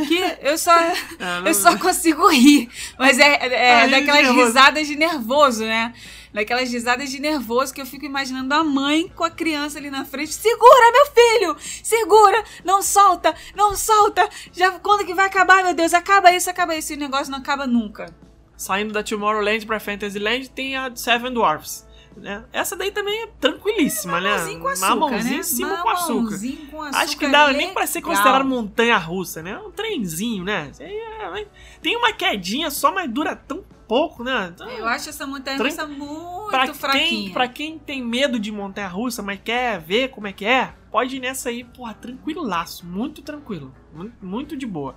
que 0.05 0.19
eu 0.41 0.55
só, 0.57 0.71
É, 0.77 0.93
não- 1.19 1.47
eu 1.47 1.53
só 1.53 1.75
consigo 1.77 2.27
rir. 2.29 2.69
Mas 2.99 3.17
é, 3.17 3.39
é 3.81 3.85
de 3.85 3.91
daquelas 3.91 4.21
nervoso. 4.23 4.45
risadas 4.45 4.87
de 4.87 4.95
nervoso, 4.95 5.63
né? 5.63 5.93
Daquelas 6.35 6.69
risadas 6.69 7.09
de 7.09 7.17
nervoso 7.17 7.73
que 7.73 7.79
eu 7.79 7.85
fico 7.85 8.03
imaginando 8.03 8.53
a 8.53 8.61
mãe 8.61 9.07
com 9.15 9.23
a 9.23 9.29
criança 9.29 9.79
ali 9.79 9.89
na 9.89 10.03
frente. 10.03 10.33
Segura, 10.33 10.91
meu 10.91 11.05
filho! 11.05 11.55
Segura! 11.81 12.43
Não 12.65 12.81
solta! 12.81 13.33
Não 13.55 13.73
solta! 13.73 14.29
Já 14.51 14.71
quando 14.79 15.05
que 15.05 15.13
vai 15.13 15.27
acabar, 15.27 15.63
meu 15.63 15.73
Deus? 15.73 15.93
Acaba 15.93 16.33
isso, 16.33 16.49
acaba 16.49 16.75
isso. 16.75 16.91
E 16.91 16.97
o 16.97 16.99
negócio 16.99 17.31
não 17.31 17.39
acaba 17.39 17.65
nunca. 17.65 18.13
Saindo 18.57 18.91
da 18.91 19.01
Tomorrowland 19.01 19.65
pra 19.65 19.79
Fantasyland 19.79 20.49
tem 20.49 20.75
a 20.75 20.93
Seven 20.93 21.33
Dwarfs. 21.33 21.87
Né? 22.17 22.43
Essa 22.51 22.75
daí 22.75 22.91
também 22.91 23.23
é 23.23 23.27
tranquilíssima, 23.39 24.19
né? 24.19 24.31
Mamãozinho 24.31 24.59
com 24.59 24.67
açúcar, 24.67 24.89
Mamãozinho 24.95 25.67
né? 25.69 25.79
com 25.81 25.89
açúcar. 25.89 26.39
Com 26.69 26.81
açúcar. 26.81 26.97
Acho 27.03 27.17
que 27.17 27.27
dá 27.29 27.53
nem 27.53 27.73
pra 27.73 27.87
ser 27.87 27.99
legal. 27.99 28.11
considerado 28.11 28.45
montanha 28.45 28.97
russa, 28.97 29.41
né? 29.41 29.51
É 29.51 29.57
um 29.59 29.71
trenzinho, 29.71 30.43
né? 30.43 30.69
É- 30.81 31.47
Tem 31.81 31.95
uma 31.95 32.11
quedinha 32.11 32.69
só, 32.69 32.93
mas 32.93 33.09
dura 33.09 33.37
tão 33.37 33.63
pouco, 33.87 34.23
né? 34.23 34.51
Então, 34.53 34.69
Eu 34.69 34.87
acho 34.87 35.09
essa 35.09 35.25
montanha 35.25 35.57
Tran- 35.57 35.69
russa 35.69 35.85
muito 35.87 36.47
pra, 36.49 36.65
quem, 36.65 36.73
fraquinha. 36.73 37.33
pra 37.33 37.47
quem 37.47 37.79
tem 37.79 38.03
medo 38.03 38.39
de 38.39 38.51
montanha 38.51 38.87
russa, 38.87 39.21
mas 39.21 39.39
quer 39.43 39.79
ver 39.79 40.09
como 40.09 40.27
é 40.27 40.33
que 40.33 40.45
é, 40.45 40.73
pode 40.91 41.17
ir 41.17 41.19
nessa 41.19 41.49
aí, 41.49 41.63
porra, 41.63 41.93
tranquilaço. 41.93 42.85
Muito 42.85 43.21
tranquilo. 43.21 43.73
Muito, 44.21 44.55
de 44.57 44.65
boa. 44.65 44.95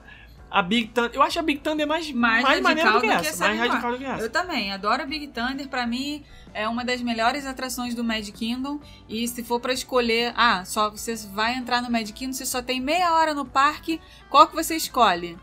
A 0.50 0.62
Big 0.62 0.88
Thunder. 0.88 1.10
Eu 1.12 1.20
acho 1.22 1.38
a 1.38 1.42
Big 1.42 1.60
Thunder 1.60 1.86
mais, 1.86 2.10
Mais 2.10 2.42
mais, 2.42 2.60
maneira 2.62 2.92
do 2.92 3.00
que 3.02 3.06
do 3.06 3.20
que 3.20 3.26
essa. 3.28 3.46
mais 3.46 3.60
radical 3.60 3.92
do 3.92 3.98
que 3.98 4.04
essa. 4.04 4.22
Eu 4.22 4.30
também, 4.30 4.72
adoro 4.72 5.02
a 5.02 5.04
Big 5.06 5.26
Thunder. 5.28 5.68
Pra 5.68 5.86
mim, 5.86 6.24
é 6.54 6.66
uma 6.66 6.82
das 6.86 7.02
melhores 7.02 7.44
atrações 7.44 7.94
do 7.94 8.02
Magic 8.02 8.32
Kingdom. 8.32 8.80
E 9.06 9.28
se 9.28 9.44
for 9.44 9.60
pra 9.60 9.74
escolher, 9.74 10.32
ah, 10.34 10.64
só 10.64 10.88
você 10.90 11.14
vai 11.34 11.54
entrar 11.54 11.82
no 11.82 11.90
Magic 11.90 12.14
Kingdom, 12.14 12.32
você 12.32 12.46
só 12.46 12.62
tem 12.62 12.80
meia 12.80 13.12
hora 13.12 13.34
no 13.34 13.44
parque, 13.44 14.00
qual 14.30 14.46
que 14.48 14.54
você 14.54 14.74
escolhe? 14.74 15.36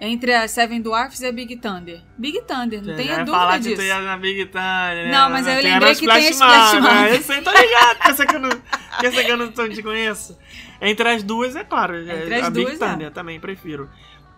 Entre 0.00 0.32
a 0.32 0.46
Seven 0.46 0.80
Dwarfs 0.80 1.20
e 1.20 1.26
a 1.26 1.32
Big 1.32 1.56
Thunder. 1.56 2.00
Big 2.16 2.40
Thunder, 2.42 2.80
não 2.80 2.94
Você 2.94 3.02
tenha 3.02 3.16
dúvida 3.18 3.32
falar 3.32 3.58
disso. 3.58 3.70
que 3.70 3.76
tu 3.76 3.82
ia 3.82 4.00
na 4.00 4.16
Big 4.16 4.44
Thunder, 4.46 5.06
né? 5.06 5.10
Não, 5.10 5.30
mas 5.30 5.46
eu 5.46 5.54
Tem 5.54 5.72
lembrei 5.72 5.94
que 5.94 6.06
tem 6.06 6.10
a 6.10 6.30
Splash 6.30 6.72
Mountain, 6.72 6.80
né? 6.82 7.16
Eu 7.16 7.22
sei, 7.22 7.42
tô 7.42 7.50
ligado. 7.50 7.98
Pensa 8.06 8.26
que 8.26 8.36
eu 8.36 8.40
não, 8.40 8.50
pensa 9.00 9.24
que 9.24 9.30
eu 9.30 9.36
não 9.36 9.52
te 9.52 9.82
conheço. 9.82 10.38
Entre 10.80 11.08
as 11.08 11.22
duas, 11.22 11.56
é 11.56 11.64
claro. 11.64 11.96
é, 11.96 12.22
Entre 12.22 12.34
as 12.34 12.46
a 12.46 12.50
Big 12.50 12.66
duas, 12.66 12.80
é. 12.80 12.86
Thunder 12.86 13.10
também, 13.10 13.40
prefiro. 13.40 13.90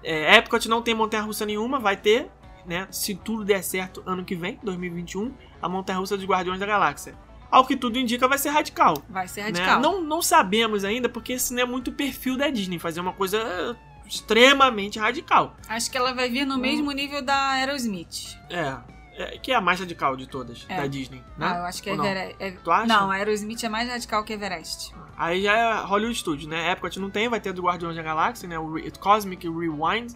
É, 0.02 0.36
Epcot 0.36 0.66
não 0.66 0.80
tem 0.80 0.94
montanha-russa 0.94 1.44
nenhuma, 1.44 1.78
vai 1.78 1.96
ter, 1.96 2.30
né? 2.66 2.88
Se 2.90 3.14
tudo 3.14 3.44
der 3.44 3.62
certo, 3.62 4.02
ano 4.06 4.24
que 4.24 4.34
vem, 4.34 4.58
2021, 4.62 5.34
a 5.60 5.68
montanha-russa 5.68 6.16
dos 6.16 6.24
Guardiões 6.24 6.58
da 6.58 6.64
Galáxia. 6.66 7.14
Ao 7.50 7.66
que 7.66 7.76
tudo 7.76 7.98
indica, 7.98 8.28
vai 8.28 8.38
ser 8.38 8.50
radical. 8.50 9.02
Vai 9.08 9.26
ser 9.26 9.40
né? 9.40 9.46
radical. 9.46 9.80
Não, 9.80 10.00
não 10.00 10.22
sabemos 10.22 10.84
ainda, 10.84 11.08
porque 11.08 11.34
esse 11.34 11.52
não 11.52 11.62
é 11.62 11.66
muito 11.66 11.88
o 11.88 11.92
perfil 11.92 12.36
da 12.36 12.48
Disney, 12.48 12.78
fazer 12.78 13.00
uma 13.00 13.12
coisa 13.12 13.76
extremamente 14.10 14.98
radical. 14.98 15.54
Acho 15.68 15.90
que 15.90 15.96
ela 15.96 16.12
vai 16.12 16.28
vir 16.28 16.44
no 16.44 16.58
mesmo 16.58 16.90
nível 16.92 17.22
da 17.22 17.50
Aerosmith. 17.50 18.36
É, 18.50 18.76
é, 19.16 19.38
que 19.38 19.52
é 19.52 19.54
a 19.54 19.60
mais 19.60 19.78
radical 19.80 20.16
de 20.16 20.26
todas, 20.26 20.66
É. 20.68 20.76
da 20.76 20.86
Disney, 20.86 21.22
né? 21.38 21.46
Ah, 21.54 21.58
eu 21.58 21.64
acho 21.64 21.82
que 21.82 21.88
é? 21.90 21.94
Everest. 21.94 22.36
é- 22.38 22.50
Tu 22.52 22.70
acha? 22.70 22.86
Não, 22.86 23.10
a 23.10 23.14
Aerosmith 23.14 23.62
é 23.64 23.68
mais 23.68 23.88
radical 23.88 24.24
que 24.24 24.32
Everest. 24.32 24.92
Aí 25.16 25.42
já 25.42 25.56
é 25.56 25.82
Hollywood 25.84 26.18
Studios, 26.18 26.46
né? 26.48 26.72
Epcot 26.72 26.98
não 26.98 27.10
tem, 27.10 27.28
vai 27.28 27.40
ter 27.40 27.52
do 27.52 27.62
Guardiões 27.62 27.94
da 27.96 28.02
Galáxia, 28.02 28.48
né? 28.48 28.58
O 28.58 28.74
Re- 28.74 28.90
Cosmic 28.92 29.46
Rewind. 29.48 30.12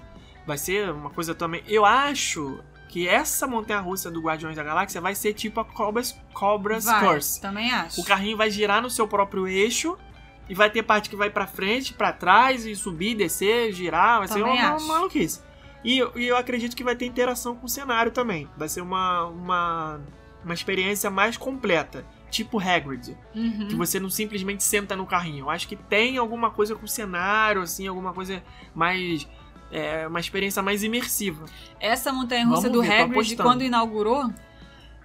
Vai 0.46 0.58
ser 0.58 0.90
uma 0.90 1.08
coisa 1.10 1.34
também. 1.34 1.62
Eu 1.66 1.84
acho 1.86 2.60
que 2.88 3.08
essa 3.08 3.46
montanha-russa 3.46 4.10
do 4.10 4.20
Guardiões 4.20 4.56
da 4.56 4.62
Galáxia 4.62 5.00
vai 5.00 5.14
ser 5.14 5.32
tipo 5.34 5.58
a 5.60 5.64
Cobra's, 5.64 6.14
Cobra's 6.32 6.84
Vai, 6.84 7.00
Curse. 7.00 7.40
também 7.40 7.72
acho. 7.72 8.00
O 8.00 8.04
carrinho 8.04 8.36
vai 8.36 8.50
girar 8.50 8.80
no 8.82 8.88
seu 8.90 9.08
próprio 9.08 9.46
eixo 9.48 9.96
e 10.48 10.54
vai 10.54 10.68
ter 10.70 10.82
parte 10.82 11.08
que 11.08 11.16
vai 11.16 11.30
pra 11.30 11.46
frente, 11.46 11.94
pra 11.94 12.12
trás 12.12 12.66
e 12.66 12.74
subir, 12.76 13.14
descer, 13.14 13.72
girar, 13.72 14.18
vai 14.18 14.28
ser 14.28 14.40
Também 14.40 14.58
uma, 14.58 14.74
acho. 14.74 14.84
uma 14.84 14.94
maluquice. 14.94 15.40
E, 15.84 15.98
e 16.16 16.26
eu 16.26 16.36
acredito 16.36 16.74
que 16.76 16.82
vai 16.84 16.96
ter 16.96 17.06
interação 17.06 17.54
com 17.56 17.66
o 17.66 17.68
cenário 17.68 18.10
também. 18.10 18.48
Vai 18.56 18.68
ser 18.68 18.80
uma, 18.80 19.24
uma, 19.26 20.00
uma 20.44 20.54
experiência 20.54 21.10
mais 21.10 21.36
completa, 21.36 22.04
tipo 22.30 22.58
Hagrid, 22.58 23.16
Uhum. 23.34 23.68
que 23.68 23.74
você 23.74 24.00
não 24.00 24.08
simplesmente 24.10 24.62
senta 24.62 24.96
no 24.96 25.06
carrinho. 25.06 25.44
Eu 25.44 25.50
acho 25.50 25.68
que 25.68 25.76
tem 25.76 26.16
alguma 26.18 26.50
coisa 26.50 26.74
com 26.74 26.84
o 26.84 26.88
cenário, 26.88 27.60
assim, 27.62 27.86
alguma 27.86 28.12
coisa 28.12 28.42
mais 28.74 29.28
é, 29.70 30.06
uma 30.06 30.20
experiência 30.20 30.62
mais 30.62 30.82
imersiva. 30.82 31.44
Essa 31.80 32.12
montanha-russa 32.12 32.62
Vamos 32.68 32.76
do 32.78 32.82
ver, 32.82 33.00
Hagrid, 33.02 33.36
quando 33.36 33.62
inaugurou, 33.62 34.30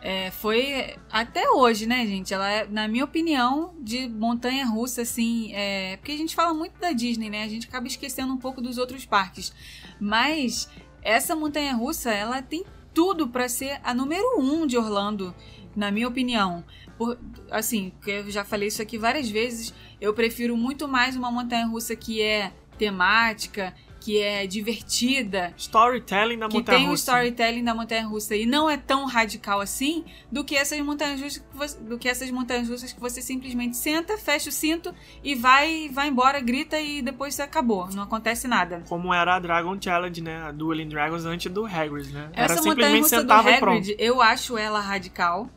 é, 0.01 0.31
foi 0.31 0.95
até 1.12 1.49
hoje, 1.49 1.85
né, 1.85 2.05
gente? 2.05 2.33
Ela 2.33 2.49
é, 2.49 2.67
na 2.67 2.88
minha 2.88 3.03
opinião, 3.03 3.73
de 3.79 4.07
montanha-russa, 4.07 5.01
assim, 5.01 5.51
é, 5.53 5.97
porque 5.97 6.12
a 6.12 6.17
gente 6.17 6.35
fala 6.35 6.53
muito 6.53 6.79
da 6.79 6.91
Disney, 6.91 7.29
né? 7.29 7.43
A 7.43 7.47
gente 7.47 7.67
acaba 7.67 7.88
esquecendo 7.88 8.33
um 8.33 8.38
pouco 8.38 8.62
dos 8.62 8.77
outros 8.77 9.05
parques. 9.05 9.53
Mas 9.99 10.69
essa 11.01 11.35
montanha-russa, 11.35 12.12
ela 12.12 12.41
tem 12.41 12.63
tudo 12.93 13.27
pra 13.27 13.49
ser 13.49 13.79
a 13.83 13.93
número 13.93 14.39
um 14.39 14.65
de 14.65 14.77
Orlando, 14.77 15.35
na 15.75 15.91
minha 15.91 16.07
opinião. 16.07 16.63
Por- 16.97 17.17
assim, 17.51 17.91
eu 18.07 18.29
já 18.31 18.43
falei 18.43 18.67
isso 18.69 18.81
aqui 18.81 18.97
várias 18.97 19.29
vezes, 19.29 19.73
eu 19.99 20.13
prefiro 20.13 20.55
muito 20.57 20.88
mais 20.88 21.15
uma 21.15 21.29
montanha-russa 21.31 21.95
que 21.95 22.21
é 22.21 22.51
temática, 22.77 23.73
que 23.99 24.21
é 24.21 24.47
divertida, 24.47 25.53
Storytelling 25.57 26.39
da 26.39 26.47
que 26.47 26.57
montanha 26.57 26.77
tem 26.77 26.88
o 26.88 26.91
russa. 26.91 27.12
storytelling 27.12 27.63
da 27.63 27.75
montanha 27.75 28.07
russa 28.07 28.35
e 28.35 28.45
não 28.45 28.69
é 28.69 28.77
tão 28.77 29.05
radical 29.05 29.59
assim 29.59 30.05
do 30.31 30.43
que 30.43 30.55
essas 30.55 30.79
montanhas 30.81 31.19
russas 31.21 31.38
que 31.39 31.57
você, 31.57 31.79
do 31.79 31.97
que 31.97 32.07
essas 32.07 32.31
montanhas 32.31 32.69
russas 32.69 32.93
que 32.93 32.99
você 32.99 33.21
simplesmente 33.21 33.75
senta, 33.77 34.17
fecha 34.17 34.49
o 34.49 34.51
cinto 34.51 34.93
e 35.23 35.35
vai 35.35 35.89
vai 35.89 36.07
embora, 36.07 36.39
grita 36.39 36.79
e 36.79 37.01
depois 37.01 37.39
acabou, 37.39 37.89
não 37.93 38.03
acontece 38.03 38.47
nada. 38.47 38.83
Como 38.88 39.13
era 39.13 39.35
a 39.35 39.39
Dragon 39.39 39.77
Challenge, 39.79 40.21
né? 40.21 40.43
A 40.43 40.51
Dueling 40.51 40.88
Dragons 40.88 41.25
antes 41.25 41.51
do 41.51 41.65
Hagrid, 41.65 42.12
né? 42.12 42.29
era 42.33 42.53
Essa 42.53 42.55
montanha 42.55 42.71
simplesmente 42.71 43.03
russa 43.03 43.15
do 43.17 43.21
sentava 43.21 43.51
e 43.51 43.57
pronto. 43.59 43.77
Hagrid, 43.77 43.95
eu 43.99 44.21
acho 44.21 44.57
ela 44.57 44.79
radical. 44.79 45.49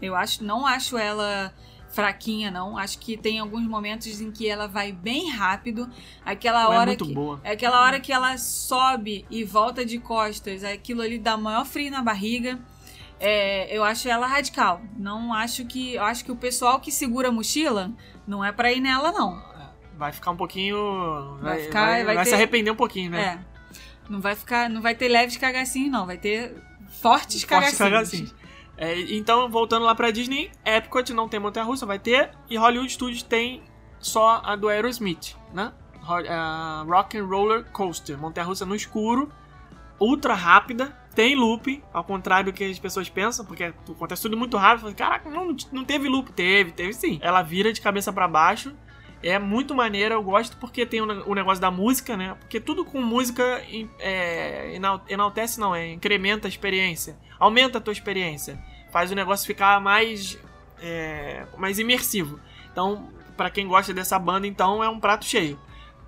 Eu 0.00 0.16
acho, 0.16 0.42
não 0.42 0.66
acho 0.66 0.96
ela 0.96 1.52
fraquinha 1.90 2.50
não. 2.50 2.76
Acho 2.78 2.98
que 2.98 3.16
tem 3.16 3.38
alguns 3.38 3.64
momentos 3.66 4.20
em 4.20 4.30
que 4.30 4.48
ela 4.48 4.66
vai 4.66 4.92
bem 4.92 5.30
rápido. 5.30 5.88
Aquela 6.24 6.62
Ela 6.62 6.74
é 6.74 6.78
hora 6.78 6.86
muito 6.86 7.04
que 7.04 7.14
boa. 7.14 7.40
É 7.44 7.52
aquela 7.52 7.82
hora 7.82 7.98
que 8.00 8.12
ela 8.12 8.36
sobe 8.38 9.24
e 9.30 9.44
volta 9.44 9.84
de 9.84 9.98
costas, 9.98 10.62
aquilo 10.64 11.02
ali 11.02 11.18
dá 11.18 11.36
maior 11.36 11.64
frio 11.66 11.90
na 11.90 12.02
barriga. 12.02 12.58
É, 13.18 13.76
eu 13.76 13.84
acho 13.84 14.08
ela 14.08 14.26
radical. 14.26 14.80
Não 14.96 15.34
acho 15.34 15.66
que. 15.66 15.94
Eu 15.94 16.04
acho 16.04 16.24
que 16.24 16.32
o 16.32 16.36
pessoal 16.36 16.80
que 16.80 16.90
segura 16.90 17.28
a 17.28 17.32
mochila 17.32 17.90
não 18.26 18.42
é 18.44 18.50
pra 18.50 18.72
ir 18.72 18.80
nela, 18.80 19.12
não. 19.12 19.42
Vai 19.98 20.10
ficar 20.12 20.30
um 20.30 20.36
pouquinho. 20.36 20.76
Vai, 21.42 21.56
Vai 21.56 21.58
ficar- 21.64 21.86
vai, 21.86 22.04
vai 22.04 22.14
vai 22.14 22.24
se 22.24 22.32
arrepender 22.34 22.70
um 22.70 22.76
pouquinho, 22.76 23.10
né? 23.10 23.42
É. 23.46 23.50
Não 24.08 24.20
vai 24.20 24.34
ficar. 24.34 24.70
Não 24.70 24.80
vai 24.80 24.94
ter 24.94 25.08
leves 25.08 25.36
cagacinhos, 25.36 25.90
não. 25.92 26.06
Vai 26.06 26.16
ter 26.16 26.54
fortes 27.02 27.42
Fortes 27.42 27.76
cagacinhos. 27.76 27.78
cagacinhos. 27.78 28.34
É, 28.82 28.98
então, 29.14 29.48
voltando 29.50 29.84
lá 29.84 29.94
pra 29.94 30.10
Disney, 30.10 30.50
Epcot 30.64 31.12
não 31.12 31.28
tem 31.28 31.38
montanha 31.38 31.66
russa, 31.66 31.84
vai 31.84 31.98
ter. 31.98 32.30
E 32.48 32.56
Hollywood 32.56 32.90
Studios 32.90 33.22
tem 33.22 33.62
só 33.98 34.40
a 34.42 34.56
do 34.56 34.68
Aerosmith, 34.68 35.36
né? 35.52 35.70
A 36.02 36.84
Rock 36.88 37.18
and 37.18 37.26
Roller 37.26 37.64
Coaster, 37.70 38.18
montanha 38.18 38.46
russa 38.46 38.64
no 38.64 38.74
escuro, 38.74 39.30
ultra 40.00 40.32
rápida, 40.34 40.96
tem 41.14 41.36
loop, 41.36 41.84
ao 41.92 42.02
contrário 42.02 42.50
do 42.50 42.56
que 42.56 42.64
as 42.64 42.78
pessoas 42.78 43.08
pensam, 43.10 43.44
porque 43.44 43.64
acontece 43.64 44.22
tudo 44.22 44.36
muito 44.36 44.56
rápido. 44.56 44.94
Caraca, 44.94 45.28
não, 45.28 45.54
não 45.70 45.84
teve 45.84 46.08
loop. 46.08 46.32
Teve, 46.32 46.72
teve 46.72 46.94
sim. 46.94 47.18
Ela 47.20 47.42
vira 47.42 47.72
de 47.72 47.80
cabeça 47.82 48.10
pra 48.12 48.26
baixo. 48.26 48.74
É 49.22 49.38
muito 49.38 49.74
maneira, 49.74 50.14
eu 50.14 50.22
gosto 50.22 50.56
porque 50.56 50.86
tem 50.86 51.02
o 51.02 51.06
ne- 51.06 51.22
o 51.26 51.34
negócio 51.34 51.60
da 51.60 51.70
música, 51.70 52.16
né? 52.16 52.34
Porque 52.40 52.58
tudo 52.58 52.86
com 52.86 53.02
música 53.02 53.62
é, 53.98 54.74
enal- 54.74 55.04
enaltece, 55.06 55.60
não, 55.60 55.74
é 55.74 55.92
incrementa 55.92 56.48
a 56.48 56.50
experiência, 56.50 57.18
aumenta 57.38 57.76
a 57.76 57.80
tua 57.82 57.92
experiência, 57.92 58.58
faz 58.90 59.10
o 59.10 59.14
negócio 59.14 59.46
ficar 59.46 59.80
mais, 59.80 60.38
é, 60.80 61.44
mais 61.56 61.78
imersivo. 61.78 62.40
Então, 62.72 63.08
pra 63.36 63.50
quem 63.50 63.66
gosta 63.66 63.92
dessa 63.92 64.18
banda, 64.18 64.46
então 64.46 64.82
é 64.82 64.88
um 64.88 65.00
prato 65.00 65.24
cheio. 65.24 65.58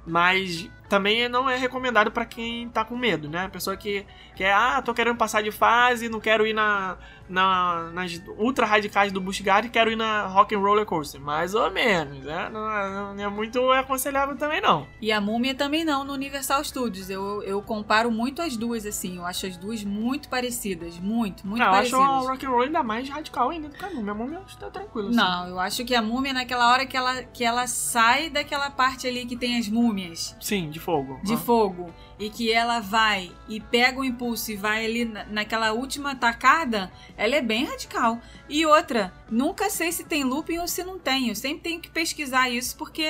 Mas 0.06 0.68
também 0.88 1.28
não 1.28 1.48
é 1.48 1.56
recomendado 1.56 2.10
pra 2.10 2.26
quem 2.26 2.68
tá 2.68 2.84
com 2.84 2.96
medo, 2.96 3.28
né? 3.28 3.46
A 3.46 3.48
pessoa 3.48 3.76
que 3.76 4.04
quer, 4.36 4.52
ah, 4.52 4.82
tô 4.82 4.92
querendo 4.92 5.16
passar 5.16 5.42
de 5.42 5.50
fase, 5.50 6.08
não 6.08 6.20
quero 6.20 6.46
ir 6.46 6.52
na, 6.52 6.98
na- 7.32 7.90
nas 7.92 8.20
ultra 8.38 8.66
radicais 8.66 9.10
do 9.10 9.20
Busch 9.20 9.40
Gardens, 9.40 9.72
quero 9.72 9.90
ir 9.90 9.96
na 9.96 10.26
Rock 10.26 10.54
and 10.54 10.58
Roller 10.60 10.84
Coaster. 10.86 11.20
Mais 11.20 11.54
ou 11.54 11.70
menos, 11.70 12.24
né? 12.24 12.48
Não, 12.52 12.70
é- 12.70 13.14
não 13.14 13.24
é 13.24 13.28
muito 13.28 13.70
aconselhável 13.72 14.36
também, 14.36 14.60
não. 14.60 14.86
E 15.00 15.10
a 15.10 15.20
múmia 15.20 15.54
também 15.54 15.84
não 15.84 16.04
no 16.04 16.12
Universal 16.12 16.62
Studios. 16.62 17.08
Eu, 17.10 17.42
eu 17.42 17.60
comparo 17.62 18.10
muito 18.10 18.40
as 18.42 18.56
duas, 18.56 18.84
assim. 18.86 19.16
Eu 19.16 19.26
acho 19.26 19.46
as 19.46 19.56
duas 19.56 19.82
muito 19.82 20.28
parecidas. 20.28 20.98
Muito, 20.98 21.46
muito 21.46 21.58
não, 21.58 21.66
eu 21.66 21.72
acho 21.72 21.90
parecidas. 21.92 22.26
a 22.26 22.30
Rock 22.30 22.46
and 22.46 22.50
Roll 22.50 22.62
ainda 22.62 22.82
mais 22.82 23.08
radical 23.08 23.50
ainda 23.50 23.68
do 23.68 23.74
que 23.76 23.84
a 23.84 23.90
Múmia. 23.90 24.12
A 24.12 24.14
Múmia 24.14 24.36
eu 24.38 24.42
acho 24.44 24.54
que 24.56 24.60
tá 24.64 24.70
tranquilo. 24.70 25.08
assim. 25.08 25.16
Não, 25.16 25.48
eu 25.48 25.58
acho 25.58 25.84
que 25.84 25.94
a 25.94 26.02
múmia, 26.02 26.32
naquela 26.32 26.70
hora 26.70 26.84
que 26.86 26.96
ela, 26.96 27.22
que 27.22 27.42
ela 27.44 27.66
sai 27.66 28.28
daquela 28.28 28.70
parte 28.70 29.06
ali 29.06 29.24
que 29.24 29.36
tem 29.36 29.58
as 29.58 29.68
múmias 29.68 30.36
Sim, 30.40 30.68
de 30.70 30.78
fogo. 30.78 31.18
de 31.22 31.34
Ah. 31.34 31.36
fogo 31.38 31.90
e 32.24 32.30
que 32.30 32.52
ela 32.52 32.78
vai 32.78 33.32
e 33.48 33.58
pega 33.60 33.98
o 34.00 34.04
impulso 34.04 34.52
e 34.52 34.56
vai 34.56 34.84
ali 34.84 35.04
na- 35.04 35.24
naquela 35.24 35.72
última 35.72 36.14
tacada, 36.14 36.92
ela 37.16 37.34
é 37.34 37.40
bem 37.40 37.64
radical. 37.64 38.20
E 38.48 38.64
outra, 38.64 39.12
nunca 39.30 39.68
sei 39.68 39.90
se 39.90 40.04
tem 40.04 40.22
looping 40.22 40.58
ou 40.58 40.68
se 40.68 40.84
não 40.84 40.98
tem. 41.00 41.28
Eu 41.30 41.34
sempre 41.34 41.62
tenho 41.62 41.80
que 41.80 41.90
pesquisar 41.90 42.48
isso 42.48 42.76
porque 42.76 43.04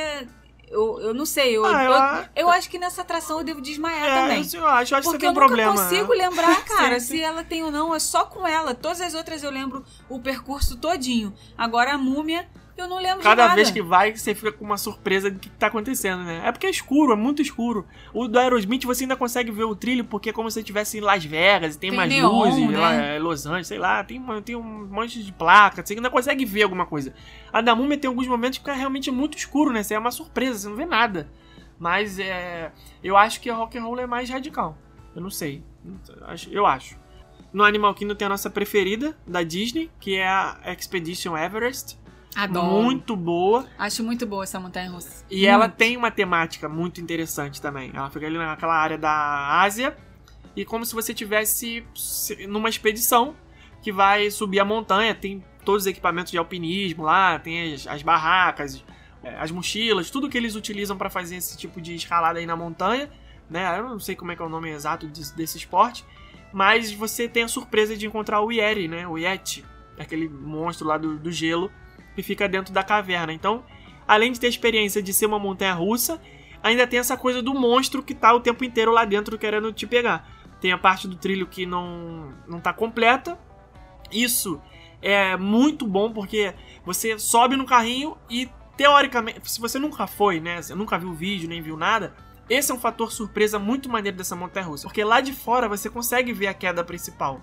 eu, 0.68 0.98
eu 1.01 1.12
não 1.12 1.27
sei. 1.27 1.55
Eu, 1.57 1.64
Ah, 1.66 1.85
eu 1.85 1.92
eu, 2.42 2.46
eu 2.46 2.51
acho 2.51 2.70
que 2.70 2.79
nessa 2.79 3.03
atração 3.03 3.38
eu 3.38 3.44
devo 3.44 3.61
desmaiar 3.61 4.09
É, 4.09 4.14
também. 4.22 4.37
eu 4.38 4.42
acho. 4.42 4.57
Eu 4.57 4.66
acho 4.66 4.94
que 4.94 5.03
você 5.03 5.11
Porque 5.11 5.18
tem 5.18 5.27
eu 5.27 5.31
um 5.33 5.35
nunca 5.35 5.46
problema. 5.46 5.72
consigo 5.72 6.12
lembrar, 6.14 6.64
cara, 6.64 6.98
Sim, 6.98 7.07
sim. 7.07 7.16
se 7.18 7.22
ela 7.22 7.44
tem 7.44 7.62
ou 7.62 7.70
não. 7.70 7.94
É 7.94 7.98
só 7.98 8.25
com 8.25 8.46
ela. 8.46 8.75
Todas 8.75 9.03
as 9.03 9.12
outras 9.14 9.42
eu 9.42 9.51
lembro 9.51 9.85
o 10.09 10.18
percurso 10.20 10.77
todinho. 10.79 11.35
Agora 11.59 11.92
a 11.92 11.98
múmia, 11.98 12.48
eu 12.77 12.89
não 12.89 12.97
lembro 12.97 13.19
de 13.19 13.25
Cada 13.25 13.49
vez 13.55 13.71
que 13.71 13.83
vai, 13.83 14.17
você 14.17 14.35
fica 14.35 14.53
com 14.53 14.65
uma 14.65 14.77
surpresa 14.77 15.31
do 15.31 15.39
que 15.39 15.49
tá 15.51 15.67
acontecendo, 15.67 16.25
né? 16.25 16.43
É 16.45 16.53
porque 16.53 16.67
é 16.67 16.71
escuro, 16.71 17.13
é 17.13 17.17
muito 17.17 17.43
escuro. 17.43 17.87
O 18.13 18.27
do 18.27 18.39
Aerosmith 18.39 18.85
você 18.85 19.05
ainda 19.05 19.17
consegue 19.17 19.51
ver 19.51 19.65
o 19.65 19.77
trilho, 19.77 20.05
porque 20.05 20.31
é 20.31 20.33
como 20.33 20.51
se 20.51 20.55
você 20.55 20.61
estivesse 20.61 20.99
em 20.99 21.01
Las 21.01 21.25
Vegas, 21.25 21.75
e 21.75 21.79
tem, 21.79 21.91
Tem 21.91 21.97
mais 21.97 22.13
neon, 22.13 22.29
luzes, 22.31 22.69
né? 22.69 22.79
lá, 22.79 22.93
é, 22.93 23.19
Los 23.19 23.47
Angeles, 23.47 23.67
sei 23.67 23.79
lá, 23.79 24.03
tem, 24.03 24.23
tem 24.43 24.57
um 24.57 24.87
monte 24.87 25.23
de 25.23 25.33
placa, 25.33 25.85
você 25.85 25.95
ainda 25.95 26.11
consegue 26.11 26.45
ver 26.45 26.63
alguma 26.63 26.87
coisa. 26.87 27.15
A 27.53 27.61
da 27.61 27.75
Múmia 27.75 27.99
tem 27.99 28.09
alguns 28.09 28.27
momentos 28.27 28.59
que 28.59 28.65
fica 28.65 28.77
realmente 28.77 29.11
muito 29.11 29.37
escuro, 29.37 29.73
né? 29.73 29.83
Você 29.83 29.95
é 29.95 29.99
uma 29.99 30.11
surpresa, 30.11 30.59
você 30.59 30.69
não 30.69 30.77
vê 30.77 30.87
nada. 30.87 31.31
Mas 31.79 32.19
é, 32.19 32.71
eu 33.03 33.17
acho 33.17 33.41
que 33.41 33.51
a 33.51 33.55
Rock 33.55 33.77
and 33.77 33.83
Roll 33.83 33.99
é 33.99 34.07
mais 34.07 34.31
radical. 34.31 34.79
Eu 35.15 35.21
não 35.21 35.31
sei. 35.31 35.63
Eu 36.51 36.65
acho. 36.65 36.97
No 37.53 37.65
Animal 37.65 37.93
Kingdom 37.95 38.15
tem 38.15 38.27
a 38.27 38.31
nossa 38.31 38.49
preferida, 38.49 39.17
da 39.27 39.43
Disney, 39.43 39.91
que 40.01 40.17
é 40.17 40.27
a 40.27 40.59
Expedition 40.79 41.37
Everest. 41.37 41.99
Adoro. 42.35 42.83
Muito 42.83 43.14
boa. 43.14 43.66
Acho 43.79 44.03
muito 44.03 44.27
boa 44.27 44.45
essa 44.45 44.59
montanha 44.59 44.90
russa. 44.90 45.25
E 45.31 45.47
ela 45.47 45.68
tem 45.68 45.97
uma 45.97 46.11
temática 46.11 46.68
muito 46.68 47.01
interessante 47.01 47.61
também. 47.61 47.90
Ela 47.95 48.11
fica 48.11 48.27
ali 48.27 48.38
naquela 48.38 48.75
área 48.75 48.97
da 48.97 49.61
Ásia. 49.61 49.97
E 50.57 50.64
como 50.64 50.85
se 50.85 50.95
você 50.95 51.12
tivesse 51.14 51.85
numa 52.49 52.68
expedição 52.68 53.35
que 53.83 53.92
vai 53.92 54.31
subir 54.31 54.61
a 54.61 54.64
montanha. 54.64 55.14
Tem 55.14 55.45
todos 55.64 55.83
os 55.83 55.87
equipamentos 55.87 56.31
de 56.31 56.38
alpinismo 56.38 57.03
lá, 57.03 57.38
tem 57.38 57.75
as, 57.75 57.87
as 57.87 58.03
barracas, 58.03 58.83
é, 59.23 59.35
as 59.37 59.51
mochilas, 59.51 60.11
tudo 60.11 60.29
que 60.29 60.38
eles 60.38 60.55
utilizam 60.55 60.97
para 60.97 61.11
fazer 61.11 61.37
esse 61.37 61.57
tipo 61.59 61.81
de 61.81 61.95
escalada 61.95 62.38
aí 62.38 62.47
na 62.47 62.57
montanha. 62.57 63.11
Né? 63.51 63.79
Eu 63.79 63.88
não 63.88 64.01
sei 64.01 64.14
como 64.14 64.33
é 64.33 64.37
que 64.37 64.40
é 64.40 64.45
o 64.45 64.49
nome 64.49 64.71
exato 64.71 65.07
desse, 65.09 65.37
desse 65.37 65.59
esporte. 65.59 66.05
Mas 66.53 66.92
você 66.92 67.29
tem 67.29 67.43
a 67.43 67.49
surpresa 67.49 67.97
de 67.97 68.07
encontrar 68.07 68.41
o 68.41 68.53
Yeti, 68.53 68.87
né? 68.87 69.09
O 69.09 69.16
Yeti, 69.16 69.64
aquele 69.99 70.28
monstro 70.28 70.87
lá 70.87 70.99
do, 70.99 71.18
do 71.18 71.33
gelo 71.33 71.70
que 72.15 72.23
fica 72.23 72.49
dentro 72.49 72.73
da 72.73 72.83
caverna. 72.83 73.33
Então, 73.33 73.65
além 74.07 74.33
de 74.33 74.41
ter 74.41 74.47
a 74.47 74.51
experiência 74.51 75.03
de 75.03 75.13
ser 75.13 75.27
uma 75.27 75.39
montanha 75.39 75.75
russa, 75.75 76.21
ainda 76.63 76.87
tem 76.87 76.99
essa 76.99 77.17
coisa 77.17 77.43
do 77.43 77.55
monstro 77.55 78.03
que 78.03 78.15
tá 78.15 78.33
o 78.33 78.41
tempo 78.41 78.65
inteiro 78.65 78.93
lá 78.93 79.05
dentro 79.05 79.39
querendo 79.39 79.73
te 79.73 79.87
pegar. 79.87 80.29
Tem 80.61 80.73
a 80.73 80.79
parte 80.79 81.09
do 81.09 81.17
trilho 81.17 81.47
que 81.47 81.67
não, 81.67 82.33
não 82.47 82.61
tá 82.61 82.73
completa. 82.73 83.39
Isso 84.11 84.61
é 85.01 85.37
muito 85.37 85.87
bom 85.87 86.13
porque 86.13 86.55
você 86.85 87.19
sobe 87.19 87.57
no 87.57 87.67
carrinho 87.67 88.17
e 88.31 88.49
teoricamente, 88.77 89.41
se 89.51 89.61
você 89.61 89.79
nunca 89.79 90.07
foi, 90.07 90.41
né, 90.41 90.63
você 90.63 90.75
nunca 90.75 90.99
viu 90.99 91.11
o 91.11 91.15
vídeo, 91.15 91.49
nem 91.49 91.61
viu 91.61 91.77
nada, 91.77 92.15
esse 92.49 92.71
é 92.71 92.75
um 92.75 92.79
fator 92.79 93.13
surpresa 93.13 93.59
muito 93.59 93.89
maneiro 93.89 94.17
dessa 94.17 94.37
montanha 94.37 94.67
russa, 94.67 94.85
porque 94.85 95.03
lá 95.03 95.21
de 95.21 95.33
fora 95.33 95.69
você 95.69 95.89
consegue 95.89 96.33
ver 96.33 96.49
a 96.49 96.55
queda 96.55 96.85
principal. 96.85 97.41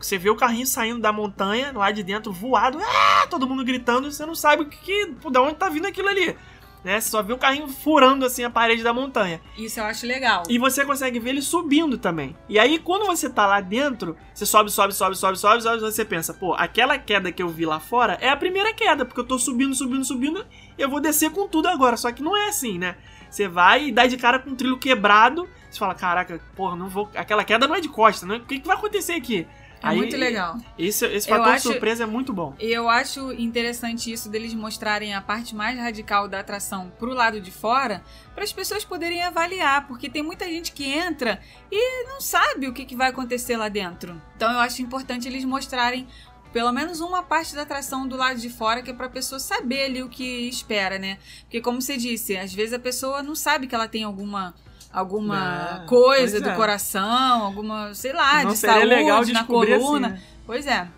Você 0.00 0.18
vê 0.18 0.30
o 0.30 0.36
carrinho 0.36 0.66
saindo 0.66 1.00
da 1.00 1.12
montanha, 1.12 1.72
lá 1.74 1.90
de 1.90 2.02
dentro, 2.02 2.32
voado, 2.32 2.78
ah, 2.82 3.26
todo 3.28 3.46
mundo 3.48 3.64
gritando, 3.64 4.08
e 4.08 4.12
você 4.12 4.24
não 4.26 4.34
sabe 4.34 4.62
o 4.62 4.66
que, 4.66 4.78
que, 4.78 5.06
de 5.30 5.38
onde 5.38 5.54
tá 5.54 5.68
vindo 5.68 5.86
aquilo 5.86 6.08
ali. 6.08 6.36
né? 6.84 7.00
Você 7.00 7.10
só 7.10 7.22
vê 7.22 7.32
o 7.32 7.38
carrinho 7.38 7.68
furando 7.68 8.24
assim 8.24 8.42
a 8.42 8.50
parede 8.50 8.82
da 8.82 8.92
montanha. 8.92 9.40
Isso 9.56 9.78
eu 9.78 9.84
acho 9.84 10.06
legal. 10.06 10.42
E 10.48 10.58
você 10.58 10.84
consegue 10.84 11.20
ver 11.20 11.30
ele 11.30 11.42
subindo 11.42 11.96
também. 11.98 12.36
E 12.48 12.58
aí, 12.58 12.78
quando 12.78 13.06
você 13.06 13.30
tá 13.30 13.46
lá 13.46 13.60
dentro, 13.60 14.16
você 14.34 14.44
sobe, 14.44 14.70
sobe, 14.70 14.92
sobe, 14.94 15.16
sobe, 15.16 15.38
sobe, 15.38 15.62
sobe, 15.62 15.80
você 15.80 16.04
pensa, 16.04 16.34
pô, 16.34 16.54
aquela 16.54 16.98
queda 16.98 17.30
que 17.30 17.42
eu 17.42 17.48
vi 17.48 17.64
lá 17.66 17.78
fora 17.78 18.18
é 18.20 18.28
a 18.28 18.36
primeira 18.36 18.72
queda, 18.74 19.04
porque 19.04 19.20
eu 19.20 19.26
tô 19.26 19.38
subindo, 19.38 19.74
subindo, 19.74 20.04
subindo, 20.04 20.44
e 20.76 20.82
eu 20.82 20.88
vou 20.88 21.00
descer 21.00 21.30
com 21.30 21.46
tudo 21.46 21.68
agora. 21.68 21.96
Só 21.96 22.10
que 22.10 22.22
não 22.22 22.36
é 22.36 22.48
assim, 22.48 22.78
né? 22.78 22.96
Você 23.30 23.48
vai 23.48 23.86
e 23.86 23.92
dá 23.92 24.06
de 24.06 24.16
cara 24.16 24.38
com 24.38 24.50
um 24.50 24.54
trilho 24.54 24.76
quebrado, 24.78 25.48
você 25.70 25.78
fala, 25.78 25.94
caraca, 25.94 26.38
porra, 26.54 26.76
não 26.76 26.88
vou. 26.88 27.08
Aquela 27.14 27.44
queda 27.44 27.66
não 27.66 27.74
é 27.74 27.80
de 27.80 27.88
costa, 27.88 28.26
né? 28.26 28.36
O 28.36 28.40
que, 28.40 28.60
que 28.60 28.66
vai 28.66 28.76
acontecer 28.76 29.12
aqui? 29.14 29.46
É 29.82 29.88
Aí, 29.88 29.96
muito 29.96 30.16
legal. 30.16 30.56
Esse, 30.78 31.04
esse 31.06 31.28
fator 31.28 31.48
acho- 31.54 31.64
surpresa 31.70 32.04
é 32.04 32.06
muito 32.06 32.32
bom. 32.32 32.54
E 32.60 32.70
eu 32.70 32.88
acho 32.88 33.32
interessante 33.32 34.12
isso 34.12 34.28
deles 34.28 34.54
mostrarem 34.54 35.14
a 35.14 35.20
parte 35.20 35.54
mais 35.54 35.76
radical 35.78 36.28
da 36.28 36.40
atração 36.40 36.92
pro 36.98 37.12
lado 37.12 37.40
de 37.40 37.50
fora, 37.50 38.02
para 38.34 38.44
as 38.44 38.52
pessoas 38.52 38.84
poderem 38.84 39.22
avaliar, 39.22 39.86
porque 39.88 40.08
tem 40.08 40.22
muita 40.22 40.44
gente 40.46 40.72
que 40.72 40.84
entra 40.84 41.40
e 41.70 42.04
não 42.08 42.20
sabe 42.20 42.68
o 42.68 42.72
que, 42.72 42.84
que 42.84 42.94
vai 42.94 43.10
acontecer 43.10 43.56
lá 43.56 43.68
dentro. 43.68 44.20
Então 44.36 44.52
eu 44.52 44.58
acho 44.60 44.80
importante 44.82 45.26
eles 45.26 45.44
mostrarem 45.44 46.06
pelo 46.52 46.70
menos 46.70 47.00
uma 47.00 47.22
parte 47.22 47.54
da 47.54 47.62
atração 47.62 48.06
do 48.06 48.16
lado 48.16 48.38
de 48.38 48.50
fora, 48.50 48.82
que 48.82 48.90
é 48.90 48.94
pra 48.94 49.08
pessoa 49.08 49.38
saber 49.38 49.84
ali 49.84 50.02
o 50.02 50.08
que 50.08 50.48
espera, 50.48 50.98
né? 50.98 51.18
Porque 51.42 51.60
como 51.60 51.80
você 51.80 51.96
disse, 51.96 52.36
às 52.36 52.52
vezes 52.52 52.74
a 52.74 52.78
pessoa 52.78 53.22
não 53.22 53.34
sabe 53.34 53.66
que 53.66 53.74
ela 53.74 53.88
tem 53.88 54.04
alguma 54.04 54.54
alguma 54.92 55.82
É, 55.84 55.86
coisa 55.86 56.40
do 56.40 56.50
é. 56.50 56.54
coração, 56.54 57.44
alguma, 57.44 57.94
sei 57.94 58.12
lá, 58.12 58.42
não 58.44 58.52
de 58.52 58.58
saúde 58.58 58.84
legal 58.86 59.18
na 59.18 59.24
descobrir 59.24 59.78
coluna. 59.78 60.08
assim, 60.08 60.16
né? 60.16 60.22
Pois 60.46 60.66
é. 60.66 60.88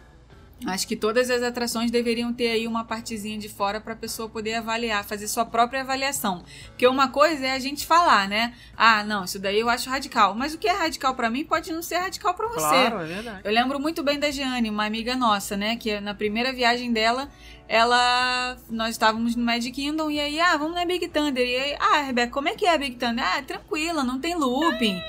Acho 0.67 0.87
que 0.89 0.97
todas 0.97 1.29
as 1.29 1.43
atrações 1.43 1.91
deveriam 1.91 2.33
ter 2.33 2.49
aí 2.49 2.67
uma 2.67 2.85
partezinha 2.85 3.37
de 3.37 3.51
fora 3.51 3.81
para 3.83 3.93
a 3.93 3.97
pessoa 3.97 4.31
poder 4.31 4.55
avaliar, 4.55 5.05
fazer 5.05 5.29
sua 5.29 5.45
própria 5.45 5.83
avaliação. 5.83 6.43
Porque 6.69 6.87
uma 6.87 7.09
coisa 7.09 7.45
é 7.47 7.53
a 7.53 7.59
gente 7.59 7.85
falar, 7.85 8.27
né? 8.29 8.55
Ah, 8.75 9.03
não, 9.05 9.25
isso 9.25 9.39
daí 9.39 9.61
eu 9.61 9.69
acho 9.69 9.91
radical. 9.91 10.35
Mas 10.35 10.55
o 10.55 10.59
que 10.59 10.67
é 10.67 10.73
radical 10.73 11.15
para 11.15 11.29
mim 11.29 11.45
pode 11.45 11.71
não 11.71 11.83
ser 11.83 11.97
radical 11.99 12.33
para 12.33 12.47
você. 12.49 12.61
Claro, 12.61 13.01
é 13.01 13.05
verdade. 13.05 13.41
Eu 13.45 13.53
lembro 13.53 13.79
muito 13.79 14.03
bem 14.03 14.19
da 14.19 14.31
Jeane, 14.31 14.71
uma 14.71 14.87
amiga 14.87 15.15
nossa, 15.15 15.55
né? 15.55 15.77
Que 15.77 16.01
na 16.01 16.15
primeira 16.15 16.51
viagem 16.51 16.93
dela, 16.95 17.29
ela. 17.69 18.57
Nós 18.71 18.91
estávamos 18.91 19.35
no 19.37 19.45
Magic 19.45 19.73
Kingdom 19.73 20.11
e 20.11 20.21
aí, 20.21 20.41
ah, 20.41 20.57
vamos 20.57 20.75
na 20.75 20.85
Big 20.85 21.09
Thunder. 21.09 21.47
E 21.47 21.57
aí, 21.57 21.77
ah, 21.81 22.01
Rebeca, 22.03 22.33
como 22.33 22.49
é 22.49 22.55
que 22.55 22.67
é 22.67 22.75
a 22.75 22.79
Big 22.79 22.97
Thunder? 22.97 23.25
Ah, 23.25 23.43
tranquila, 23.43 24.05
não 24.05 24.19
tem 24.21 24.35
looping. 24.35 25.01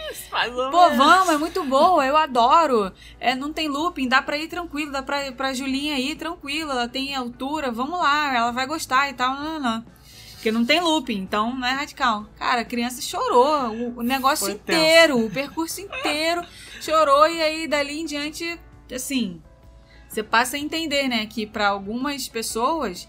Ou 0.55 0.71
Pô, 0.71 0.89
menos. 0.89 0.97
vamos, 0.97 1.29
é 1.29 1.37
muito 1.37 1.63
boa, 1.63 2.05
eu 2.05 2.15
adoro. 2.15 2.91
É, 3.19 3.35
não 3.35 3.51
tem 3.51 3.67
looping, 3.67 4.07
dá 4.07 4.21
pra 4.21 4.37
ir 4.37 4.47
tranquilo, 4.47 4.91
dá 4.91 5.03
pra, 5.03 5.31
pra 5.31 5.53
Julinha 5.53 5.97
ir 5.99 6.15
tranquilo, 6.15 6.71
ela 6.71 6.87
tem 6.87 7.13
altura, 7.15 7.71
vamos 7.71 7.99
lá, 7.99 8.35
ela 8.35 8.51
vai 8.51 8.65
gostar 8.65 9.09
e 9.09 9.13
tal, 9.13 9.35
não, 9.35 9.43
não, 9.43 9.59
não. 9.59 9.85
Porque 10.33 10.51
não 10.51 10.63
tem 10.63 10.79
looping, 10.79 11.17
então 11.17 11.55
não 11.55 11.67
é 11.67 11.71
radical. 11.71 12.27
Cara, 12.37 12.61
a 12.61 12.65
criança 12.65 13.01
chorou, 13.01 13.69
o, 13.69 13.99
o 13.99 14.03
negócio 14.03 14.45
Foi 14.45 14.55
tenso. 14.55 14.79
inteiro, 14.79 15.25
o 15.25 15.29
percurso 15.29 15.81
inteiro, 15.81 16.43
chorou 16.79 17.27
e 17.27 17.41
aí 17.41 17.67
dali 17.67 17.99
em 17.99 18.05
diante, 18.05 18.59
assim, 18.93 19.41
você 20.16 20.24
passa 20.24 20.55
a 20.55 20.59
entender, 20.59 21.09
né, 21.09 21.26
que 21.26 21.45
pra 21.45 21.68
algumas 21.68 22.28
pessoas 22.30 23.07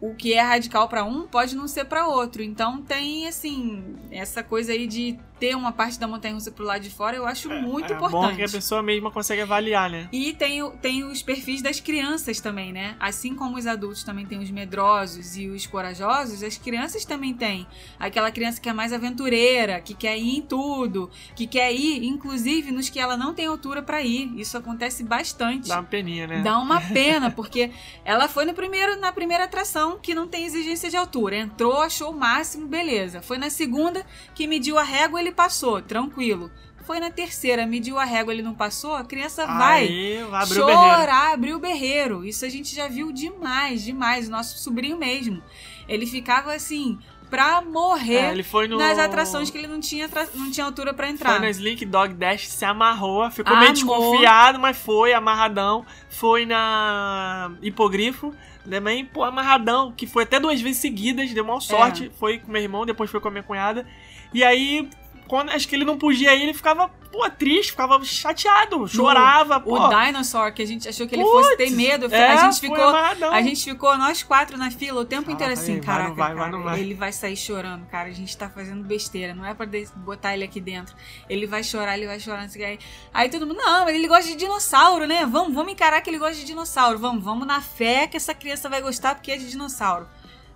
o 0.00 0.14
que 0.14 0.32
é 0.32 0.40
radical 0.40 0.88
pra 0.88 1.04
um 1.04 1.26
pode 1.26 1.56
não 1.56 1.66
ser 1.66 1.84
pra 1.84 2.06
outro. 2.06 2.42
Então 2.42 2.80
tem 2.82 3.26
assim, 3.26 3.96
essa 4.10 4.42
coisa 4.42 4.72
aí 4.72 4.86
de 4.86 5.18
ter 5.38 5.54
uma 5.54 5.70
parte 5.70 6.00
da 6.00 6.08
montanha 6.08 6.34
russa 6.34 6.50
pro 6.50 6.64
lado 6.64 6.82
de 6.82 6.90
fora, 6.90 7.16
eu 7.16 7.24
acho 7.24 7.48
muito 7.48 7.92
é 7.92 7.96
bom 7.96 8.08
importante. 8.08 8.36
que 8.36 8.42
a 8.42 8.48
pessoa 8.48 8.82
mesma 8.82 9.08
consegue 9.08 9.40
avaliar, 9.40 9.88
né? 9.88 10.08
E 10.12 10.32
tem, 10.32 10.68
tem 10.78 11.04
os 11.04 11.22
perfis 11.22 11.62
das 11.62 11.78
crianças 11.78 12.40
também, 12.40 12.72
né? 12.72 12.96
Assim 12.98 13.36
como 13.36 13.56
os 13.56 13.66
adultos 13.66 14.02
também 14.02 14.26
têm 14.26 14.40
os 14.40 14.50
medrosos 14.50 15.36
e 15.36 15.46
os 15.46 15.64
corajosos, 15.64 16.42
as 16.42 16.58
crianças 16.58 17.04
também 17.04 17.34
têm. 17.34 17.66
Aquela 18.00 18.32
criança 18.32 18.60
que 18.60 18.68
é 18.68 18.72
mais 18.72 18.92
aventureira, 18.92 19.80
que 19.80 19.94
quer 19.94 20.18
ir 20.18 20.38
em 20.38 20.42
tudo, 20.42 21.08
que 21.36 21.46
quer 21.46 21.72
ir, 21.72 22.02
inclusive, 22.04 22.72
nos 22.72 22.88
que 22.88 22.98
ela 22.98 23.16
não 23.16 23.32
tem 23.32 23.46
altura 23.46 23.80
pra 23.80 24.02
ir. 24.02 24.32
Isso 24.36 24.58
acontece 24.58 25.04
bastante. 25.04 25.68
Dá 25.68 25.76
uma 25.76 25.84
peninha, 25.84 26.26
né? 26.26 26.42
Dá 26.42 26.58
uma 26.58 26.80
pena, 26.80 27.30
porque 27.30 27.70
ela 28.04 28.26
foi 28.26 28.44
no 28.44 28.54
primeiro, 28.54 28.98
na 28.98 29.12
primeira 29.12 29.44
atração 29.44 29.87
que 29.96 30.14
não 30.14 30.28
tem 30.28 30.44
exigência 30.44 30.90
de 30.90 30.96
altura. 30.96 31.36
Entrou, 31.36 31.80
achou 31.80 32.10
o 32.10 32.18
máximo, 32.18 32.66
beleza. 32.66 33.22
Foi 33.22 33.38
na 33.38 33.48
segunda 33.48 34.04
que 34.34 34.46
mediu 34.46 34.76
a 34.78 34.82
régua, 34.82 35.20
ele 35.20 35.32
passou, 35.32 35.80
tranquilo. 35.80 36.50
Foi 36.84 37.00
na 37.00 37.10
terceira, 37.10 37.66
mediu 37.66 37.98
a 37.98 38.04
régua, 38.04 38.32
ele 38.32 38.42
não 38.42 38.54
passou, 38.54 38.94
a 38.94 39.04
criança 39.04 39.46
vai 39.46 39.86
Aí, 39.88 40.18
abriu 40.32 40.62
o 40.62 40.66
berreiro. 40.66 40.88
chorar, 40.90 41.32
abrir 41.34 41.54
o 41.54 41.58
berreiro. 41.58 42.24
Isso 42.24 42.44
a 42.44 42.48
gente 42.48 42.74
já 42.74 42.88
viu 42.88 43.12
demais, 43.12 43.82
demais. 43.84 44.28
Nosso 44.28 44.58
sobrinho 44.58 44.96
mesmo. 44.96 45.42
Ele 45.86 46.06
ficava 46.06 46.54
assim, 46.54 46.98
pra 47.30 47.60
morrer 47.62 48.14
É, 48.16 48.30
ele 48.32 48.42
foi 48.42 48.66
no... 48.68 48.78
nas 48.78 48.98
atrações 48.98 49.50
que 49.50 49.58
ele 49.58 49.66
não 49.66 49.80
tinha, 49.80 50.06
atra- 50.06 50.28
não 50.34 50.50
tinha 50.50 50.64
altura 50.66 50.92
pra 50.94 51.08
entrar. 51.08 51.30
Foi 51.32 51.38
na 51.40 51.50
Slink 51.50 51.84
Dog 51.86 52.14
Dash, 52.14 52.48
se 52.48 52.64
amarrou, 52.64 53.30
ficou 53.30 53.52
meio 53.56 53.66
Amor. 53.70 53.74
desconfiado, 53.74 54.58
mas 54.58 54.76
foi, 54.76 55.12
amarradão. 55.12 55.84
Foi 56.10 56.44
na 56.46 57.50
Hipogrifo, 57.62 58.34
também, 58.68 59.04
pô, 59.04 59.24
amarradão, 59.24 59.92
que 59.92 60.06
foi 60.06 60.24
até 60.24 60.38
duas 60.40 60.60
vezes 60.60 60.80
seguidas, 60.80 61.32
deu 61.32 61.44
É. 61.44 61.46
mal 61.46 61.60
sorte. 61.60 62.10
Foi 62.18 62.38
com 62.38 62.50
meu 62.50 62.60
irmão, 62.62 62.84
depois 62.84 63.10
foi 63.10 63.20
com 63.20 63.28
a 63.28 63.30
minha 63.30 63.42
cunhada. 63.42 63.86
E 64.32 64.44
aí, 64.44 64.88
quando 65.28 65.50
acho 65.50 65.68
que 65.68 65.76
ele 65.76 65.84
não 65.84 65.98
podia 65.98 66.34
ir, 66.34 66.42
ele 66.42 66.54
ficava, 66.54 66.88
pô, 66.88 67.28
triste, 67.30 67.72
ficava 67.72 68.02
chateado, 68.04 68.88
chorava, 68.88 69.60
pô. 69.60 69.78
O 69.78 69.88
Dinosaur, 69.88 70.52
que 70.52 70.62
a 70.62 70.66
gente 70.66 70.88
achou 70.88 71.06
que 71.06 71.14
ele 71.14 71.22
fosse 71.22 71.56
ter 71.56 71.70
medo, 71.70 72.12
é, 72.12 72.28
a 72.32 72.36
gente 72.50 72.60
ficou 72.60 72.82
amarradão. 72.82 73.32
A 73.32 73.42
gente 73.42 73.62
ficou, 73.62 73.96
nós 73.98 74.22
quatro 74.22 74.56
na 74.56 74.70
fila, 74.70 75.00
o 75.00 75.04
tempo 75.04 75.30
Ah, 75.30 75.32
inteiro 75.34 75.54
vai, 75.54 75.62
assim, 75.62 75.74
vai, 75.74 75.82
caraca, 75.82 76.14
vai, 76.14 76.34
vai, 76.34 76.36
cara, 76.36 76.50
não 76.50 76.62
vai. 76.64 76.80
ele 76.80 76.94
vai 76.94 77.12
sair 77.12 77.36
chorando, 77.36 77.86
cara, 77.86 78.08
a 78.08 78.12
gente 78.12 78.36
tá 78.36 78.48
fazendo 78.48 78.82
besteira, 78.84 79.34
não 79.34 79.44
é 79.44 79.52
pra 79.54 79.66
botar 79.96 80.34
ele 80.34 80.44
aqui 80.44 80.60
dentro. 80.60 80.94
Ele 81.28 81.46
vai 81.46 81.62
chorar, 81.62 81.96
ele 81.96 82.06
vai 82.06 82.18
chorar, 82.18 82.42
não 82.42 82.48
sei 82.48 82.62
o 82.62 82.64
que. 82.64 82.70
Aí, 82.70 82.78
aí 83.12 83.28
todo 83.28 83.46
mundo, 83.46 83.58
não, 83.58 83.84
mas 83.84 83.94
ele 83.94 84.08
gosta 84.08 84.24
de 84.24 84.34
dinossauro, 84.36 85.06
né? 85.06 85.26
Vamos, 85.26 85.54
vamos 85.54 85.72
encarar 85.72 86.00
que 86.00 86.08
ele 86.08 86.18
gosta 86.18 86.36
de 86.36 86.44
dinossauro, 86.44 86.98
vamos, 86.98 87.22
vamos 87.22 87.46
na 87.46 87.60
fé 87.60 88.06
que 88.06 88.16
essa 88.16 88.34
criança 88.34 88.68
vai 88.68 88.80
gostar 88.80 89.14
porque 89.14 89.30
é 89.30 89.36
de 89.36 89.50
dinossauro. 89.50 90.06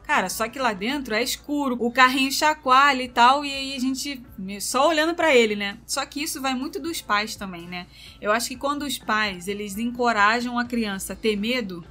Cara, 0.05 0.29
só 0.29 0.49
que 0.49 0.59
lá 0.59 0.73
dentro 0.73 1.15
é 1.15 1.23
escuro, 1.23 1.77
o 1.81 1.91
carrinho 1.91 2.31
chacoalha 2.31 3.03
e 3.03 3.09
tal, 3.09 3.45
e 3.45 3.53
aí 3.53 3.77
a 3.77 3.79
gente 3.79 4.23
só 4.61 4.89
olhando 4.89 5.15
pra 5.15 5.35
ele, 5.35 5.57
né? 5.57 5.79
Só 5.87 6.05
que 6.05 6.23
isso 6.23 6.41
vai 6.41 6.55
muito 6.55 6.81
dos 6.81 7.01
pais 7.01 7.37
também, 7.37 7.67
né? 7.67 7.87
Eu 8.21 8.33
acho 8.33 8.49
que 8.49 8.57
quando 8.57 8.83
os 8.83 8.99
pais, 8.99 9.49
eles 9.49 9.79
encorajam 9.79 10.59
a 10.59 10.65
criança 10.65 11.13
a 11.13 11.17
ter 11.17 11.37
medo, 11.37 11.85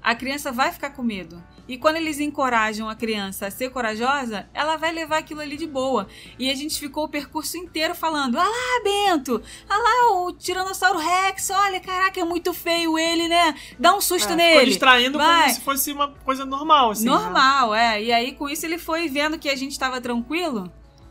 a 0.00 0.14
criança 0.14 0.50
vai 0.50 0.72
ficar 0.72 0.90
com 0.90 1.02
medo. 1.02 1.42
E 1.72 1.78
quando 1.78 1.96
eles 1.96 2.20
encorajam 2.20 2.86
a 2.86 2.94
criança 2.94 3.46
a 3.46 3.50
ser 3.50 3.70
corajosa, 3.70 4.46
ela 4.52 4.76
vai 4.76 4.92
levar 4.92 5.16
aquilo 5.16 5.40
ali 5.40 5.56
de 5.56 5.66
boa. 5.66 6.06
E 6.38 6.50
a 6.50 6.54
gente 6.54 6.78
ficou 6.78 7.04
o 7.04 7.08
percurso 7.08 7.56
inteiro 7.56 7.94
falando: 7.94 8.38
Ah 8.38 8.44
lá, 8.44 8.84
Bento! 8.84 9.40
Ah 9.66 9.78
lá, 9.78 10.20
o 10.20 10.32
Tiranossauro 10.32 10.98
Rex! 10.98 11.48
Olha, 11.48 11.80
caraca, 11.80 12.20
é 12.20 12.24
muito 12.24 12.52
feio 12.52 12.98
ele, 12.98 13.26
né? 13.26 13.54
Dá 13.78 13.96
um 13.96 14.02
susto 14.02 14.34
É, 14.34 14.36
nele. 14.36 14.50
Ficou 14.52 14.66
distraindo 14.66 15.16
Vai. 15.16 15.44
como 15.44 15.54
se 15.54 15.60
fosse 15.62 15.92
uma 15.92 16.08
coisa 16.08 16.44
normal, 16.44 16.90
assim. 16.90 17.06
né? 17.06 17.10
Normal, 17.10 17.74
é. 17.74 18.02
E 18.02 18.12
aí, 18.12 18.32
com 18.32 18.50
isso, 18.50 18.66
ele 18.66 18.76
foi 18.76 19.08
vendo 19.08 19.38
que 19.38 19.48
a 19.48 19.56
gente 19.56 19.78
tava 19.78 19.98
tranquilo. 19.98 20.70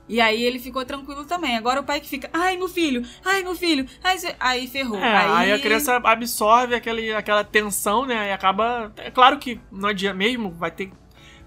E 0.10 0.20
aí 0.20 0.44
ele 0.44 0.60
ficou 0.60 0.84
tranquilo 0.84 1.26
também. 1.26 1.56
Agora 1.56 1.80
o 1.80 1.84
pai 1.84 2.02
que 2.02 2.10
fica, 2.10 2.30
ai 2.34 2.58
meu 2.58 2.68
filho, 2.68 3.06
ai 3.24 3.44
meu 3.44 3.56
filho, 3.56 3.88
ai, 4.04 4.18
cê-" 4.18 4.36
aí 4.40 4.68
ferrou. 4.68 5.00
É, 5.00 5.16
aí... 5.16 5.52
a 5.54 5.60
criança 5.60 5.96
absorve 5.96 6.76
aquele, 6.76 7.14
aquela 7.14 7.44
tensão, 7.44 8.06
né? 8.06 8.30
E 8.30 8.32
acaba. 8.32 8.92
É 8.98 9.10
claro 9.10 9.38
que 9.38 9.60
não 9.72 9.90
adianta 9.90 10.18
mesmo, 10.18 10.52
vai 10.52 10.72
ter 10.72 10.92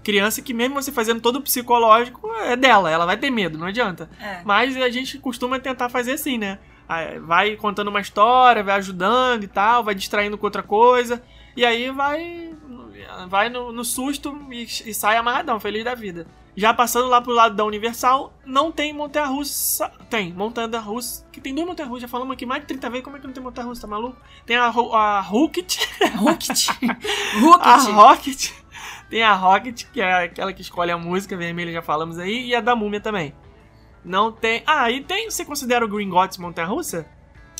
criança 0.05 0.39
que, 0.39 0.53
mesmo 0.53 0.75
você 0.75 0.91
fazendo 0.91 1.19
todo 1.19 1.37
o 1.37 1.41
psicológico, 1.41 2.31
é 2.43 2.55
dela, 2.55 2.91
ela 2.91 3.07
vai 3.07 3.17
ter 3.17 3.31
medo, 3.31 3.57
não 3.57 3.65
adianta. 3.65 4.07
É. 4.21 4.41
Mas 4.45 4.77
a 4.77 4.89
gente 4.89 5.17
costuma 5.17 5.59
tentar 5.59 5.89
fazer 5.89 6.13
assim, 6.13 6.37
né? 6.37 6.59
Aí 6.87 7.17
Vai 7.19 7.55
contando 7.55 7.87
uma 7.87 7.99
história, 7.99 8.63
vai 8.63 8.75
ajudando 8.75 9.43
e 9.43 9.47
tal, 9.47 9.83
vai 9.83 9.95
distraindo 9.95 10.37
com 10.37 10.45
outra 10.45 10.61
coisa, 10.61 11.23
e 11.57 11.65
aí 11.65 11.89
vai. 11.89 12.53
Vai 13.27 13.49
no, 13.49 13.71
no 13.71 13.83
susto 13.83 14.37
e, 14.51 14.63
e 14.63 14.93
sai 14.93 15.17
amarradão, 15.17 15.59
feliz 15.59 15.83
da 15.83 15.95
vida. 15.95 16.27
Já 16.57 16.73
passando 16.73 17.09
lá 17.09 17.19
pro 17.21 17.33
lado 17.33 17.53
da 17.53 17.65
Universal, 17.65 18.33
não 18.45 18.71
tem 18.71 18.93
montanha 18.93 19.25
russa. 19.25 19.91
Tem, 20.09 20.31
montanha 20.31 20.79
russa. 20.79 21.25
Que 21.29 21.41
tem 21.41 21.53
duas 21.53 21.67
montanhas 21.67 21.89
russas. 21.89 22.03
Já 22.03 22.07
falamos 22.07 22.33
aqui 22.33 22.45
mais 22.45 22.61
de 22.61 22.67
30 22.67 22.89
vezes. 22.89 23.03
Como 23.03 23.17
é 23.17 23.19
que 23.19 23.27
não 23.27 23.33
tem 23.33 23.43
montanha 23.43 23.67
russa? 23.67 23.81
Tá 23.81 23.87
maluco? 23.87 24.17
Tem 24.45 24.55
a, 24.55 24.67
a 24.67 25.19
Rocket. 25.19 25.77
Rocket. 26.15 26.69
A 27.59 27.77
Rocket. 27.77 28.51
Tem 29.09 29.21
a 29.21 29.33
Rocket, 29.33 29.83
que 29.91 29.99
é 29.99 30.23
aquela 30.23 30.53
que 30.53 30.61
escolhe 30.61 30.91
a 30.91 30.97
música 30.97 31.35
vermelha, 31.35 31.71
já 31.71 31.81
falamos 31.81 32.17
aí. 32.17 32.47
E 32.47 32.55
a 32.55 32.61
da 32.61 32.75
Múmia 32.75 33.01
também. 33.01 33.35
Não 34.03 34.31
tem. 34.31 34.63
Ah, 34.65 34.89
e 34.89 35.03
tem. 35.03 35.29
Você 35.29 35.43
considera 35.43 35.83
o 35.83 35.89
Green 35.89 36.09
Gots 36.09 36.37
montanha 36.37 36.67
russa? 36.67 37.05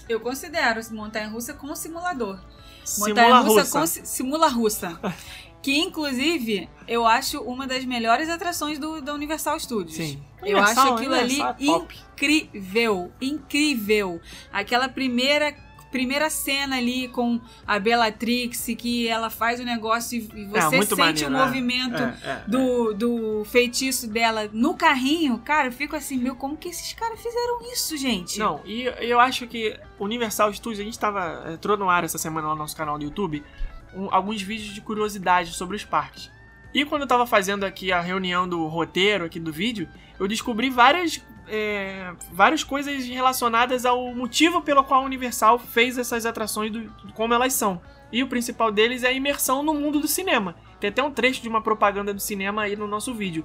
Eu 0.08 0.20
considero 0.22 0.80
montanha 0.94 1.28
russa 1.28 1.54
com 1.54 1.76
simulador. 1.76 2.40
Simula 2.86 3.10
Montanha 3.10 3.40
russa 3.42 3.62
russa. 3.62 3.80
com 3.80 3.86
si- 3.88 4.02
simula 4.06 4.48
russa. 4.48 5.00
que 5.62 5.76
inclusive 5.80 6.70
eu 6.88 7.06
acho 7.08 7.42
uma 7.42 7.66
das 7.66 7.84
melhores 7.86 8.30
atrações 8.30 8.78
do, 8.78 9.02
da 9.02 9.14
Universal 9.16 9.60
Studios. 9.60 9.96
Sim. 9.96 10.22
Eu 10.44 10.60
acho 10.60 10.80
Universal, 10.80 10.94
aquilo 10.96 11.14
ali 11.16 11.24
Universal 11.42 11.56
é 11.60 11.66
top. 11.80 11.96
incrível, 12.14 13.12
incrível. 13.20 14.22
Aquela 14.54 14.88
primeira 14.88 15.52
primeira 15.98 16.30
cena 16.30 16.78
ali 16.78 17.08
com 17.08 17.40
a 17.66 17.80
Bellatrix, 17.80 18.66
que 18.78 19.08
ela 19.08 19.30
faz 19.30 19.60
o 19.60 19.64
negócio 19.64 20.18
e 20.18 20.22
e 20.42 20.46
você 20.46 20.58
É, 20.58 20.70
sente 20.70 20.96
maneiro, 20.96 21.32
o 21.32 21.36
é. 21.38 21.46
movimento 21.46 21.96
É, 22.02 22.18
é, 22.24 22.44
do, 22.48 22.94
do 22.94 23.46
feitiço 23.46 24.08
dela 24.10 24.50
no 24.52 24.74
carrinho, 24.76 25.38
cara, 25.40 25.68
eu 25.68 25.72
fico 25.72 25.96
assim, 25.96 26.18
meu, 26.18 26.36
como 26.36 26.58
que 26.58 26.68
esses 26.70 26.92
caras 26.94 27.20
fizeram 27.22 27.62
isso, 27.72 27.96
gente? 27.98 28.38
Não, 28.40 28.62
e 28.66 28.84
eu 29.00 29.20
acho 29.20 29.48
que 29.48 29.80
Universal 30.00 30.54
Studios, 30.54 30.80
a 30.80 30.84
gente 30.84 31.00
tava. 31.00 31.46
entrou 31.54 31.78
no 31.78 31.90
ar 31.90 32.04
essa 32.04 32.18
semana 32.18 32.48
lá 32.48 32.54
no 32.54 32.60
nosso 32.60 32.76
canal 32.76 32.98
do 32.98 33.04
YouTube, 33.06 33.44
um- 33.94 34.10
alguns 34.14 34.42
vídeos 34.42 34.74
de 34.74 34.82
curiosidade 34.82 35.54
sobre 35.54 35.76
os 35.78 35.84
parques. 35.86 36.30
E 36.74 36.84
quando 36.84 37.04
eu 37.04 37.08
tava 37.08 37.26
fazendo 37.26 37.64
aqui 37.64 37.92
a 37.94 38.02
reunião 38.02 38.48
do 38.50 38.66
roteiro 38.68 39.24
aqui 39.24 39.40
do 39.40 39.52
vídeo, 39.52 39.88
eu 40.20 40.28
descobri 40.28 40.70
várias. 40.70 41.22
É, 41.48 42.14
várias 42.32 42.64
coisas 42.64 43.06
relacionadas 43.06 43.86
ao 43.86 44.14
motivo 44.14 44.62
pelo 44.62 44.84
qual 44.84 45.02
a 45.02 45.06
Universal 45.06 45.60
fez 45.60 45.98
essas 45.98 46.26
atrações 46.26 46.72
do, 46.72 46.90
como 47.14 47.34
elas 47.34 47.54
são. 47.54 47.82
E 48.12 48.24
o 48.24 48.28
principal 48.28 48.72
deles 48.72 49.04
é 49.04 49.08
a 49.08 49.14
imersão 49.14 49.64
no 49.64 49.74
mundo 49.74 50.00
do 50.00 50.08
cinema. 50.08 50.56
Tem 50.80 50.90
até 50.90 51.04
um 51.04 51.12
trecho 51.12 51.42
de 51.42 51.50
uma 51.50 51.62
propaganda 51.62 52.14
do 52.14 52.20
cinema 52.20 52.64
aí 52.64 52.76
no 52.76 52.88
nosso 52.88 53.14
vídeo. 53.14 53.44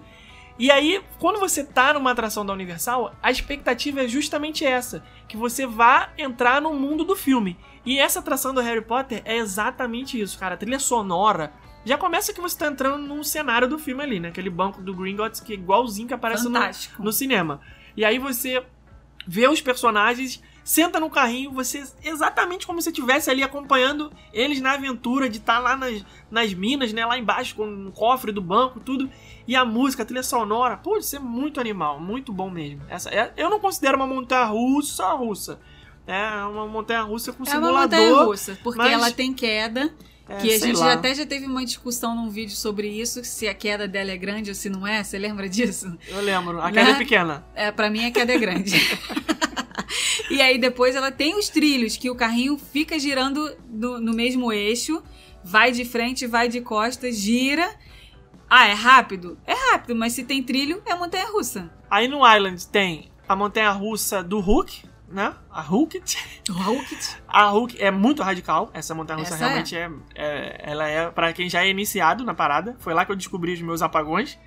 E 0.59 0.71
aí, 0.71 1.03
quando 1.19 1.41
você 1.41 1.65
tá 1.65 1.95
numa 1.95 2.11
atração 2.11 2.45
da 2.45 2.53
Universal, 2.53 3.15
a 3.23 3.31
expectativa 3.31 4.03
é 4.03 4.09
justamente 4.09 4.65
essa: 4.65 5.03
que 5.27 5.37
você 5.37 5.67
vá 5.67 6.11
entrar 6.19 6.61
no 6.61 6.75
mundo 6.75 7.03
do 7.03 7.17
filme. 7.17 7.57
E 7.85 7.99
essa 7.99 8.19
atração 8.19 8.53
do 8.53 8.61
Harry 8.61 8.83
Potter 8.83 9.23
é 9.25 9.39
exatamente 9.39 10.21
isso, 10.21 10.39
cara. 10.39 10.55
A 10.55 10.59
trilha 10.59 10.79
sonora. 10.79 11.53
Já 11.83 11.97
começa 11.97 12.35
que 12.35 12.43
você 12.43 12.59
tá 12.59 12.67
entrando 12.67 12.99
num 12.99 13.25
cenário 13.25 13.67
do 13.67 13.79
filme 13.79 14.03
ali, 14.03 14.21
né? 14.21 14.29
Aquele 14.29 14.51
banco 14.51 14.83
do 14.83 14.93
Gringotts 14.95 15.41
que 15.41 15.55
é 15.55 15.57
igualzinho 15.57 16.07
que 16.07 16.13
aparece 16.13 16.47
no, 16.47 16.61
no 16.99 17.11
cinema. 17.11 17.63
E 18.01 18.05
aí 18.05 18.19
você 18.19 18.65
vê 19.27 19.47
os 19.47 19.61
personagens, 19.61 20.43
senta 20.65 20.99
no 20.99 21.11
carrinho, 21.11 21.51
você 21.53 21.85
exatamente 22.03 22.67
como 22.67 22.81
se 22.81 22.89
estivesse 22.89 23.31
ali 23.31 23.43
acompanhando 23.43 24.11
eles 24.33 24.59
na 24.59 24.73
aventura 24.73 25.29
de 25.29 25.37
estar 25.37 25.59
lá 25.59 25.77
nas, 25.77 26.03
nas 26.31 26.55
minas, 26.55 26.95
né, 26.95 27.05
lá 27.05 27.19
embaixo 27.19 27.55
com 27.55 27.65
o 27.89 27.93
cofre 27.93 28.33
do 28.33 28.41
banco, 28.41 28.81
tudo. 28.81 29.11
E 29.47 29.55
a 29.55 29.67
música, 29.67 30.03
a 30.03 30.07
trilha 30.07 30.23
sonora, 30.23 30.79
pô, 30.79 30.97
isso 30.97 31.15
é 31.15 31.19
muito 31.19 31.61
animal, 31.61 32.01
muito 32.01 32.33
bom 32.33 32.49
mesmo. 32.49 32.81
Essa 32.89 33.11
é- 33.11 33.35
eu 33.37 33.51
não 33.51 33.61
considero 33.61 33.97
uma 33.97 34.07
montanha 34.07 34.45
russa 34.45 35.07
russa. 35.13 35.61
É 36.07 36.43
uma 36.45 36.67
montanha 36.67 37.03
russa 37.03 37.35
com 37.35 37.45
É 37.45 37.59
uma 37.59 37.71
montanha 37.83 38.01
simulador. 38.01 38.29
russa, 38.29 38.59
porque 38.63 38.79
mas- 38.79 38.93
ela 38.93 39.13
tem 39.13 39.35
queda. 39.35 39.95
É, 40.31 40.37
que 40.37 40.53
a 40.55 40.59
gente 40.59 40.79
lá. 40.79 40.93
até 40.93 41.15
já 41.15 41.27
teve 41.27 41.47
uma 41.47 41.65
discussão 41.65 42.15
num 42.15 42.31
vídeo 42.31 42.55
sobre 42.57 42.89
isso, 42.89 43.25
se 43.25 43.49
a 43.49 43.55
queda 43.55 43.87
dela 43.89 44.11
é 44.11 44.17
grande 44.17 44.51
ou 44.51 44.55
se 44.55 44.69
não 44.71 44.87
é. 44.87 45.03
Você 45.03 45.19
lembra 45.19 45.49
disso? 45.49 45.97
Eu 46.09 46.21
lembro, 46.21 46.61
a 46.61 46.71
queda 46.71 46.85
Né? 46.85 46.91
é 46.91 46.99
pequena. 46.99 47.45
É, 47.55 47.71
pra 47.71 47.91
mim 47.91 48.05
a 48.07 48.11
queda 48.11 48.33
é 48.33 48.39
grande. 48.39 48.75
e 50.31 50.41
aí 50.41 50.59
depois 50.59 50.95
ela 50.95 51.11
tem 51.11 51.37
os 51.39 51.49
trilhos, 51.49 51.97
que 51.97 52.11
o 52.11 52.15
carrinho 52.15 52.57
fica 52.59 52.99
girando 52.99 53.55
no, 53.69 54.01
no 54.01 54.13
mesmo 54.15 54.53
eixo, 54.53 55.03
vai 55.43 55.73
de 55.73 55.85
frente, 55.85 56.27
vai 56.27 56.49
de 56.49 56.61
costas, 56.61 57.17
gira. 57.19 57.69
Ah, 58.49 58.67
é 58.67 58.73
rápido? 58.73 59.39
É 59.47 59.55
rápido, 59.73 59.95
mas 59.95 60.13
se 60.13 60.25
tem 60.25 60.43
trilho, 60.43 60.83
é 60.87 60.95
montanha 60.95 61.27
russa. 61.31 61.71
Aí 61.91 62.09
no 62.09 62.19
Island 62.27 62.67
tem 62.69 63.11
a 63.29 63.37
montanha 63.37 63.71
russa 63.71 64.23
do 64.23 64.41
Hulk, 64.41 64.83
né? 65.11 65.35
A 65.51 65.61
Hulk. 65.61 66.03
A 67.29 67.45
Hulk 67.47 67.81
é 67.83 67.91
muito 67.91 68.23
radical. 68.23 68.71
Essa 68.73 68.95
montanha 68.95 69.19
russa 69.19 69.35
Essa 69.35 69.45
realmente 69.47 69.77
é. 69.77 69.91
é- 70.15 70.61
Ela 70.71 70.89
é 70.89 71.11
pra 71.11 71.33
quem 71.33 71.49
já 71.49 71.65
é 71.65 71.69
iniciado 71.69 72.25
na 72.25 72.35
parada. 72.35 72.77
Foi 72.79 72.95
lá 72.95 73.05
que 73.05 73.13
eu 73.13 73.17
descobri 73.17 73.53
os 73.53 73.61
meus 73.61 73.83
apagões. 73.83 74.39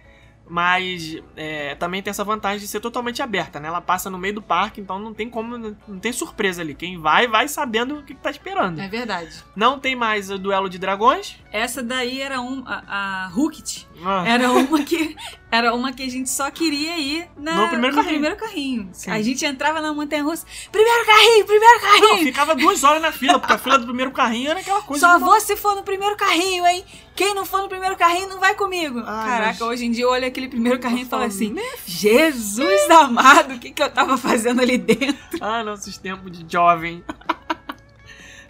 Mas 0.46 1.18
é, 1.38 1.74
também 1.76 2.02
tem 2.04 2.12
essa 2.12 2.24
vantagem 2.24 2.60
de 2.60 2.68
ser 2.68 2.82
totalmente 2.82 3.22
aberta, 3.22 3.62
né? 3.62 3.70
Ela 3.70 3.80
passa 3.80 4.10
no 4.10 4.18
meio 4.18 4.36
do 4.36 4.42
parque, 4.42 4.82
então 4.82 5.00
não 5.00 5.14
tem 5.14 5.30
como. 5.30 5.58
Não 5.58 6.00
tem 6.00 6.12
surpresa 6.12 6.62
ali. 6.62 6.76
Quem 6.76 6.98
vai, 6.98 7.28
vai 7.30 7.48
sabendo 7.48 8.00
o 8.00 8.04
que 8.04 8.14
tá 8.14 8.30
esperando. 8.30 8.80
É 8.82 8.88
verdade. 8.90 9.42
Não 9.56 9.80
tem 9.80 9.96
mais 9.96 10.30
o 10.30 10.38
duelo 10.38 10.70
de 10.70 10.78
dragões. 10.78 11.40
Essa 11.50 11.82
daí 11.82 12.22
era 12.22 12.42
um. 12.42 12.62
A, 12.68 13.28
a 13.28 13.32
Hookit 13.34 13.88
Ah, 14.06 14.24
era 14.28 14.52
uma 14.52 14.84
que. 14.84 15.16
Era 15.52 15.72
uma 15.76 15.94
que 15.94 16.02
a 16.02 16.10
gente 16.10 16.30
só 16.32 16.50
queria 16.50 16.98
ir 16.98 17.28
na, 17.38 17.54
No 17.56 17.70
primeiro 17.70 17.96
carrinho. 17.96 18.14
primeiro 18.14 18.36
carrinho. 18.36 18.92
A 19.08 19.22
gente 19.22 19.46
entrava 19.46 19.80
na 19.82 19.94
montanha 19.94 20.24
russa. 20.24 20.46
Primeiro 20.72 21.06
carrinho, 21.06 21.46
primeiro 21.46 21.76
Não, 21.82 21.90
carrinho! 22.02 22.24
ficava 22.26 22.56
duas 22.56 22.84
horas 22.84 23.02
na 23.02 23.12
fila, 23.12 23.38
porque 23.40 23.54
a 23.54 23.58
fila 23.60 23.78
do 23.78 23.86
primeiro 23.86 24.10
carrinho 24.12 24.50
era 24.50 24.60
aquela 24.62 24.82
coisa. 24.82 25.06
Só 25.08 25.20
vou 25.20 25.40
se 25.40 25.56
for 25.56 25.76
no 25.76 25.84
primeiro 25.84 26.16
carrinho, 26.16 26.66
hein? 26.66 26.84
Quem 27.16 27.36
não 27.36 27.46
for 27.46 27.62
no 27.62 27.70
primeiro 27.70 27.96
carrinho 27.96 28.28
não 28.30 28.40
vai 28.40 28.56
comigo. 28.56 29.00
Ah, 29.02 29.26
Caraca, 29.28 29.46
mas- 29.46 29.62
hoje 29.62 29.86
em 29.86 29.92
dia 29.92 30.06
eu 30.06 30.10
olho 30.10 30.26
aquele 30.26 30.48
primeiro 30.48 30.80
carrinho 30.80 31.04
e 31.04 31.06
falo 31.06 31.22
falo, 31.22 31.32
assim: 31.32 31.56
Jesus 31.86 32.90
amado, 32.90 33.54
o 33.56 33.60
que, 33.60 33.70
que 33.72 33.84
eu 33.84 33.92
tava 33.92 34.18
fazendo 34.18 34.60
ali 34.62 34.78
dentro? 34.80 35.38
Ah, 35.40 35.64
nossos 35.64 35.98
tempos 36.00 36.32
de 36.32 36.44
jovem. 36.52 37.04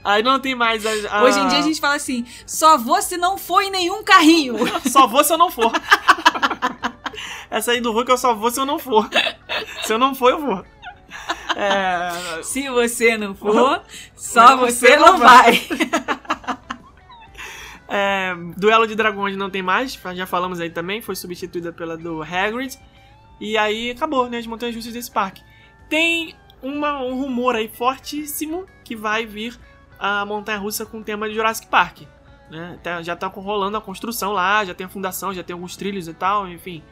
Aí 0.04 0.22
não 0.22 0.40
tem 0.40 0.54
mais 0.56 0.86
a, 0.86 0.90
a- 1.18 1.24
Hoje 1.24 1.40
em 1.40 1.48
dia 1.48 1.60
a 1.60 1.62
gente 1.62 1.80
fala 1.80 1.96
assim: 1.96 2.26
só 2.46 2.78
vou 2.78 3.02
se 3.02 3.18
não 3.18 3.38
for 3.38 3.62
em 3.62 3.72
nenhum 3.72 4.04
carrinho. 4.04 4.56
Só 4.90 5.08
vou 5.08 5.24
se 5.24 5.34
eu 5.34 5.38
não 5.38 5.50
for. 5.50 5.72
Essa 7.50 7.72
aí 7.72 7.82
do 7.82 7.92
Hulk 7.92 8.10
eu 8.10 8.18
só 8.18 8.34
vou 8.34 8.50
se 8.52 8.60
eu 8.60 8.66
não 8.66 8.80
for. 8.80 9.08
Se 9.84 9.94
eu 9.94 10.00
não 10.00 10.16
for, 10.16 10.32
eu 10.32 10.40
vou. 10.42 10.66
É, 11.56 12.42
se 12.42 12.68
você 12.70 13.16
não 13.16 13.36
for, 13.36 13.84
só 14.16 14.58
Você 14.58 14.88
você 14.88 14.98
não 14.98 15.14
não 15.14 15.18
vai. 15.20 15.62
é, 17.88 18.34
Duelo 18.58 18.88
de 18.88 18.96
Dragões 18.96 19.38
não 19.38 19.50
tem 19.50 19.62
mais, 19.62 20.00
já 20.16 20.26
falamos 20.26 20.60
aí 20.60 20.70
também, 20.70 21.02
foi 21.02 21.16
substituída 21.16 21.72
pela 21.72 21.96
do 21.96 22.22
Hagrid. 22.24 22.78
E 23.40 23.58
aí 23.58 23.92
acabou, 23.92 24.30
né, 24.30 24.38
as 24.40 24.48
montanhas 24.48 24.76
russas 24.76 24.94
desse 24.94 25.12
parque. 25.12 25.44
Tem 25.90 26.34
uma- 26.62 27.02
um 27.04 27.20
rumor 27.22 27.56
aí 27.56 27.68
fortíssimo 27.68 28.66
que 28.84 28.96
vai 28.96 29.26
vir 29.26 29.58
a 30.04 30.26
montanha 30.26 30.58
russa 30.58 30.86
com 30.86 31.00
o 31.00 31.04
tema 31.04 31.30
de 31.30 31.36
Jurassic 31.36 31.68
Park. 31.68 32.02
Né? 32.52 32.78
Tá- 32.84 33.02
já 33.02 33.16
tá 33.16 33.28
rolando 33.28 33.78
a 33.78 33.82
construção 33.82 34.34
lá, 34.34 34.66
já 34.66 34.74
tem 34.74 34.86
a 34.86 34.90
fundação, 34.90 35.34
já 35.34 35.42
tem 35.42 35.54
alguns 35.54 35.78
trilhos 35.78 36.10
e 36.10 36.14
tal, 36.14 36.46
enfim. 36.50 36.84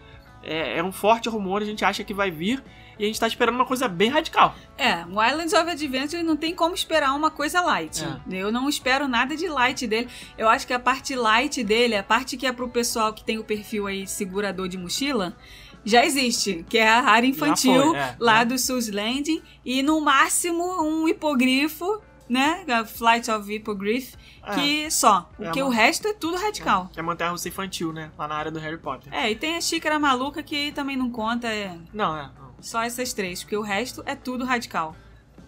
É, 0.42 0.78
é 0.78 0.84
um 0.84 0.94
forte 0.94 1.28
rumor, 1.28 1.62
a 1.62 1.66
gente 1.66 1.84
acha 1.84 2.06
que 2.06 2.14
vai 2.14 2.32
vir 2.32 2.64
e 2.98 3.04
a 3.04 3.08
gente 3.08 3.20
tá 3.20 3.28
esperando 3.28 3.56
uma 3.56 3.66
coisa 3.66 3.88
bem 3.90 4.10
radical. 4.10 4.56
É, 4.78 5.06
o 5.06 5.22
Islands 5.22 5.52
of 5.52 5.70
Adventure 5.70 6.24
não 6.24 6.38
tem 6.38 6.56
como 6.56 6.74
esperar 6.74 7.14
uma 7.14 7.30
coisa 7.30 7.60
light. 7.60 8.02
É. 8.02 8.36
Eu 8.36 8.50
não 8.50 8.70
espero 8.70 9.10
nada 9.10 9.36
de 9.36 9.48
light 9.50 9.86
dele. 9.86 10.08
Eu 10.38 10.48
acho 10.48 10.66
que 10.66 10.74
a 10.74 10.80
parte 10.80 11.14
light 11.14 11.62
dele, 11.66 11.98
a 11.98 12.04
parte 12.04 12.38
que 12.38 12.48
é 12.48 12.54
pro 12.54 12.70
pessoal 12.70 13.14
que 13.14 13.26
tem 13.26 13.38
o 13.38 13.44
perfil 13.44 13.88
aí 13.88 14.08
segurador 14.08 14.70
de 14.70 14.78
mochila, 14.78 15.36
já 15.84 16.06
existe, 16.06 16.66
que 16.70 16.78
é 16.78 16.88
a 16.88 17.04
área 17.04 17.28
infantil 17.28 17.90
foi, 17.90 17.98
é, 17.98 18.16
lá 18.20 18.42
é. 18.42 18.46
do 18.46 18.58
Sus 18.58 18.88
Landing 18.90 19.42
e 19.66 19.84
no 19.84 20.00
máximo 20.00 20.64
um 20.82 21.08
hipogrifo, 21.08 22.02
né? 22.32 22.64
A 22.70 22.86
Flight 22.86 23.30
of 23.30 23.54
Hippogriff, 23.54 24.16
É. 24.44 24.56
que 24.56 24.90
só. 24.92 25.30
É 25.38 25.44
Porque 25.44 25.62
uma- 25.62 25.68
o 25.70 25.72
resto 25.74 26.08
é 26.08 26.14
tudo 26.14 26.38
radical. 26.38 26.90
Que 26.94 27.00
é 27.00 27.04
a 27.04 27.06
montanha 27.06 27.32
russa 27.32 27.50
infantil, 27.50 27.92
né? 27.92 28.10
Lá 28.18 28.28
na 28.28 28.36
área 28.36 28.50
do 28.52 28.58
Harry 28.60 28.78
Potter. 28.78 29.14
É, 29.14 29.30
e 29.30 29.36
tem 29.36 29.58
a 29.58 29.62
xícara 29.62 30.00
maluca 30.00 30.42
que 30.42 30.72
também 30.72 30.96
não 30.96 31.12
conta, 31.12 31.48
é 31.50 31.78
Não, 31.94 32.18
é. 32.18 32.30
só 32.62 32.82
essas 32.84 33.12
três, 33.12 33.44
porque 33.44 33.58
o 33.58 33.62
resto 33.62 34.02
é 34.06 34.16
tudo 34.16 34.46
radical. 34.46 34.96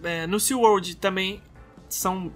É, 0.04 0.28
no 0.28 0.40
SeaWorld 0.40 0.98
também 0.98 1.42
são, 1.88 2.32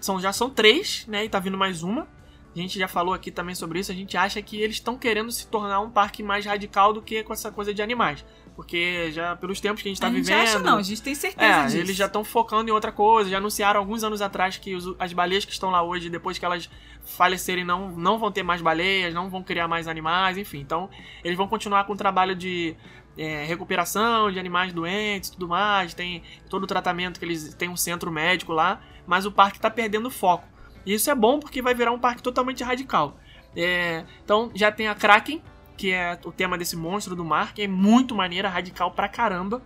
são 0.00 0.18
já 0.18 0.32
são 0.32 0.48
três, 0.48 1.04
né? 1.06 1.26
E 1.26 1.28
tá 1.28 1.38
vindo 1.38 1.58
mais 1.58 1.82
uma. 1.82 2.08
A 2.54 2.58
gente 2.58 2.78
já 2.78 2.88
falou 2.88 3.14
aqui 3.14 3.30
também 3.30 3.54
sobre 3.54 3.78
isso. 3.80 3.92
A 3.92 3.94
gente 3.94 4.16
acha 4.16 4.40
que 4.42 4.60
eles 4.60 4.76
estão 4.76 4.96
querendo 4.96 5.30
se 5.30 5.46
tornar 5.46 5.80
um 5.80 5.90
parque 5.90 6.22
mais 6.22 6.44
radical 6.46 6.92
do 6.92 7.00
que 7.00 7.22
com 7.22 7.32
essa 7.32 7.50
coisa 7.52 7.72
de 7.72 7.80
animais. 7.80 8.24
Porque 8.56 9.10
já 9.12 9.34
pelos 9.36 9.58
tempos 9.60 9.82
que 9.82 9.88
a 9.88 9.90
gente 9.90 10.00
tá 10.00 10.08
a 10.08 10.10
gente 10.10 10.24
vivendo. 10.26 10.42
acha 10.42 10.58
não, 10.58 10.78
a 10.78 10.82
gente 10.82 11.00
tem 11.00 11.14
certeza 11.14 11.50
É, 11.62 11.64
disso. 11.64 11.76
eles 11.78 11.96
já 11.96 12.06
estão 12.06 12.22
focando 12.22 12.68
em 12.68 12.72
outra 12.72 12.92
coisa. 12.92 13.30
Já 13.30 13.38
anunciaram 13.38 13.80
alguns 13.80 14.04
anos 14.04 14.20
atrás 14.20 14.56
que 14.58 14.74
os- 14.74 14.94
as 14.98 15.12
baleias 15.12 15.44
que 15.44 15.52
estão 15.52 15.70
lá 15.70 15.82
hoje, 15.82 16.10
depois 16.10 16.38
que 16.38 16.44
elas 16.44 16.68
falecerem, 17.04 17.64
não, 17.64 17.90
não 17.92 18.18
vão 18.18 18.30
ter 18.30 18.42
mais 18.42 18.60
baleias, 18.60 19.14
não 19.14 19.30
vão 19.30 19.42
criar 19.42 19.66
mais 19.66 19.88
animais, 19.88 20.36
enfim. 20.36 20.58
Então, 20.58 20.90
eles 21.24 21.36
vão 21.38 21.48
continuar 21.48 21.84
com 21.84 21.94
o 21.94 21.96
trabalho 21.96 22.34
de 22.34 22.76
é, 23.18 23.44
recuperação 23.44 24.30
de 24.30 24.38
animais 24.38 24.72
doentes 24.72 25.30
e 25.30 25.32
tudo 25.32 25.48
mais. 25.48 25.94
Tem 25.94 26.22
todo 26.48 26.64
o 26.64 26.66
tratamento 26.66 27.18
que 27.18 27.24
eles 27.24 27.54
têm 27.54 27.68
um 27.68 27.76
centro 27.76 28.10
médico 28.10 28.52
lá, 28.52 28.80
mas 29.06 29.24
o 29.26 29.32
parque 29.32 29.56
está 29.58 29.70
perdendo 29.70 30.10
foco. 30.10 30.46
E 30.86 30.94
isso 30.94 31.10
é 31.10 31.14
bom 31.14 31.40
porque 31.40 31.60
vai 31.62 31.74
virar 31.74 31.92
um 31.92 31.98
parque 31.98 32.22
totalmente 32.22 32.62
radical. 32.62 33.18
É, 33.56 34.04
então, 34.24 34.50
já 34.54 34.70
tem 34.70 34.86
a 34.88 34.94
Kraken, 34.94 35.42
que 35.80 35.92
é 35.92 36.18
o 36.26 36.30
tema 36.30 36.58
desse 36.58 36.76
monstro 36.76 37.16
do 37.16 37.24
mar, 37.24 37.54
que 37.54 37.62
é 37.62 37.66
muito 37.66 38.14
maneira, 38.14 38.50
radical 38.50 38.90
pra 38.90 39.08
caramba. 39.08 39.62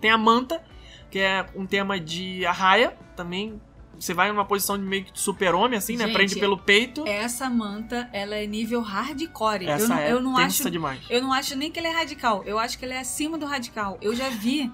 Tem 0.00 0.10
a 0.10 0.16
Manta, 0.16 0.64
que 1.10 1.18
é 1.18 1.44
um 1.54 1.66
tema 1.66 2.00
de 2.00 2.46
arraia, 2.46 2.96
também. 3.14 3.60
Você 3.98 4.14
vai 4.14 4.32
numa 4.32 4.46
posição 4.46 4.78
de 4.78 4.84
meio 4.84 5.04
que 5.04 5.10
super-homem, 5.12 5.76
assim, 5.76 5.98
né? 5.98 6.06
Gente, 6.06 6.14
Prende 6.14 6.36
pelo 6.36 6.56
peito. 6.56 7.06
Essa 7.06 7.50
manta, 7.50 8.08
ela 8.10 8.34
é 8.34 8.46
nível 8.46 8.80
hardcore. 8.80 9.66
Essa 9.66 9.84
eu 9.84 9.88
não, 9.88 9.98
é 9.98 10.12
eu 10.12 10.20
não 10.22 10.36
acho, 10.38 10.70
demais. 10.70 11.00
eu 11.10 11.20
não 11.20 11.30
acho 11.30 11.54
nem 11.56 11.70
que 11.70 11.78
ele 11.78 11.88
é 11.88 11.92
radical. 11.92 12.42
Eu 12.46 12.58
acho 12.58 12.78
que 12.78 12.86
ele 12.86 12.94
é 12.94 13.00
acima 13.00 13.36
do 13.36 13.44
radical. 13.44 13.98
Eu 14.00 14.16
já 14.16 14.30
vi, 14.30 14.72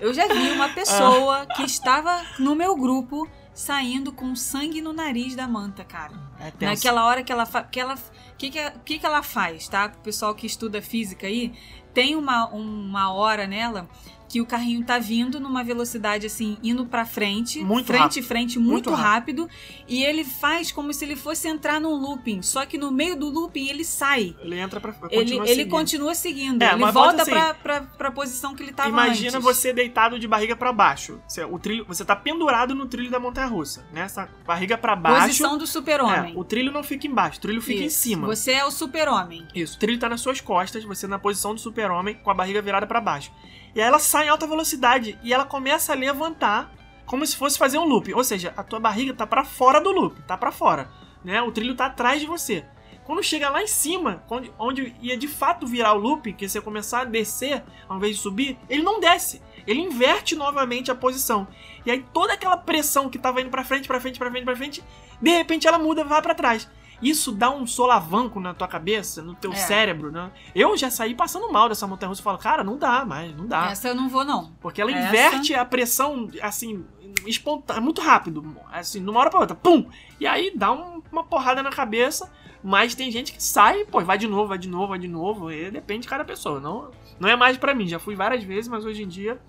eu 0.00 0.12
já 0.12 0.26
vi 0.26 0.50
uma 0.50 0.68
pessoa 0.70 1.46
que 1.54 1.62
estava 1.62 2.26
no 2.40 2.56
meu 2.56 2.74
grupo 2.74 3.30
saindo 3.58 4.12
com 4.12 4.36
sangue 4.36 4.80
no 4.80 4.92
nariz 4.92 5.34
da 5.34 5.48
manta, 5.48 5.84
cara. 5.84 6.14
É 6.38 6.52
tenso. 6.52 6.74
Naquela 6.74 7.04
hora 7.04 7.24
que 7.24 7.32
ela 7.32 7.44
fa... 7.44 7.60
que 7.64 7.80
ela 7.80 7.98
que 8.38 8.50
que, 8.50 8.70
que 8.84 8.98
que 9.00 9.04
ela 9.04 9.20
faz, 9.20 9.66
tá? 9.66 9.92
O 9.98 10.00
pessoal 10.00 10.32
que 10.32 10.46
estuda 10.46 10.80
física 10.80 11.26
aí 11.26 11.52
tem 11.92 12.14
uma, 12.14 12.46
uma 12.50 13.12
hora 13.12 13.48
nela 13.48 13.88
que 14.28 14.40
o 14.40 14.46
carrinho 14.46 14.84
tá 14.84 14.98
vindo 14.98 15.40
numa 15.40 15.64
velocidade 15.64 16.26
assim, 16.26 16.58
indo 16.62 16.84
pra 16.86 17.04
frente, 17.06 17.64
Muito 17.64 17.86
frente 17.86 18.02
rápido. 18.02 18.24
frente, 18.26 18.58
muito, 18.58 18.90
Muito 18.90 18.90
rápido. 18.92 19.48
e 19.88 20.02
ele 20.04 20.22
faz 20.24 20.70
como 20.70 20.92
se 20.92 21.04
ele 21.04 21.16
fosse 21.16 21.48
entrar 21.48 21.80
num 21.80 21.94
looping, 21.94 22.42
só 22.42 22.66
que 22.66 22.76
no 22.76 22.90
meio 22.90 23.16
do 23.16 23.28
looping 23.28 23.68
ele 23.68 23.84
sai. 23.84 24.36
Ele 24.40 24.58
entra 24.58 24.80
pra. 24.80 24.90
Ele, 25.10 25.20
continua 25.20 25.44
ele 25.46 25.54
seguindo. 25.54 25.70
continua 25.70 26.14
seguindo, 26.14 26.62
É, 26.62 26.72
ele 26.74 26.92
volta 26.92 27.22
assim, 27.22 27.30
pra, 27.30 27.54
pra, 27.54 27.80
pra 27.80 28.10
posição 28.10 28.54
que 28.54 28.62
ele 28.62 28.72
tava 28.72 28.88
Imagina 28.90 29.38
antes. 29.38 29.42
você 29.42 29.72
deitado 29.72 30.18
de 30.18 30.28
barriga 30.28 30.54
pra 30.54 30.72
baixo. 30.72 31.20
Você, 31.26 31.44
o 31.44 31.58
trilho, 31.58 31.84
você 31.86 32.04
tá 32.04 32.14
pendurado 32.14 32.74
no 32.74 32.86
trilho 32.86 33.10
da 33.10 33.18
montanha 33.18 33.46
russa, 33.46 33.86
né? 33.92 34.02
Essa 34.02 34.28
barriga 34.46 34.76
pra 34.76 34.94
baixo. 34.94 35.26
Posição 35.28 35.56
do 35.56 35.66
super-homem. 35.66 36.34
É, 36.34 36.38
o 36.38 36.44
trilho 36.44 36.70
não 36.70 36.82
fica 36.82 37.06
embaixo, 37.06 37.38
o 37.38 37.40
trilho 37.40 37.62
fica 37.62 37.82
em 37.82 37.86
Isso. 37.86 37.98
cima. 38.00 38.26
Você 38.26 38.52
é 38.52 38.64
o 38.64 38.70
super-homem. 38.70 39.46
Isso, 39.54 39.76
o 39.76 39.78
trilho 39.78 39.98
tá 39.98 40.08
nas 40.08 40.20
suas 40.20 40.40
costas, 40.40 40.84
você 40.84 41.06
na 41.06 41.18
posição 41.18 41.54
do 41.54 41.60
super-homem, 41.60 42.14
com 42.22 42.30
a 42.30 42.34
barriga 42.34 42.60
virada 42.60 42.86
pra 42.86 43.00
baixo. 43.00 43.32
E 43.78 43.80
aí 43.80 43.86
ela 43.86 44.00
sai 44.00 44.26
em 44.26 44.28
alta 44.28 44.44
velocidade 44.44 45.16
e 45.22 45.32
ela 45.32 45.44
começa 45.44 45.92
a 45.92 45.94
levantar 45.94 46.68
como 47.06 47.24
se 47.24 47.36
fosse 47.36 47.56
fazer 47.56 47.78
um 47.78 47.84
loop. 47.84 48.12
Ou 48.12 48.24
seja, 48.24 48.52
a 48.56 48.64
tua 48.64 48.80
barriga 48.80 49.14
tá 49.14 49.24
pra 49.24 49.44
fora 49.44 49.80
do 49.80 49.92
loop, 49.92 50.20
tá 50.22 50.36
pra 50.36 50.50
fora, 50.50 50.90
né? 51.24 51.40
O 51.42 51.52
trilho 51.52 51.76
tá 51.76 51.86
atrás 51.86 52.20
de 52.20 52.26
você. 52.26 52.64
Quando 53.04 53.22
chega 53.22 53.48
lá 53.48 53.62
em 53.62 53.68
cima, 53.68 54.24
onde, 54.58 54.96
ia 55.00 55.16
de 55.16 55.28
fato 55.28 55.64
virar 55.64 55.92
o 55.92 55.96
loop, 55.96 56.32
que 56.32 56.48
você 56.48 56.60
começar 56.60 57.02
a 57.02 57.04
descer 57.04 57.62
ao 57.88 57.98
invés 57.98 58.16
de 58.16 58.20
subir, 58.20 58.58
ele 58.68 58.82
não 58.82 58.98
desce. 58.98 59.40
Ele 59.64 59.80
inverte 59.80 60.34
novamente 60.34 60.90
a 60.90 60.94
posição. 60.96 61.46
E 61.86 61.90
aí 61.92 62.04
toda 62.12 62.32
aquela 62.32 62.56
pressão 62.56 63.08
que 63.08 63.16
tava 63.16 63.40
indo 63.40 63.48
pra 63.48 63.62
frente, 63.62 63.86
pra 63.86 64.00
frente, 64.00 64.18
pra 64.18 64.28
frente, 64.28 64.44
pra 64.44 64.56
frente, 64.56 64.84
de 65.22 65.30
repente 65.30 65.68
ela 65.68 65.78
muda 65.78 66.00
e 66.00 66.04
vai 66.04 66.20
pra 66.20 66.34
trás. 66.34 66.68
Isso 67.00 67.30
dá 67.32 67.48
um 67.50 67.66
solavanco 67.66 68.40
na 68.40 68.52
tua 68.52 68.66
cabeça, 68.66 69.22
no 69.22 69.34
teu 69.34 69.52
É. 69.52 69.56
cérebro, 69.56 70.10
né? 70.10 70.30
Eu 70.54 70.76
já 70.76 70.90
saí 70.90 71.14
passando 71.14 71.50
mal 71.52 71.68
dessa 71.68 71.86
montanha 71.86 72.08
russa 72.08 72.20
e 72.20 72.24
falo, 72.24 72.38
cara, 72.38 72.64
não 72.64 72.76
dá 72.76 73.04
mais, 73.04 73.36
não 73.36 73.46
dá. 73.46 73.70
Essa 73.70 73.88
eu 73.88 73.94
não 73.94 74.08
vou, 74.08 74.24
não. 74.24 74.52
Porque 74.60 74.80
ela 74.82 74.90
Essa- 74.90 75.08
inverte 75.08 75.54
a 75.54 75.64
pressão, 75.64 76.28
assim, 76.42 76.84
espontânea, 77.24 77.80
muito 77.80 78.00
rápido. 78.00 78.56
Assim, 78.72 79.02
de 79.02 79.08
uma 79.08 79.20
hora 79.20 79.30
pra 79.30 79.40
outra. 79.40 79.54
Pum! 79.54 79.88
E 80.18 80.26
aí 80.26 80.52
dá 80.54 80.72
um- 80.72 81.00
uma 81.12 81.22
porrada 81.24 81.62
na 81.62 81.70
cabeça. 81.70 82.30
Mas 82.60 82.92
tem 82.96 83.08
gente 83.12 83.32
que 83.32 83.40
sai, 83.40 83.84
pô, 83.84 84.00
vai 84.00 84.18
de 84.18 84.26
novo, 84.26 84.48
vai 84.48 84.58
de 84.58 84.68
novo, 84.68 84.88
vai 84.88 84.98
de 84.98 85.06
novo. 85.06 85.52
E 85.52 85.70
depende 85.70 86.02
de 86.02 86.08
cada 86.08 86.24
pessoa. 86.24 86.58
Não, 86.58 86.90
não 87.20 87.28
é 87.28 87.36
mais 87.36 87.56
pra 87.56 87.72
mim. 87.72 87.86
Já 87.86 88.00
fui 88.00 88.16
várias 88.16 88.42
vezes, 88.42 88.66
mas 88.68 88.84
hoje 88.84 89.04
em 89.04 89.08
dia 89.08 89.40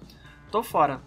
tô 0.51 0.61
fora. 0.61 1.01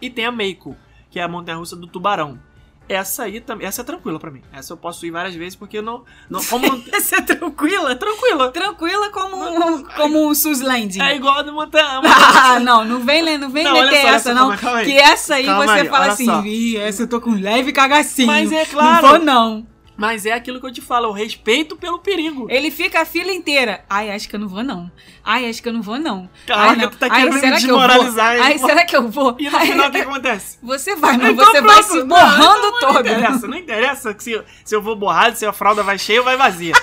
E 0.00 0.08
tem 0.08 0.24
a 0.24 0.32
Meiko, 0.32 0.74
que 1.10 1.20
é 1.20 1.22
a 1.22 1.28
montanha 1.28 1.58
russa 1.58 1.76
do 1.76 1.86
tubarão. 1.86 2.38
Essa 2.86 3.22
aí 3.24 3.40
também, 3.40 3.66
essa 3.66 3.80
é 3.80 3.84
tranquila 3.84 4.18
pra 4.20 4.30
mim. 4.30 4.42
Essa 4.52 4.74
eu 4.74 4.76
posso 4.76 5.06
ir 5.06 5.10
várias 5.10 5.34
vezes 5.34 5.56
porque 5.56 5.78
eu 5.78 5.82
não, 5.82 6.04
não 6.28 6.44
como 6.44 6.66
não, 6.68 6.82
Essa 6.92 7.16
é 7.16 7.20
tranquila? 7.22 7.92
é 7.92 7.94
tranquila. 7.94 8.50
Tranquila 8.52 9.08
como, 9.10 9.36
um- 9.36 9.82
como 9.84 10.28
um 10.28 10.34
Sus 10.34 10.60
Landing. 10.60 11.00
É 11.00 11.16
igual 11.16 11.38
a 11.38 11.42
do 11.42 11.52
montanha. 11.52 12.00
Ah, 12.46 12.60
não, 12.60 12.84
não 12.84 13.00
vem, 13.00 13.38
não 13.38 13.48
vem 13.48 13.64
Não, 13.64 13.72
meter 13.72 14.02
só, 14.02 14.08
essa, 14.08 14.34
não. 14.34 14.40
calma, 14.48 14.56
calma. 14.58 14.82
Que 14.82 14.96
essa 14.98 15.36
aí 15.36 15.46
Calma 15.46 15.66
você 15.66 15.80
aí, 15.80 15.88
fala 15.88 16.06
assim, 16.06 16.24
só. 16.26 16.42
Ih, 16.44 16.76
essa 16.76 17.02
eu 17.04 17.08
tô 17.08 17.20
com 17.20 17.30
leve 17.30 17.72
cagacinho. 17.72 18.26
Mas 18.26 18.52
é 18.52 18.66
claro. 18.66 19.02
Não 19.02 19.10
vou, 19.10 19.18
não. 19.18 19.66
Mas 19.96 20.26
é 20.26 20.32
aquilo 20.32 20.60
que 20.60 20.66
eu 20.66 20.72
te 20.72 20.80
falo, 20.80 21.08
o 21.08 21.12
respeito 21.12 21.76
pelo 21.76 22.00
perigo. 22.00 22.46
Ele 22.50 22.68
fica 22.70 23.02
a 23.02 23.04
fila 23.04 23.30
inteira. 23.30 23.84
Ai, 23.88 24.10
acho 24.10 24.28
que 24.28 24.34
eu 24.34 24.40
não 24.40 24.48
vou, 24.48 24.62
não. 24.64 24.90
Ai, 25.22 25.48
acho 25.48 25.62
que 25.62 25.68
eu 25.68 25.72
não 25.72 25.82
vou, 25.82 25.98
não. 25.98 26.28
Caraca, 26.46 26.70
Ai, 26.70 26.76
não. 26.76 26.90
tu 26.90 26.96
tá 26.98 27.06
Ai, 27.08 27.22
querendo 27.22 27.34
me 27.34 27.40
que 27.40 27.50
desmoralizar, 27.52 28.34
hein? 28.36 28.42
Ai, 28.42 28.58
será 28.58 28.84
que 28.84 28.96
eu 28.96 29.08
vou? 29.08 29.36
E 29.38 29.48
no 29.48 29.56
Ai, 29.56 29.66
final 29.68 29.88
o 29.88 29.92
que 29.92 29.98
acontece? 30.02 30.58
Você 30.62 30.96
vai, 30.96 31.16
mas 31.16 31.30
Então 31.32 31.46
você 31.46 31.60
vai 31.60 31.76
pronto, 31.82 31.92
se 31.92 31.98
não, 31.98 32.06
borrando 32.08 32.70
Não 32.72 32.80
toda. 32.80 33.00
interessa, 33.12 33.46
não 33.46 33.56
interessa 33.56 34.16
se, 34.18 34.42
se 34.64 34.74
eu 34.74 34.82
vou 34.82 34.96
borrado, 34.96 35.36
se 35.36 35.46
a 35.46 35.52
fralda 35.52 35.82
vai 35.84 35.96
cheia 35.96 36.18
ou 36.18 36.24
vai 36.24 36.36
vazia. 36.36 36.74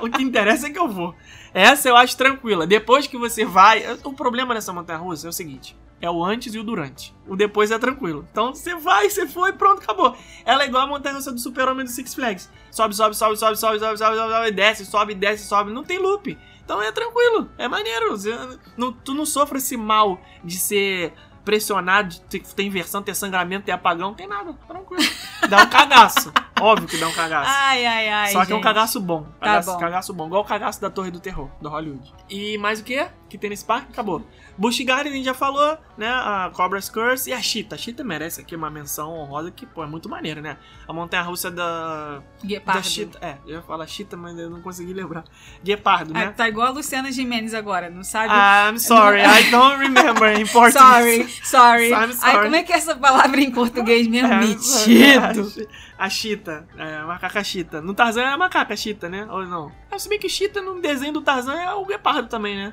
o 0.00 0.10
que 0.10 0.22
interessa 0.22 0.66
é 0.66 0.70
que 0.70 0.78
eu 0.78 0.88
vou. 0.88 1.14
Essa 1.54 1.88
eu 1.88 1.96
acho 1.96 2.16
tranquila. 2.18 2.66
Depois 2.66 3.06
que 3.06 3.16
você 3.16 3.46
vai. 3.46 3.82
O 4.04 4.12
problema 4.12 4.52
dessa 4.54 4.72
montanha 4.74 4.98
russa 4.98 5.26
é 5.26 5.30
o 5.30 5.32
seguinte: 5.32 5.74
é 6.00 6.10
o 6.10 6.24
antes 6.24 6.54
e 6.54 6.58
o 6.58 6.62
durante. 6.64 7.14
O 7.26 7.34
depois 7.36 7.70
é 7.70 7.78
tranquilo. 7.78 8.26
Então 8.30 8.54
você 8.54 8.74
vai, 8.76 9.08
você 9.10 9.26
foi, 9.26 9.52
pronto, 9.52 9.82
acabou. 9.82 10.16
Ela 10.44 10.62
é 10.62 10.66
igual 10.66 10.84
a 10.84 10.86
montanha 10.86 11.14
russa 11.16 11.32
do 11.32 11.38
Super-Homem 11.40 11.84
do 11.84 11.90
Six 11.90 12.14
Flags. 12.14 12.50
Sobe, 12.70 12.94
sobe, 12.94 13.16
sobe, 13.16 13.36
sobe, 13.36 13.56
sobe, 13.58 13.78
sobe, 13.78 13.98
sobe, 13.98 14.16
sobe, 14.16 14.32
sobe, 14.32 14.50
desce, 14.52 14.86
sobe, 14.86 15.14
desce, 15.14 15.44
sobe. 15.46 15.72
Não 15.72 15.82
tem 15.84 15.98
loop. 15.98 16.38
Então 16.64 16.80
é 16.82 16.92
tranquilo, 16.92 17.48
é 17.58 17.66
maneiro. 17.66 18.10
Você 18.10 18.36
não- 18.76 18.92
tu 18.92 19.14
não 19.14 19.24
sofre 19.26 19.58
esse 19.58 19.76
mal 19.76 20.20
de 20.44 20.58
ser 20.58 21.12
pressionado, 21.44 22.10
de 22.10 22.20
ter, 22.20 22.40
ter 22.40 22.62
inversão, 22.62 23.02
ter 23.02 23.14
sangramento, 23.14 23.64
ter 23.64 23.72
apagão, 23.72 24.08
não 24.08 24.14
tem 24.14 24.26
nada. 24.28 24.52
Tranquilo. 24.68 25.02
Dá 25.48 25.62
um 25.62 25.66
cagaço. 25.70 26.30
Óbvio 26.60 26.86
que 26.86 26.98
dá 26.98 27.08
um 27.08 27.12
cagaço. 27.12 27.50
Ai, 27.50 27.86
ai, 27.86 28.08
ai. 28.10 28.32
Só 28.32 28.44
que 28.44 28.52
é 28.52 28.54
um 28.54 28.58
gente. 28.58 28.64
cagaço 28.64 29.00
bom. 29.00 29.22
Tá 29.40 29.46
Cagaço, 29.46 29.72
bom. 29.72 29.78
cagaço 29.78 30.12
bom. 30.12 30.26
Igual 30.26 30.42
o 30.42 30.44
cagaço 30.44 30.78
da 30.80 30.90
Torre 30.90 31.10
do 31.10 31.20
Terror, 31.20 31.48
do 31.62 31.70
Hollywood. 31.70 32.12
E 32.28 32.58
mais 32.58 32.80
o 32.80 32.84
que? 32.84 33.06
Que 33.28 33.36
tem 33.36 33.50
nesse 33.50 33.64
parque? 33.64 33.88
Acabou. 33.92 34.22
Busch 34.56 34.80
Garden 34.84 35.12
a 35.12 35.16
gente 35.16 35.24
já 35.26 35.34
falou, 35.34 35.76
né? 35.98 36.08
A 36.08 36.50
Cobra's 36.54 36.88
Curse 36.88 37.28
e 37.28 37.32
a 37.32 37.40
Cheetah. 37.42 37.74
A 37.76 37.78
Cheetah 37.78 38.02
merece 38.02 38.40
aqui 38.40 38.56
uma 38.56 38.70
menção 38.70 39.12
honrosa 39.12 39.50
que, 39.50 39.66
pô, 39.66 39.84
é 39.84 39.86
muito 39.86 40.08
maneira, 40.08 40.40
né? 40.40 40.56
A 40.86 40.92
montanha 40.92 41.22
russa 41.22 41.50
da. 41.50 42.16
Da 42.18 42.22
Guepardo. 42.42 42.84
Cheetah. 42.88 43.18
É, 43.20 43.36
eu 43.46 43.56
ia 43.56 43.62
falar 43.62 43.86
Cheetah, 43.86 44.16
mas 44.16 44.38
eu 44.38 44.48
não 44.48 44.62
consegui 44.62 44.92
lembrar. 44.94 45.24
Guepardo, 45.62 46.12
Ah, 46.14 46.18
né? 46.26 46.34
tá 46.36 46.48
igual 46.48 46.68
a 46.68 46.70
Luciana 46.70 47.12
Gimenez 47.12 47.52
agora, 47.54 47.90
não 47.90 48.02
sabe? 48.02 48.32
I'm 48.32 48.78
sorry, 48.78 49.20
I 49.22 49.50
don't 49.50 49.78
remember 49.78 50.32
in 50.40 50.46
Portuguese. 50.46 50.72
sorry, 50.82 51.28
sorry. 51.44 51.88
I'm 51.90 51.94
Ai, 51.94 52.12
sorry. 52.14 52.42
como 52.44 52.56
é 52.56 52.62
que 52.62 52.72
é 52.72 52.76
essa 52.76 52.96
palavra 52.96 53.40
em 53.40 53.50
português 53.50 54.06
mesmo? 54.08 54.32
É, 54.32 54.38
Metido. 54.40 55.68
A 55.98 56.08
Cheetah, 56.08 56.64
é, 56.76 56.96
a 56.98 57.04
macaca 57.06 57.42
Cheetah. 57.42 57.80
No 57.82 57.92
Tarzan 57.92 58.22
é 58.22 58.26
a 58.32 58.38
macaca 58.38 58.76
Cheetah, 58.76 59.08
né? 59.08 59.26
Ou 59.28 59.44
não? 59.44 59.72
É, 59.90 59.98
se 59.98 60.08
bem 60.08 60.16
que 60.16 60.28
Cheetah 60.28 60.60
no 60.62 60.80
desenho 60.80 61.12
do 61.12 61.20
Tarzan 61.20 61.54
é 61.56 61.74
o 61.74 61.84
guepardo 61.84 62.28
também, 62.28 62.54
né? 62.56 62.72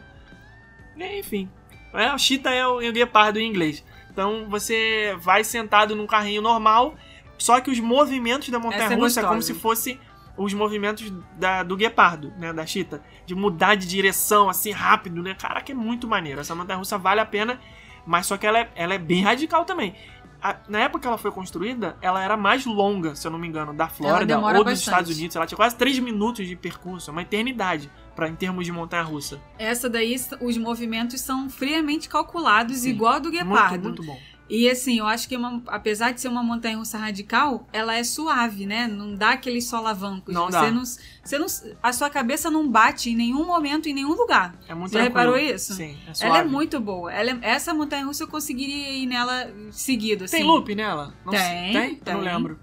É, 0.98 1.20
Enfim. 1.20 1.50
É, 1.94 2.14
o 2.14 2.18
Cheetah 2.18 2.52
é 2.54 2.68
o, 2.68 2.82
é 2.82 2.90
o 2.90 2.94
guepardo 2.94 3.40
em 3.40 3.48
inglês. 3.50 3.84
Então 4.12 4.48
você 4.50 5.16
vai 5.20 5.44
sentado 5.44 5.96
num 5.96 6.08
carrinho 6.08 6.42
normal, 6.42 6.96
só 7.38 7.60
que 7.62 7.70
os 7.72 7.80
movimentos 7.80 8.50
da 8.50 8.60
montanha 8.60 8.84
Essa 8.84 8.94
é 8.94 8.98
russa 8.98 9.20
é 9.22 9.24
como 9.24 9.42
se 9.42 9.54
fosse 9.54 10.00
os 10.38 10.54
movimentos 10.54 11.12
da, 11.38 11.64
do 11.64 11.78
guepardo, 11.78 12.34
né? 12.38 12.52
Da 12.52 12.66
Cheetah. 12.66 13.00
De 13.26 13.34
mudar 13.34 13.76
de 13.76 13.88
direção 13.88 14.50
assim 14.50 14.72
rápido, 14.72 15.22
né? 15.24 15.34
Caraca, 15.34 15.72
é 15.72 15.76
muito 15.76 16.08
maneiro. 16.08 16.42
Essa 16.42 16.54
montanha 16.54 16.78
russa 16.78 16.98
vale 16.98 17.22
a 17.22 17.26
pena, 17.26 17.60
mas 18.06 18.26
só 18.26 18.38
que 18.38 18.46
ela 18.46 18.60
é, 18.60 18.70
ela 18.76 18.94
é 18.94 18.98
bem 18.98 19.24
radical 19.24 19.64
também. 19.64 19.96
A- 20.42 20.58
na 20.68 20.80
época 20.80 21.00
que 21.00 21.08
ela 21.08 21.18
foi 21.18 21.32
construída, 21.32 21.98
ela 22.02 22.22
era 22.22 22.36
mais 22.36 22.66
longa, 22.66 23.16
se 23.16 23.26
eu 23.26 23.32
não 23.32 23.40
me 23.40 23.48
engano, 23.48 23.74
da 23.74 23.88
Flórida 23.88 24.34
ou 24.60 24.64
dos 24.66 24.74
bastante. 24.74 24.94
Estados 24.94 25.18
Unidos. 25.18 25.36
Ela 25.36 25.46
tinha 25.48 25.56
quase 25.58 25.76
3 25.78 25.98
minutos 26.00 26.46
de 26.46 26.56
percurso, 26.56 27.10
é 27.10 27.14
uma 27.14 27.22
eternidade 27.22 27.90
para 28.16 28.30
em 28.30 28.36
termos 28.36 28.66
de 28.66 28.72
montanha 28.72 29.04
russa. 29.04 29.40
Essa 29.60 29.90
daí, 29.90 30.16
os 30.42 30.58
movimentos 30.58 31.20
são 31.22 31.50
friamente 31.50 32.08
calculados, 32.08 32.78
Sim. 32.80 32.90
igual 32.92 33.14
a 33.14 33.20
do 33.20 33.30
guepardo. 33.32 33.84
Muito, 33.84 34.02
muito 34.02 34.04
bom. 34.04 34.36
E 34.48 34.70
assim, 34.70 35.00
eu 35.00 35.08
acho 35.08 35.28
que 35.28 35.36
uma- 35.36 35.64
apesar 35.66 36.12
de 36.12 36.22
ser 36.22 36.28
uma 36.28 36.44
montanha 36.44 36.78
russa 36.78 37.00
radical, 37.00 37.68
ela 37.74 37.96
é 37.96 38.04
suave, 38.04 38.68
né? 38.68 38.86
Não 38.88 39.16
dá 39.16 39.32
aqueles 39.32 39.66
solavancos. 39.66 40.32
Não 40.32 40.46
você 40.46 40.52
dá. 40.52 40.72
Não, 40.72 40.84
você 40.86 41.38
não, 41.40 41.48
a 41.82 41.92
sua 41.92 42.12
cabeça 42.12 42.52
não 42.52 42.70
bate 42.70 43.10
em 43.10 43.16
nenhum 43.16 43.44
momento, 43.44 43.90
em 43.90 43.94
nenhum 43.96 44.14
lugar. 44.14 44.54
É 44.68 44.76
muito 44.76 44.92
Você 44.92 45.00
tranquilo. 45.00 45.32
reparou 45.34 45.38
isso? 45.38 45.74
Sim, 45.74 45.98
é 46.04 46.06
Ela 46.06 46.14
suave. 46.14 46.38
é 46.38 46.44
muito 46.44 46.80
boa. 46.80 47.12
Ela 47.12 47.32
é- 47.32 47.40
essa 47.42 47.74
montanha 47.74 48.06
russa 48.06 48.24
eu 48.24 48.28
conseguiria 48.28 48.92
ir 48.92 49.08
nela 49.08 49.52
seguido, 49.72 50.26
assim. 50.26 50.38
Tem 50.38 50.46
loop 50.46 50.76
nela? 50.76 51.16
Não 51.26 51.32
Tem, 51.34 51.74
tem? 51.74 52.02
Eu 52.06 52.14
não 52.14 52.22
tem. 52.24 52.34
lembro. 52.34 52.60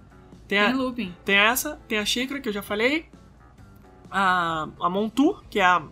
Tem, 0.46 0.60
Tem 0.60 0.72
a- 0.72 0.76
looping. 0.76 1.12
tem 1.24 1.34
essa, 1.36 1.80
tem 1.88 1.98
a 1.98 2.04
xícara 2.04 2.38
que 2.40 2.48
eu 2.48 2.52
já 2.52 2.62
falei. 2.62 3.06
A, 4.14 4.68
a 4.78 4.90
Montour, 4.90 5.42
que 5.48 5.58
é 5.58 5.64
a, 5.64 5.82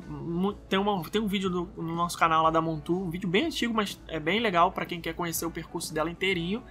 tem, 0.68 0.78
uma, 0.78 1.02
tem 1.08 1.20
um 1.22 1.26
vídeo 1.26 1.48
do- 1.48 1.70
no 1.76 1.94
nosso 1.96 2.18
canal 2.18 2.42
lá 2.42 2.50
da 2.50 2.60
Montour, 2.60 3.02
um 3.02 3.08
vídeo 3.10 3.26
bem 3.28 3.46
antigo, 3.46 3.72
mas 3.72 3.98
é 4.08 4.20
bem 4.20 4.40
legal 4.40 4.70
pra 4.72 4.84
quem 4.84 5.00
quer 5.00 5.14
conhecer 5.14 5.46
o 5.46 5.50
percurso 5.50 5.94
dela 5.94 6.10
inteirinho. 6.10 6.62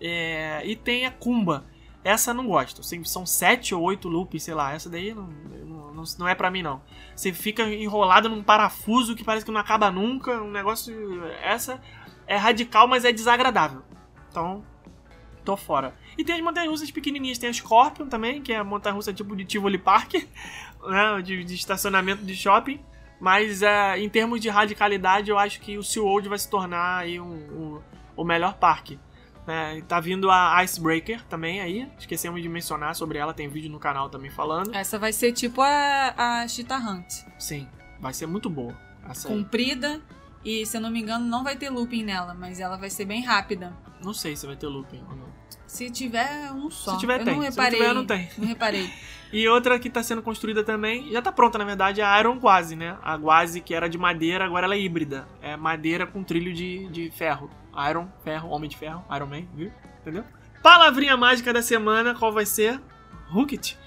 É, 0.00 0.62
e 0.64 0.76
tem 0.76 1.04
a 1.04 1.10
Kumba. 1.10 1.64
Essa 2.04 2.30
eu 2.30 2.34
não 2.34 2.46
gosto. 2.46 2.80
Assim, 2.82 3.02
São 3.04 3.26
sete 3.26 3.74
ou 3.74 3.82
oito 3.82 4.08
loops, 4.08 4.42
sei 4.44 4.54
lá. 4.54 4.72
Essa 4.72 4.88
daí 4.88 5.12
não, 5.14 5.26
não, 5.92 6.04
não- 6.18 6.28
é 6.28 6.34
pra 6.36 6.50
mim, 6.50 6.62
não. 6.62 6.80
Você 7.16 7.32
fica 7.32 7.62
enrolado 7.64 8.28
num 8.28 8.42
parafuso 8.42 9.14
que 9.16 9.22
parece 9.24 9.44
que 9.44 9.50
não 9.52 9.60
acaba 9.60 9.90
nunca. 9.90 10.40
Um 10.42 10.50
negócio. 10.50 11.24
Essa 11.42 11.80
é 12.26 12.36
radical, 12.36 12.86
mas 12.88 13.04
é 13.04 13.12
desagradável. 13.12 13.82
Então, 14.30 14.64
tô 15.44 15.56
fora. 15.56 15.94
E 16.18 16.24
tem 16.24 16.34
as 16.34 16.40
montanhas 16.42 16.68
russas 16.70 16.90
pequenininhas. 16.90 17.38
Tem 17.38 17.48
a 17.48 17.52
Scorpion 17.52 18.06
também, 18.08 18.42
que 18.42 18.52
é 18.52 18.56
a 18.58 18.64
montanha 18.64 18.94
russa 18.94 19.12
tipo 19.12 19.36
de 19.36 19.44
Tivoli 19.44 19.78
Park, 19.78 20.14
né? 20.88 21.22
De, 21.22 21.44
de 21.44 21.54
estacionamento 21.54 22.24
de 22.24 22.34
shopping. 22.34 22.80
Mas 23.20 23.62
é, 23.62 23.98
em 24.00 24.08
termos 24.08 24.40
de 24.40 24.48
radicalidade, 24.48 25.30
eu 25.30 25.38
acho 25.38 25.60
que 25.60 25.78
o 25.78 25.82
SeaWorld 25.84 26.28
vai 26.28 26.38
se 26.38 26.50
tornar 26.50 26.98
aí 26.98 27.20
um, 27.20 27.24
um- 27.32 27.80
o 28.16 28.24
melhor 28.24 28.54
parque. 28.54 28.98
né? 29.46 29.80
tá 29.86 30.00
vindo 30.00 30.28
a 30.30 30.62
Icebreaker 30.64 31.22
também 31.26 31.60
aí. 31.60 31.88
Esquecemos 31.98 32.42
de 32.42 32.48
mencionar 32.48 32.94
sobre 32.96 33.18
ela, 33.18 33.32
tem 33.32 33.48
vídeo 33.48 33.70
no 33.70 33.78
canal 33.78 34.08
também 34.08 34.30
falando. 34.30 34.74
Essa 34.74 34.98
vai 34.98 35.12
ser 35.12 35.32
tipo 35.32 35.60
a, 35.62 36.14
a 36.16 36.48
Cheetah 36.48 36.78
Hunt. 36.78 37.12
Sim, 37.38 37.68
vai 38.00 38.12
ser 38.12 38.26
muito 38.26 38.50
boa. 38.50 38.74
Comprida. 39.28 40.00
E, 40.44 40.66
se 40.66 40.76
eu 40.76 40.80
não 40.80 40.90
me 40.90 41.00
engano, 41.00 41.24
não 41.24 41.44
vai 41.44 41.54
ter 41.54 41.70
looping 41.70 42.02
nela, 42.02 42.34
mas 42.34 42.58
ela 42.58 42.76
vai 42.76 42.90
ser 42.90 43.04
bem 43.04 43.22
rápida. 43.24 43.72
Não 44.02 44.12
sei 44.12 44.34
se 44.36 44.44
vai 44.46 44.56
ter 44.56 44.66
looping 44.66 45.00
ou 45.08 45.14
não. 45.16 45.28
Se 45.66 45.88
tiver 45.90 46.50
um 46.52 46.68
só. 46.70 46.94
Se 46.94 46.98
tiver, 46.98 47.20
eu 47.20 47.24
tem. 47.24 47.34
não 47.36 47.42
Se 47.42 47.48
reparei. 47.50 47.78
não 47.78 47.86
tiver, 47.86 47.94
não 47.94 48.06
tem. 48.06 48.30
Não 48.38 48.46
reparei. 48.48 48.90
E 49.32 49.48
outra 49.48 49.78
que 49.78 49.88
tá 49.88 50.02
sendo 50.02 50.20
construída 50.22 50.62
também, 50.62 51.10
já 51.10 51.22
tá 51.22 51.32
pronta 51.32 51.56
na 51.56 51.64
verdade, 51.64 52.02
é 52.02 52.04
a 52.04 52.20
Iron 52.20 52.38
Quasi, 52.38 52.76
né? 52.76 52.98
A 53.02 53.18
Quasi 53.18 53.60
que 53.62 53.74
era 53.74 53.88
de 53.88 53.96
madeira, 53.96 54.44
agora 54.44 54.66
ela 54.66 54.74
é 54.74 54.78
híbrida. 54.78 55.26
É 55.40 55.56
madeira 55.56 56.06
com 56.06 56.22
trilho 56.22 56.52
de, 56.52 56.86
de 56.88 57.10
ferro. 57.10 57.50
Iron, 57.88 58.08
ferro, 58.22 58.50
homem 58.50 58.68
de 58.68 58.76
ferro, 58.76 59.02
Iron 59.14 59.26
Man, 59.26 59.44
viu? 59.54 59.72
Entendeu? 60.02 60.24
Palavrinha 60.62 61.16
mágica 61.16 61.52
da 61.52 61.62
semana, 61.62 62.14
qual 62.14 62.30
vai 62.30 62.44
ser? 62.44 62.78
Hookit. 63.34 63.78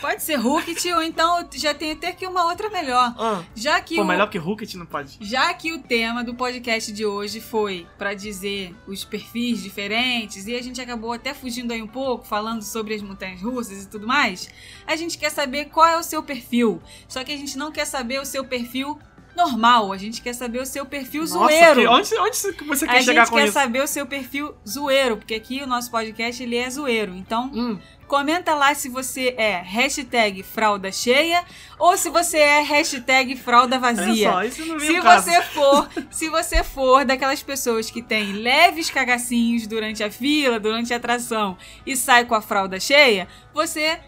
Pode 0.00 0.22
ser 0.22 0.38
Hookit 0.38 0.92
ou 0.92 1.02
então 1.02 1.46
já 1.54 1.72
tem 1.72 1.92
até 1.92 2.12
que 2.12 2.26
uma 2.26 2.44
outra 2.44 2.68
melhor. 2.70 3.14
Ah, 3.18 3.42
Já 3.54 3.80
que 3.80 3.96
pô, 3.96 4.02
o... 4.02 4.04
melhor 4.04 4.28
que 4.28 4.38
Hookit 4.38 4.76
não 4.76 4.86
pode. 4.86 5.16
Já 5.20 5.52
que 5.54 5.72
o 5.72 5.78
tema 5.82 6.22
do 6.22 6.34
podcast 6.34 6.92
de 6.92 7.04
hoje 7.06 7.40
foi 7.40 7.86
pra 7.96 8.12
dizer 8.14 8.74
os 8.86 9.04
perfis 9.04 9.62
diferentes 9.62 10.46
e 10.46 10.54
a 10.54 10.62
gente 10.62 10.80
acabou 10.80 11.12
até 11.12 11.32
fugindo 11.32 11.72
aí 11.72 11.80
um 11.82 11.86
pouco, 11.86 12.26
falando 12.26 12.62
sobre 12.62 12.94
as 12.94 13.02
montanhas 13.02 13.40
russas 13.42 13.84
e 13.84 13.88
tudo 13.88 14.06
mais, 14.06 14.48
a 14.86 14.96
gente 14.96 15.16
quer 15.18 15.30
saber 15.30 15.66
qual 15.66 15.86
é 15.86 15.96
o 15.98 16.02
seu 16.02 16.22
perfil. 16.22 16.80
Só 17.08 17.24
que 17.24 17.32
a 17.32 17.36
gente 17.36 17.56
não 17.56 17.72
quer 17.72 17.84
saber 17.86 18.20
o 18.20 18.24
seu 18.26 18.44
perfil 18.44 18.98
normal, 19.36 19.92
a 19.92 19.98
gente 19.98 20.22
quer 20.22 20.32
saber 20.32 20.60
o 20.62 20.64
seu 20.66 20.86
perfil 20.86 21.20
Nossa, 21.20 21.34
zoeiro. 21.34 21.80
que- 21.82 21.86
onde, 21.86 22.18
onde 22.20 22.36
você 22.66 22.84
a 22.86 22.88
quer 22.88 23.02
chegar 23.02 23.20
gente 23.24 23.30
com 23.30 23.36
quer 23.36 23.44
isso? 23.44 23.52
saber 23.52 23.82
o 23.82 23.86
seu 23.86 24.06
perfil 24.06 24.54
zoeiro, 24.66 25.18
porque 25.18 25.34
aqui 25.34 25.62
o 25.62 25.66
nosso 25.66 25.90
podcast 25.90 26.42
ele 26.42 26.56
é 26.56 26.70
zoeiro. 26.70 27.14
Então, 27.14 27.50
Hum, 27.54 27.78
comenta 28.06 28.54
lá 28.54 28.74
se 28.74 28.88
você 28.88 29.34
é 29.36 29.60
hashtag 29.62 30.42
fralda 30.42 30.90
cheia 30.92 31.44
ou 31.78 31.96
se 31.96 32.08
você 32.08 32.38
é 32.38 32.60
hashtag 32.60 33.36
fralda 33.36 33.78
vazia. 33.78 34.30
só, 34.30 34.44
isso 34.44 34.64
não 34.66 34.78
Se 34.78 35.00
caso. 35.00 35.24
você 35.30 35.42
for, 35.42 35.88
se 36.10 36.28
você 36.28 36.64
for 36.64 37.04
daquelas 37.04 37.42
pessoas 37.42 37.90
que 37.90 38.02
tem 38.02 38.32
leves 38.32 38.90
cagacinhos 38.90 39.66
durante 39.66 40.02
a 40.04 40.10
fila, 40.10 40.58
durante 40.60 40.92
a 40.94 40.96
atração 40.96 41.56
e 41.84 41.96
sai 41.96 42.24
com 42.24 42.34
a 42.34 42.40
fralda 42.40 42.78
cheia, 42.78 43.26
você 43.52 43.98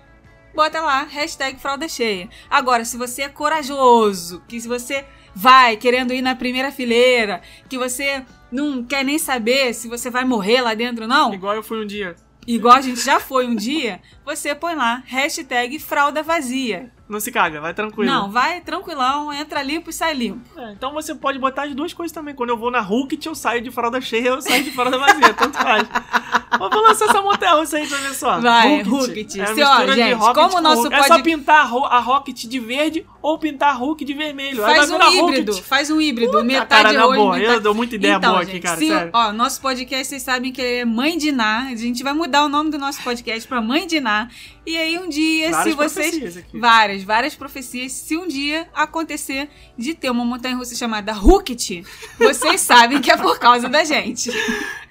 bota 0.55 0.81
lá 0.81 1.03
hashtag 1.05 1.61
fralda 1.61 1.89
cheia. 1.89 2.29
Agora, 2.51 2.85
se 2.85 2.97
você 2.97 3.23
é 3.23 3.29
corajoso, 3.29 4.43
que 4.49 4.61
se 4.61 4.67
você 4.67 5.05
vai 5.35 5.77
querendo 5.77 6.13
ir 6.13 6.23
na 6.23 6.35
primeira 6.35 6.73
fileira, 6.73 7.41
que 7.69 7.79
você 7.79 8.25
não 8.51 8.83
quer 8.83 9.05
nem 9.05 9.19
saber 9.19 9.73
se 9.75 9.87
você 9.89 10.11
vai 10.11 10.25
morrer 10.25 10.61
lá 10.63 10.75
dentro 10.75 11.03
ou 11.03 11.09
não, 11.09 11.33
Igual 11.35 11.55
eu 11.55 11.63
fui 11.63 11.81
um 11.83 11.87
dia. 11.87 12.17
Igual 12.55 12.77
a 12.77 12.81
gente 12.81 13.01
já 13.01 13.21
foi 13.21 13.47
um 13.47 13.55
dia, 13.55 14.01
você 14.25 14.55
põe 14.55 14.75
lá 14.75 15.03
hashtag 15.07 15.79
fralda 15.79 16.23
vazia. 16.23 16.91
Não 17.09 17.19
se 17.21 17.33
caga, 17.33 17.61
vai 17.61 17.73
tranquilo. 17.73 18.11
Não, 18.13 18.31
vai 18.31 18.61
tranquilão, 18.61 19.33
entra 19.33 19.63
limpo 19.63 19.89
e 19.89 19.93
sai 19.93 20.13
limpo. 20.13 20.41
É, 20.61 20.73
então 20.73 20.93
você 20.93 21.15
pode 21.15 21.39
botar 21.39 21.63
as 21.65 21.75
duas 21.75 21.93
coisas 21.95 22.13
também. 22.15 22.35
Quando 22.35 22.51
eu 22.51 22.57
vou 22.59 22.71
na 22.71 22.81
Hulk, 22.81 23.19
eu 23.27 23.35
saio 23.35 23.63
de 23.63 23.71
fralda 23.71 24.01
cheia, 24.01 24.29
eu 24.29 24.43
saio 24.43 24.63
de 24.63 24.71
fralda 24.71 24.99
vazia. 24.99 25.33
Tanto 25.33 25.57
faz. 25.57 25.89
Mas 26.51 26.71
vou 26.71 26.83
lançar 26.83 27.05
essa 27.09 27.23
montanha 27.23 27.53
russa 27.55 27.77
aí 27.77 27.87
pra 27.87 27.99
ver 27.99 28.15
só. 28.15 28.41
Vai. 28.41 28.83
Hulk. 28.83 29.21
É 29.41 29.47
Se, 29.55 29.63
ó, 29.63 29.85
de 29.85 29.93
gente, 29.95 30.13
Rocket 30.15 30.35
como 30.35 30.59
o 30.59 30.61
nosso 30.61 30.83
Hulk. 30.83 30.95
É 30.97 31.03
só 31.05 31.23
pintar 31.23 31.61
a, 31.61 31.65
Ro- 31.65 31.85
a 31.85 31.99
Rocket 31.99 32.45
de 32.45 32.59
verde 32.61 33.07
ou 33.23 33.39
pintar 33.39 33.71
a 33.71 33.73
Hulk 33.75 34.05
de 34.05 34.15
vermelho. 34.15 34.63
Faz 34.63 34.91
um 34.91 34.97
híbrido, 35.11 35.53
Rocket. 35.53 35.67
faz 35.67 35.91
um 35.91 36.01
híbrido. 36.01 36.33
Puta, 36.33 36.45
metade 36.45 36.95
cara, 36.95 37.07
boa, 37.07 37.37
metade... 37.37 37.55
eu 37.55 37.61
dou 37.61 37.75
muita 37.75 37.95
ideia 37.97 38.15
então, 38.17 38.31
boa 38.33 38.43
aqui, 38.43 38.53
gente, 38.53 38.63
cara, 38.63 38.77
se- 38.79 38.89
sério. 38.89 39.11
Ó, 39.15 39.33
nosso 39.33 39.61
podcast, 39.61 40.07
vocês 40.07 40.23
sabem 40.23 40.51
que 40.53 40.61
é 40.61 40.85
Mãe 40.85 41.17
de 41.17 41.31
Ná. 41.33 41.69
A 41.71 41.77
gente 41.77 42.03
vai 42.03 42.13
mudar 42.13 42.45
o 42.45 42.49
nome 42.49 42.71
do 42.71 42.79
nosso 42.79 43.03
podcast 43.03 43.47
pra 43.49 43.61
Mãe 43.61 43.87
de 43.87 44.01
Ná. 44.01 44.29
E 44.69 44.77
aí 44.77 44.99
um 44.99 45.09
dia, 45.09 45.51
Várias 45.51 45.65
se 45.65 45.75
vocês... 45.75 46.37
aqui. 46.37 46.59
Várias, 46.59 47.03
várias 47.03 47.35
profecias. 47.35 47.91
Se 47.91 48.19
um 48.19 48.29
dia 48.29 48.69
acontecer 48.75 49.49
de 49.79 49.95
ter 49.95 50.11
uma 50.11 50.27
montanha 50.27 50.55
russa 50.55 50.75
chamada 50.75 51.15
Hookit, 51.15 51.87
vocês 52.19 52.61
sabem 52.61 53.01
que 53.01 53.11
é 53.11 53.17
por 53.17 53.39
causa 53.39 53.67
da 53.67 53.83
gente. 53.83 54.31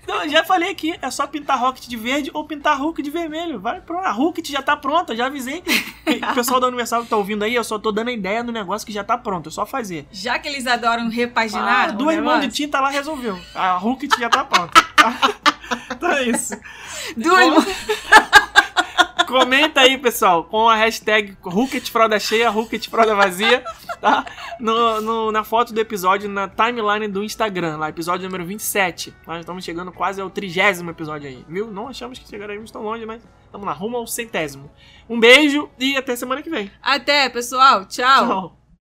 Não, 0.08 0.24
eu 0.24 0.30
já 0.30 0.44
falei 0.44 0.72
aqui, 0.72 0.98
é 1.00 1.12
só 1.12 1.28
pintar 1.28 1.60
Rocket 1.60 1.86
de 1.86 1.96
verde 1.96 2.32
ou 2.34 2.44
pintar 2.44 2.76
Hulk 2.80 3.04
de 3.04 3.12
vermelho. 3.12 3.60
Vai 3.60 3.80
pronto. 3.80 4.04
A 4.04 4.12
Hulk 4.12 4.42
já 4.52 4.64
tá 4.64 4.76
pronta, 4.76 5.16
já 5.16 5.28
avisei. 5.28 5.64
O 6.32 6.34
pessoal 6.34 6.62
da 6.62 6.68
Universal 6.68 7.04
que 7.04 7.10
tá 7.10 7.18
ouvindo 7.18 7.44
aí, 7.44 7.54
eu 7.54 7.64
só 7.66 7.78
tô 7.78 7.92
dando 7.92 8.08
a 8.08 8.14
ideia 8.14 8.42
do 8.42 8.50
negócio 8.50 8.88
que 8.88 8.94
já 8.94 9.04
tá 9.04 9.18
pronto, 9.18 9.50
é 9.50 9.52
só 9.52 9.66
fazer. 9.66 10.08
Já 10.10 10.40
que 10.40 10.48
eles 10.48 10.66
adoram 10.66 11.10
repaginar. 11.10 11.90
Ah, 11.90 11.94
o 11.94 11.98
duas 11.98 12.18
mãos 12.24 12.40
de 12.40 12.48
tinta 12.48 12.80
lá 12.80 12.90
resolveu. 12.90 13.38
A 13.54 13.76
Hulk 13.78 14.08
já 14.18 14.30
tá 14.30 14.46
pronta. 14.46 14.88
então 15.92 16.12
é 16.12 16.24
isso. 16.24 16.54
Duas. 17.16 17.66
Comenta 19.28 19.82
aí, 19.82 19.98
pessoal, 19.98 20.46
com 20.46 20.70
a 20.70 20.76
hashtag 20.76 21.36
Hulket 21.44 21.90
Fralda 21.92 22.18
Cheia, 22.18 22.50
Hulket 22.50 22.88
Fralda 22.90 23.14
Vazia, 23.14 23.62
tá? 24.00 24.26
No, 24.58 25.02
no- 25.02 25.32
na 25.34 25.44
foto 25.44 25.74
do 25.74 25.82
episódio, 25.82 26.30
na 26.30 26.48
timeline 26.48 27.10
do 27.10 27.22
Instagram, 27.22 27.76
lá, 27.76 27.90
episódio 27.90 28.26
número 28.26 28.46
27. 28.46 29.14
Nós 29.28 29.42
estamos 29.42 29.66
chegando 29.66 29.92
quase 29.92 30.22
ao 30.22 30.30
trigésimo 30.30 30.92
episódio 30.92 31.28
aí, 31.28 31.44
viu? 31.50 31.68
Não 31.70 31.90
achamos 31.90 32.18
que 32.18 32.30
chegaremos 32.30 32.72
tão 32.72 32.82
longe, 32.84 33.06
mas 33.06 33.22
estamos 33.46 33.68
lá, 33.68 33.74
rumo 33.74 33.98
ao 33.98 34.08
centésimo. 34.08 34.72
Um 35.10 35.20
beijo 35.20 35.70
e 35.78 35.98
até 35.98 36.16
semana 36.16 36.42
que 36.42 36.50
vem. 36.50 36.72
Até, 36.82 37.28
pessoal. 37.28 37.84
Tchau. 37.86 38.28
Tchau. 38.28 38.57